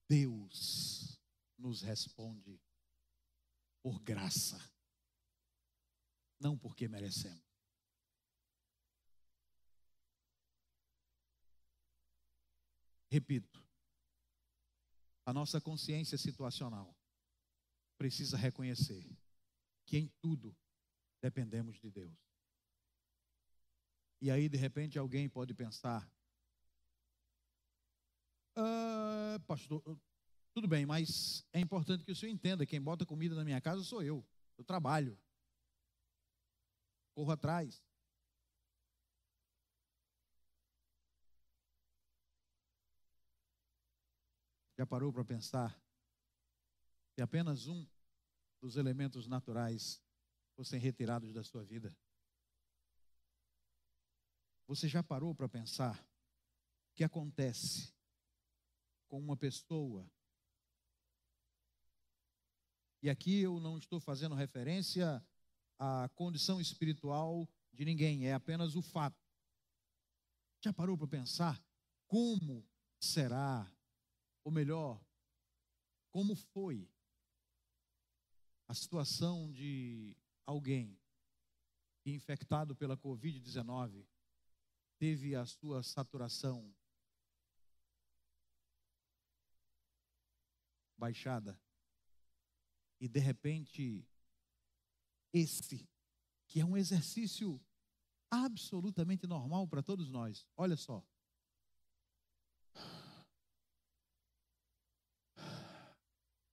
Deus 0.09 1.21
nos 1.59 1.83
responde 1.83 2.61
por 3.83 4.01
graça, 4.01 4.59
não 6.41 6.59
porque 6.59 6.89
merecemos. 6.89 7.52
Repito, 13.13 13.63
a 15.27 15.35
nossa 15.35 15.61
consciência 15.61 16.17
situacional 16.17 16.97
precisa 17.99 18.39
reconhecer 18.39 19.07
que 19.85 19.99
em 19.99 20.09
tudo 20.19 20.57
dependemos 21.21 21.79
de 21.79 21.91
Deus. 21.91 22.19
E 24.19 24.31
aí, 24.31 24.49
de 24.49 24.57
repente, 24.57 24.99
alguém 24.99 25.29
pode 25.29 25.53
pensar: 25.53 26.11
ah, 28.57 29.39
Pastor, 29.47 29.83
tudo 30.55 30.67
bem, 30.67 30.87
mas 30.87 31.45
é 31.53 31.61
importante 31.61 32.07
que 32.07 32.13
o 32.13 32.17
senhor 32.17 32.33
entenda: 32.33 32.65
quem 32.65 32.81
bota 32.81 33.05
comida 33.05 33.35
na 33.35 33.45
minha 33.45 33.61
casa 33.61 33.85
sou 33.85 34.03
eu. 34.03 34.27
Eu 34.57 34.65
trabalho, 34.65 35.21
corro 37.15 37.33
atrás. 37.33 37.85
Já 44.83 44.87
parou 44.87 45.13
para 45.13 45.25
pensar 45.25 45.81
que 47.15 47.23
apenas 47.23 47.69
um 47.69 47.87
dos 48.61 48.75
elementos 48.75 49.29
naturais 49.29 50.03
fossem 50.57 50.81
retirados 50.81 51.33
da 51.33 51.45
sua 51.45 51.63
vida? 51.63 51.97
Você 54.67 54.89
já 54.89 55.01
parou 55.01 55.37
para 55.37 55.49
pensar 55.49 56.05
o 56.91 56.95
que 56.97 57.05
acontece 57.05 57.95
com 59.07 59.21
uma 59.21 59.37
pessoa? 59.37 60.05
E 63.01 63.09
aqui 63.09 63.39
eu 63.39 63.61
não 63.61 63.79
estou 63.79 64.01
fazendo 64.01 64.35
referência 64.35 65.25
à 65.79 66.09
condição 66.17 66.61
espiritual 66.61 67.49
de 67.73 67.85
ninguém, 67.85 68.27
é 68.27 68.35
apenas 68.35 68.75
o 68.75 68.83
fato. 68.83 69.25
Já 70.61 70.73
parou 70.73 70.99
para 70.99 71.07
pensar 71.07 71.65
como 72.09 72.69
será 72.99 73.73
ou 74.45 74.53
melhor, 74.53 75.01
como 76.11 76.35
foi 76.35 76.89
a 78.69 78.75
situação 78.75 79.51
de 79.53 80.17
alguém 80.47 80.99
que, 82.01 82.11
infectado 82.11 82.75
pela 82.75 82.97
Covid-19, 82.97 84.07
teve 84.99 85.35
a 85.35 85.45
sua 85.45 85.83
saturação 85.83 86.75
baixada 90.97 91.61
E 93.01 93.09
de 93.09 93.19
repente, 93.19 94.07
esse, 95.33 95.89
que 96.47 96.61
é 96.61 96.65
um 96.65 96.77
exercício 96.77 97.61
absolutamente 98.31 99.27
normal 99.27 99.67
para 99.67 99.83
todos 99.83 100.09
nós, 100.09 100.47
olha 100.57 100.77
só. 100.77 101.05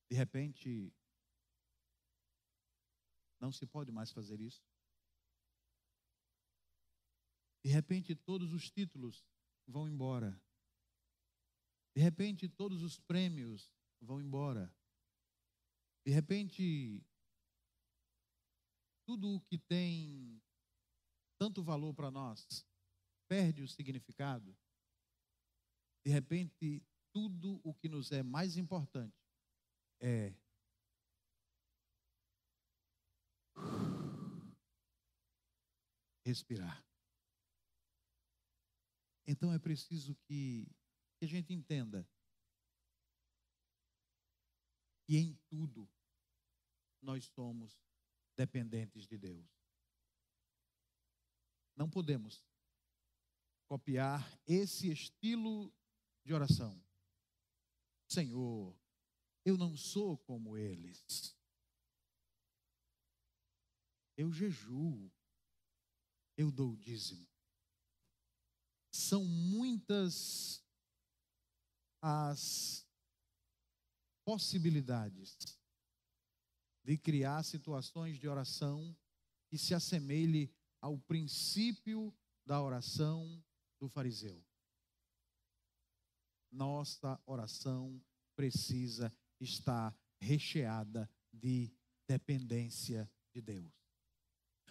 De 0.09 0.15
repente, 0.15 0.91
não 3.39 3.51
se 3.51 3.65
pode 3.67 3.91
mais 3.91 4.11
fazer 4.11 4.41
isso. 4.41 4.63
De 7.63 7.69
repente, 7.69 8.15
todos 8.15 8.51
os 8.51 8.71
títulos 8.71 9.23
vão 9.67 9.87
embora. 9.87 10.41
De 11.95 12.01
repente, 12.01 12.49
todos 12.49 12.81
os 12.81 12.99
prêmios 12.99 13.71
vão 14.01 14.19
embora. 14.19 14.73
De 16.03 16.11
repente, 16.11 17.05
tudo 19.05 19.35
o 19.35 19.41
que 19.41 19.59
tem 19.59 20.41
tanto 21.37 21.61
valor 21.61 21.93
para 21.93 22.09
nós 22.09 22.65
perde 23.27 23.61
o 23.61 23.67
significado. 23.67 24.57
De 26.03 26.11
repente, 26.11 26.83
tudo 27.11 27.61
o 27.63 27.75
que 27.75 27.87
nos 27.87 28.11
é 28.11 28.23
mais 28.23 28.57
importante 28.57 29.28
é 29.99 30.33
respirar. 36.25 36.85
Então 39.25 39.53
é 39.53 39.59
preciso 39.59 40.15
que, 40.15 40.67
a 41.21 41.25
gente 41.25 41.53
entenda 41.53 42.07
que 45.05 45.17
em 45.17 45.35
tudo 45.49 45.89
nós 47.01 47.25
somos 47.25 47.83
dependentes 48.37 49.05
de 49.05 49.17
Deus. 49.17 49.45
Não 51.75 51.89
podemos 51.89 52.45
copiar 53.67 54.39
esse 54.47 54.89
estilo 54.89 55.73
de 56.25 56.33
oração. 56.33 56.81
Senhor, 58.07 58.75
eu 59.45 59.57
não 59.57 59.75
sou 59.75 60.17
como 60.17 60.57
eles. 60.57 61.35
Eu 64.17 64.31
jejuo, 64.31 65.11
eu 66.37 66.51
dou 66.51 66.75
dízimo 66.75 67.29
são 68.91 69.23
muitas 69.23 70.63
as 72.01 72.87
possibilidades 74.25 75.37
de 76.83 76.97
criar 76.97 77.43
situações 77.43 78.19
de 78.19 78.27
oração 78.27 78.95
que 79.49 79.57
se 79.57 79.73
assemelhe 79.73 80.53
ao 80.81 80.97
princípio 80.97 82.15
da 82.45 82.61
oração 82.61 83.43
do 83.79 83.89
fariseu. 83.89 84.43
Nossa 86.51 87.21
oração 87.25 88.01
precisa 88.35 89.13
estar 89.39 89.95
recheada 90.19 91.09
de 91.31 91.71
dependência 92.07 93.09
de 93.33 93.41
Deus. 93.41 93.71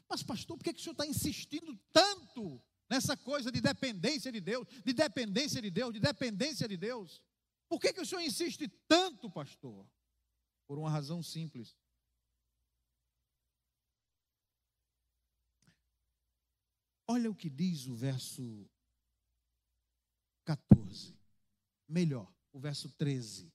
Mas, 0.09 0.23
pastor, 0.23 0.57
por 0.57 0.65
que, 0.65 0.73
que 0.73 0.81
o 0.81 0.83
senhor 0.83 0.93
está 0.93 1.07
insistindo 1.07 1.77
tanto 1.93 2.63
nessa 2.89 3.17
coisa 3.17 3.53
de 3.53 3.61
dependência 3.61 4.33
de 4.33 4.41
Deus, 4.41 4.67
de 4.85 4.93
dependência 4.93 5.61
de 5.61 5.71
Deus, 5.71 5.93
de 5.93 6.01
dependência 6.01 6.67
de 6.67 6.77
Deus. 6.77 7.23
Por 7.69 7.79
que, 7.79 7.93
que 7.93 8.01
o 8.01 8.07
senhor 8.07 8.23
insiste 8.23 8.67
tanto, 8.87 9.31
pastor? 9.31 9.87
Por 10.67 10.79
uma 10.79 10.91
razão 10.91 11.23
simples. 11.23 11.77
Olha 17.07 17.31
o 17.31 17.35
que 17.35 17.49
diz 17.49 17.87
o 17.87 17.95
verso 17.95 18.69
14. 20.45 21.15
Melhor, 21.87 22.31
o 22.53 22.59
verso 22.59 22.91
13. 22.91 23.53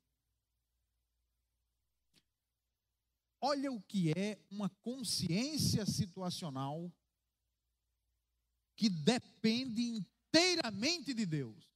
Olha 3.46 3.70
o 3.70 3.82
que 3.82 4.10
é 4.12 4.42
uma 4.50 4.70
consciência 4.70 5.86
situacional 5.86 6.90
que 8.74 8.90
depende 8.90 9.82
inteiramente 9.82 11.14
de 11.14 11.26
Deus. 11.26 11.70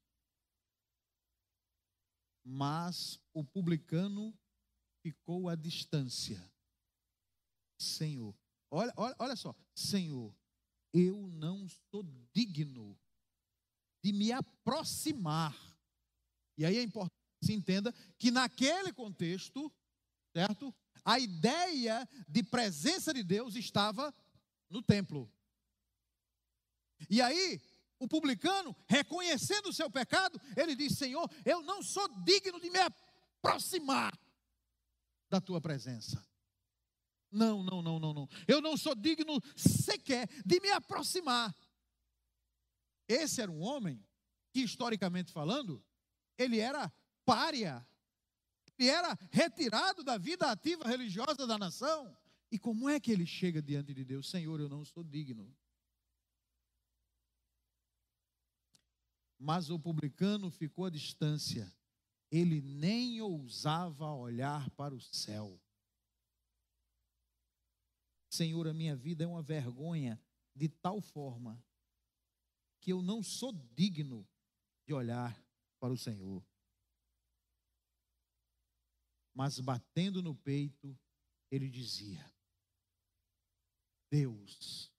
Mas 2.42 3.20
o 3.34 3.44
publicano 3.44 4.34
ficou 5.04 5.50
à 5.50 5.56
distância. 5.56 6.42
Senhor, 7.78 8.34
olha, 8.72 8.94
olha, 8.96 9.16
olha 9.20 9.36
só, 9.36 9.54
Senhor, 9.76 10.34
eu 10.94 11.28
não 11.28 11.68
sou 11.68 12.02
digno 12.34 12.98
de 14.02 14.14
me 14.14 14.32
aproximar. 14.32 15.54
E 16.58 16.66
aí 16.66 16.78
é 16.78 16.82
importante 16.82 17.12
que 17.42 17.46
se 17.46 17.52
entenda 17.52 17.92
que 18.18 18.32
naquele 18.32 18.94
contexto, 18.94 19.70
certo? 20.34 20.74
A 21.08 21.18
ideia 21.18 22.06
de 22.28 22.44
presença 22.44 23.14
de 23.14 23.24
Deus 23.24 23.56
estava 23.56 24.14
no 24.70 24.82
templo. 24.82 25.32
E 27.10 27.22
aí, 27.22 27.62
o 27.98 28.10
publicano, 28.10 28.76
reconhecendo 28.90 29.70
o 29.70 29.74
seu 29.74 29.90
pecado, 29.90 30.38
ele 30.58 30.76
diz: 30.76 30.98
Senhor, 30.98 31.32
eu 31.46 31.62
não 31.62 31.82
sou 31.82 32.06
digno 32.26 32.60
de 32.60 32.70
me 32.70 32.80
aproximar 32.80 34.12
da 35.30 35.40
tua 35.40 35.62
presença. 35.62 36.22
Não, 37.32 37.64
não, 37.64 37.82
não, 37.82 38.00
não, 38.00 38.14
não. 38.14 38.30
Eu 38.46 38.60
não 38.60 38.76
sou 38.76 38.94
digno 38.94 39.42
sequer 39.56 40.28
de 40.46 40.60
me 40.60 40.72
aproximar. 40.72 41.56
Esse 43.08 43.42
era 43.42 43.50
um 43.50 43.62
homem 43.62 44.06
que, 44.52 44.60
historicamente 44.60 45.32
falando, 45.32 45.82
ele 46.38 46.60
era 46.60 46.92
pária. 47.24 47.88
Ele 48.78 48.90
era 48.90 49.18
retirado 49.32 50.04
da 50.04 50.18
vida 50.18 50.52
ativa 50.52 50.88
religiosa 50.88 51.48
da 51.48 51.58
nação. 51.58 52.16
E 52.52 52.58
como 52.58 52.88
é 52.88 53.00
que 53.00 53.12
ele 53.12 53.26
chega 53.26 53.62
diante 53.62 53.94
de 53.94 54.06
Deus? 54.06 54.30
Senhor, 54.30 54.60
eu 54.60 54.70
não 54.70 54.86
sou 54.86 55.04
digno. 55.04 55.54
Mas 59.38 59.70
o 59.70 59.80
publicano 59.80 60.50
ficou 60.50 60.86
à 60.86 60.90
distância, 60.90 61.72
ele 62.32 62.62
nem 62.62 63.22
ousava 63.22 64.12
olhar 64.12 64.70
para 64.72 64.96
o 64.96 65.02
céu. 65.02 65.62
Senhor, 68.30 68.68
a 68.68 68.74
minha 68.74 68.96
vida 68.96 69.24
é 69.24 69.28
uma 69.28 69.42
vergonha 69.42 70.20
de 70.56 70.68
tal 70.68 71.00
forma 71.02 71.64
que 72.80 72.92
eu 72.92 73.02
não 73.02 73.22
sou 73.22 73.52
digno 73.74 74.28
de 74.86 74.94
olhar 74.94 75.40
para 75.80 75.94
o 75.94 75.98
Senhor. 75.98 76.44
Mas 79.38 79.60
batendo 79.60 80.24
no 80.24 80.36
peito, 80.36 81.00
ele 81.52 81.70
dizia: 81.70 82.26
Deus, 84.10 84.92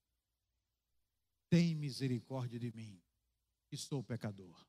tem 1.51 1.74
misericórdia 1.74 2.57
de 2.57 2.70
mim, 2.70 3.03
que 3.68 3.76
sou 3.76 4.01
pecador. 4.01 4.64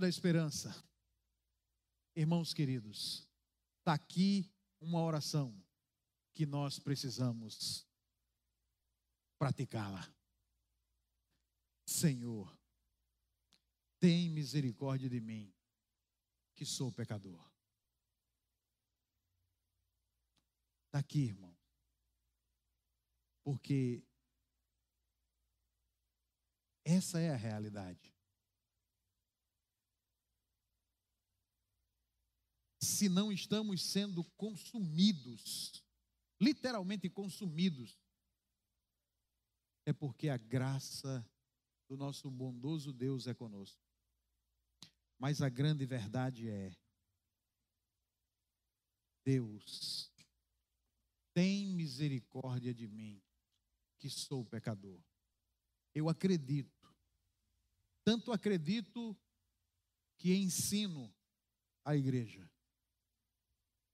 da 0.00 0.08
esperança. 0.10 0.74
Irmãos 2.14 2.52
queridos, 2.52 3.26
está 3.78 3.94
aqui 3.94 4.50
uma 4.78 5.02
oração 5.02 5.58
que 6.34 6.44
nós 6.44 6.78
precisamos 6.78 7.86
praticá-la. 9.38 10.06
Senhor, 11.86 12.54
tem 13.98 14.28
misericórdia 14.28 15.08
de 15.08 15.18
mim, 15.18 15.55
que 16.56 16.64
sou 16.64 16.90
pecador. 16.90 17.38
Está 20.86 20.98
aqui, 21.00 21.26
irmão. 21.26 21.54
Porque 23.44 24.02
essa 26.82 27.20
é 27.20 27.30
a 27.30 27.36
realidade. 27.36 28.14
Se 32.80 33.08
não 33.08 33.30
estamos 33.30 33.82
sendo 33.82 34.24
consumidos, 34.36 35.84
literalmente 36.40 37.10
consumidos, 37.10 38.00
é 39.84 39.92
porque 39.92 40.30
a 40.30 40.36
graça 40.38 41.28
do 41.88 41.96
nosso 41.96 42.30
bondoso 42.30 42.92
Deus 42.92 43.26
é 43.26 43.34
conosco. 43.34 43.85
Mas 45.18 45.40
a 45.42 45.48
grande 45.48 45.86
verdade 45.86 46.48
é: 46.48 46.76
Deus, 49.24 50.12
tem 51.34 51.66
misericórdia 51.66 52.74
de 52.74 52.86
mim, 52.86 53.22
que 53.98 54.08
sou 54.10 54.44
pecador. 54.44 55.02
Eu 55.94 56.08
acredito 56.08 56.76
tanto 58.06 58.30
acredito 58.30 59.18
que 60.16 60.32
ensino 60.32 61.12
a 61.84 61.96
igreja. 61.96 62.48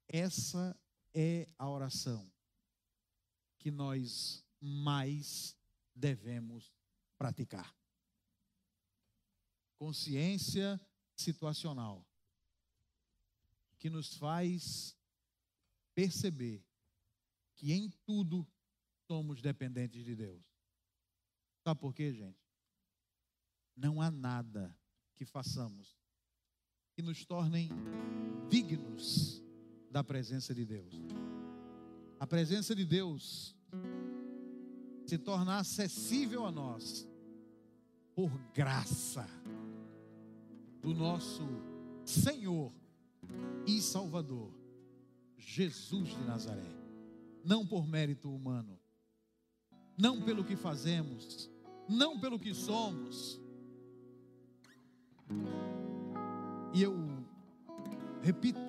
essa 0.07 0.79
é 1.15 1.49
a 1.59 1.67
oração 1.67 2.31
que 3.59 3.71
nós 3.71 4.45
mais 4.61 5.57
devemos 5.95 6.71
praticar. 7.17 7.75
Consciência 9.79 10.79
situacional 11.23 12.07
que 13.79 13.89
nos 13.89 14.15
faz 14.17 14.97
perceber 15.95 16.65
que 17.57 17.73
em 17.73 17.91
tudo 18.05 18.47
somos 19.07 19.41
dependentes 19.41 20.05
de 20.05 20.15
Deus. 20.15 20.45
Sabe 21.63 21.81
por 21.81 21.95
quê, 21.95 22.13
gente? 22.13 22.39
Não 23.77 24.01
há 24.01 24.11
nada 24.11 24.77
que 25.15 25.25
façamos 25.25 25.97
que 26.93 27.03
nos 27.03 27.25
tornem 27.25 27.71
dignos 28.49 29.43
da 29.91 30.05
presença 30.05 30.55
de 30.55 30.65
Deus. 30.65 30.95
A 32.19 32.27
presença 32.27 32.75
de 32.75 32.85
Deus 32.85 33.57
se 35.07 35.19
torna 35.19 35.59
acessível 35.59 36.47
a 36.47 36.53
nós 36.53 37.09
por 38.15 38.31
graça 38.53 39.27
do 40.83 40.93
nosso 40.93 41.43
Senhor 42.05 42.73
e 43.67 43.81
Salvador, 43.81 44.51
Jesus 45.39 46.09
de 46.09 46.25
Nazaré. 46.25 46.83
Não 47.45 47.67
por 47.67 47.87
mérito 47.87 48.33
humano, 48.33 48.79
não 49.97 50.21
pelo 50.21 50.45
que 50.45 50.57
fazemos, 50.57 51.51
não 51.89 52.19
pelo 52.19 52.39
que 52.39 52.55
somos. 52.55 53.41
E 56.75 56.83
eu 56.83 56.95
repito 58.23 58.61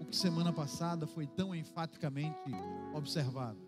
o 0.00 0.04
que 0.04 0.16
semana 0.16 0.52
passada 0.52 1.06
foi 1.06 1.26
tão 1.26 1.54
enfaticamente 1.54 2.50
observado. 2.94 3.58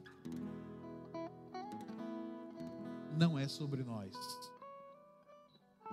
Não 3.17 3.39
é 3.39 3.47
sobre 3.49 3.83
nós, 3.83 4.15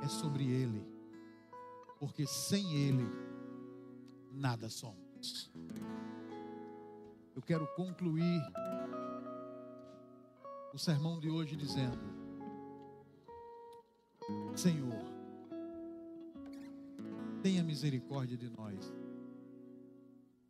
é 0.01 0.07
sobre 0.07 0.45
Ele, 0.45 0.96
porque 1.99 2.25
sem 2.25 2.73
Ele 2.73 3.05
nada 4.31 4.69
somos. 4.69 5.51
Eu 7.35 7.41
quero 7.41 7.67
concluir 7.75 8.41
o 10.73 10.77
sermão 10.77 11.19
de 11.19 11.29
hoje 11.29 11.55
dizendo: 11.55 11.99
Senhor, 14.55 15.05
tenha 17.41 17.63
misericórdia 17.63 18.37
de 18.37 18.49
nós, 18.49 18.93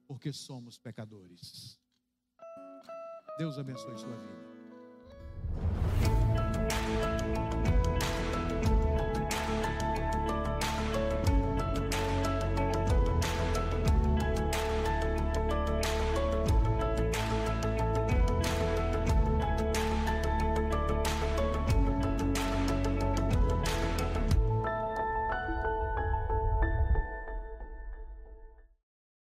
porque 0.07 0.31
somos 0.31 0.77
pecadores. 0.77 1.79
Deus 3.37 3.57
abençoe 3.59 3.97
sua 3.97 4.15
vida. 4.15 4.56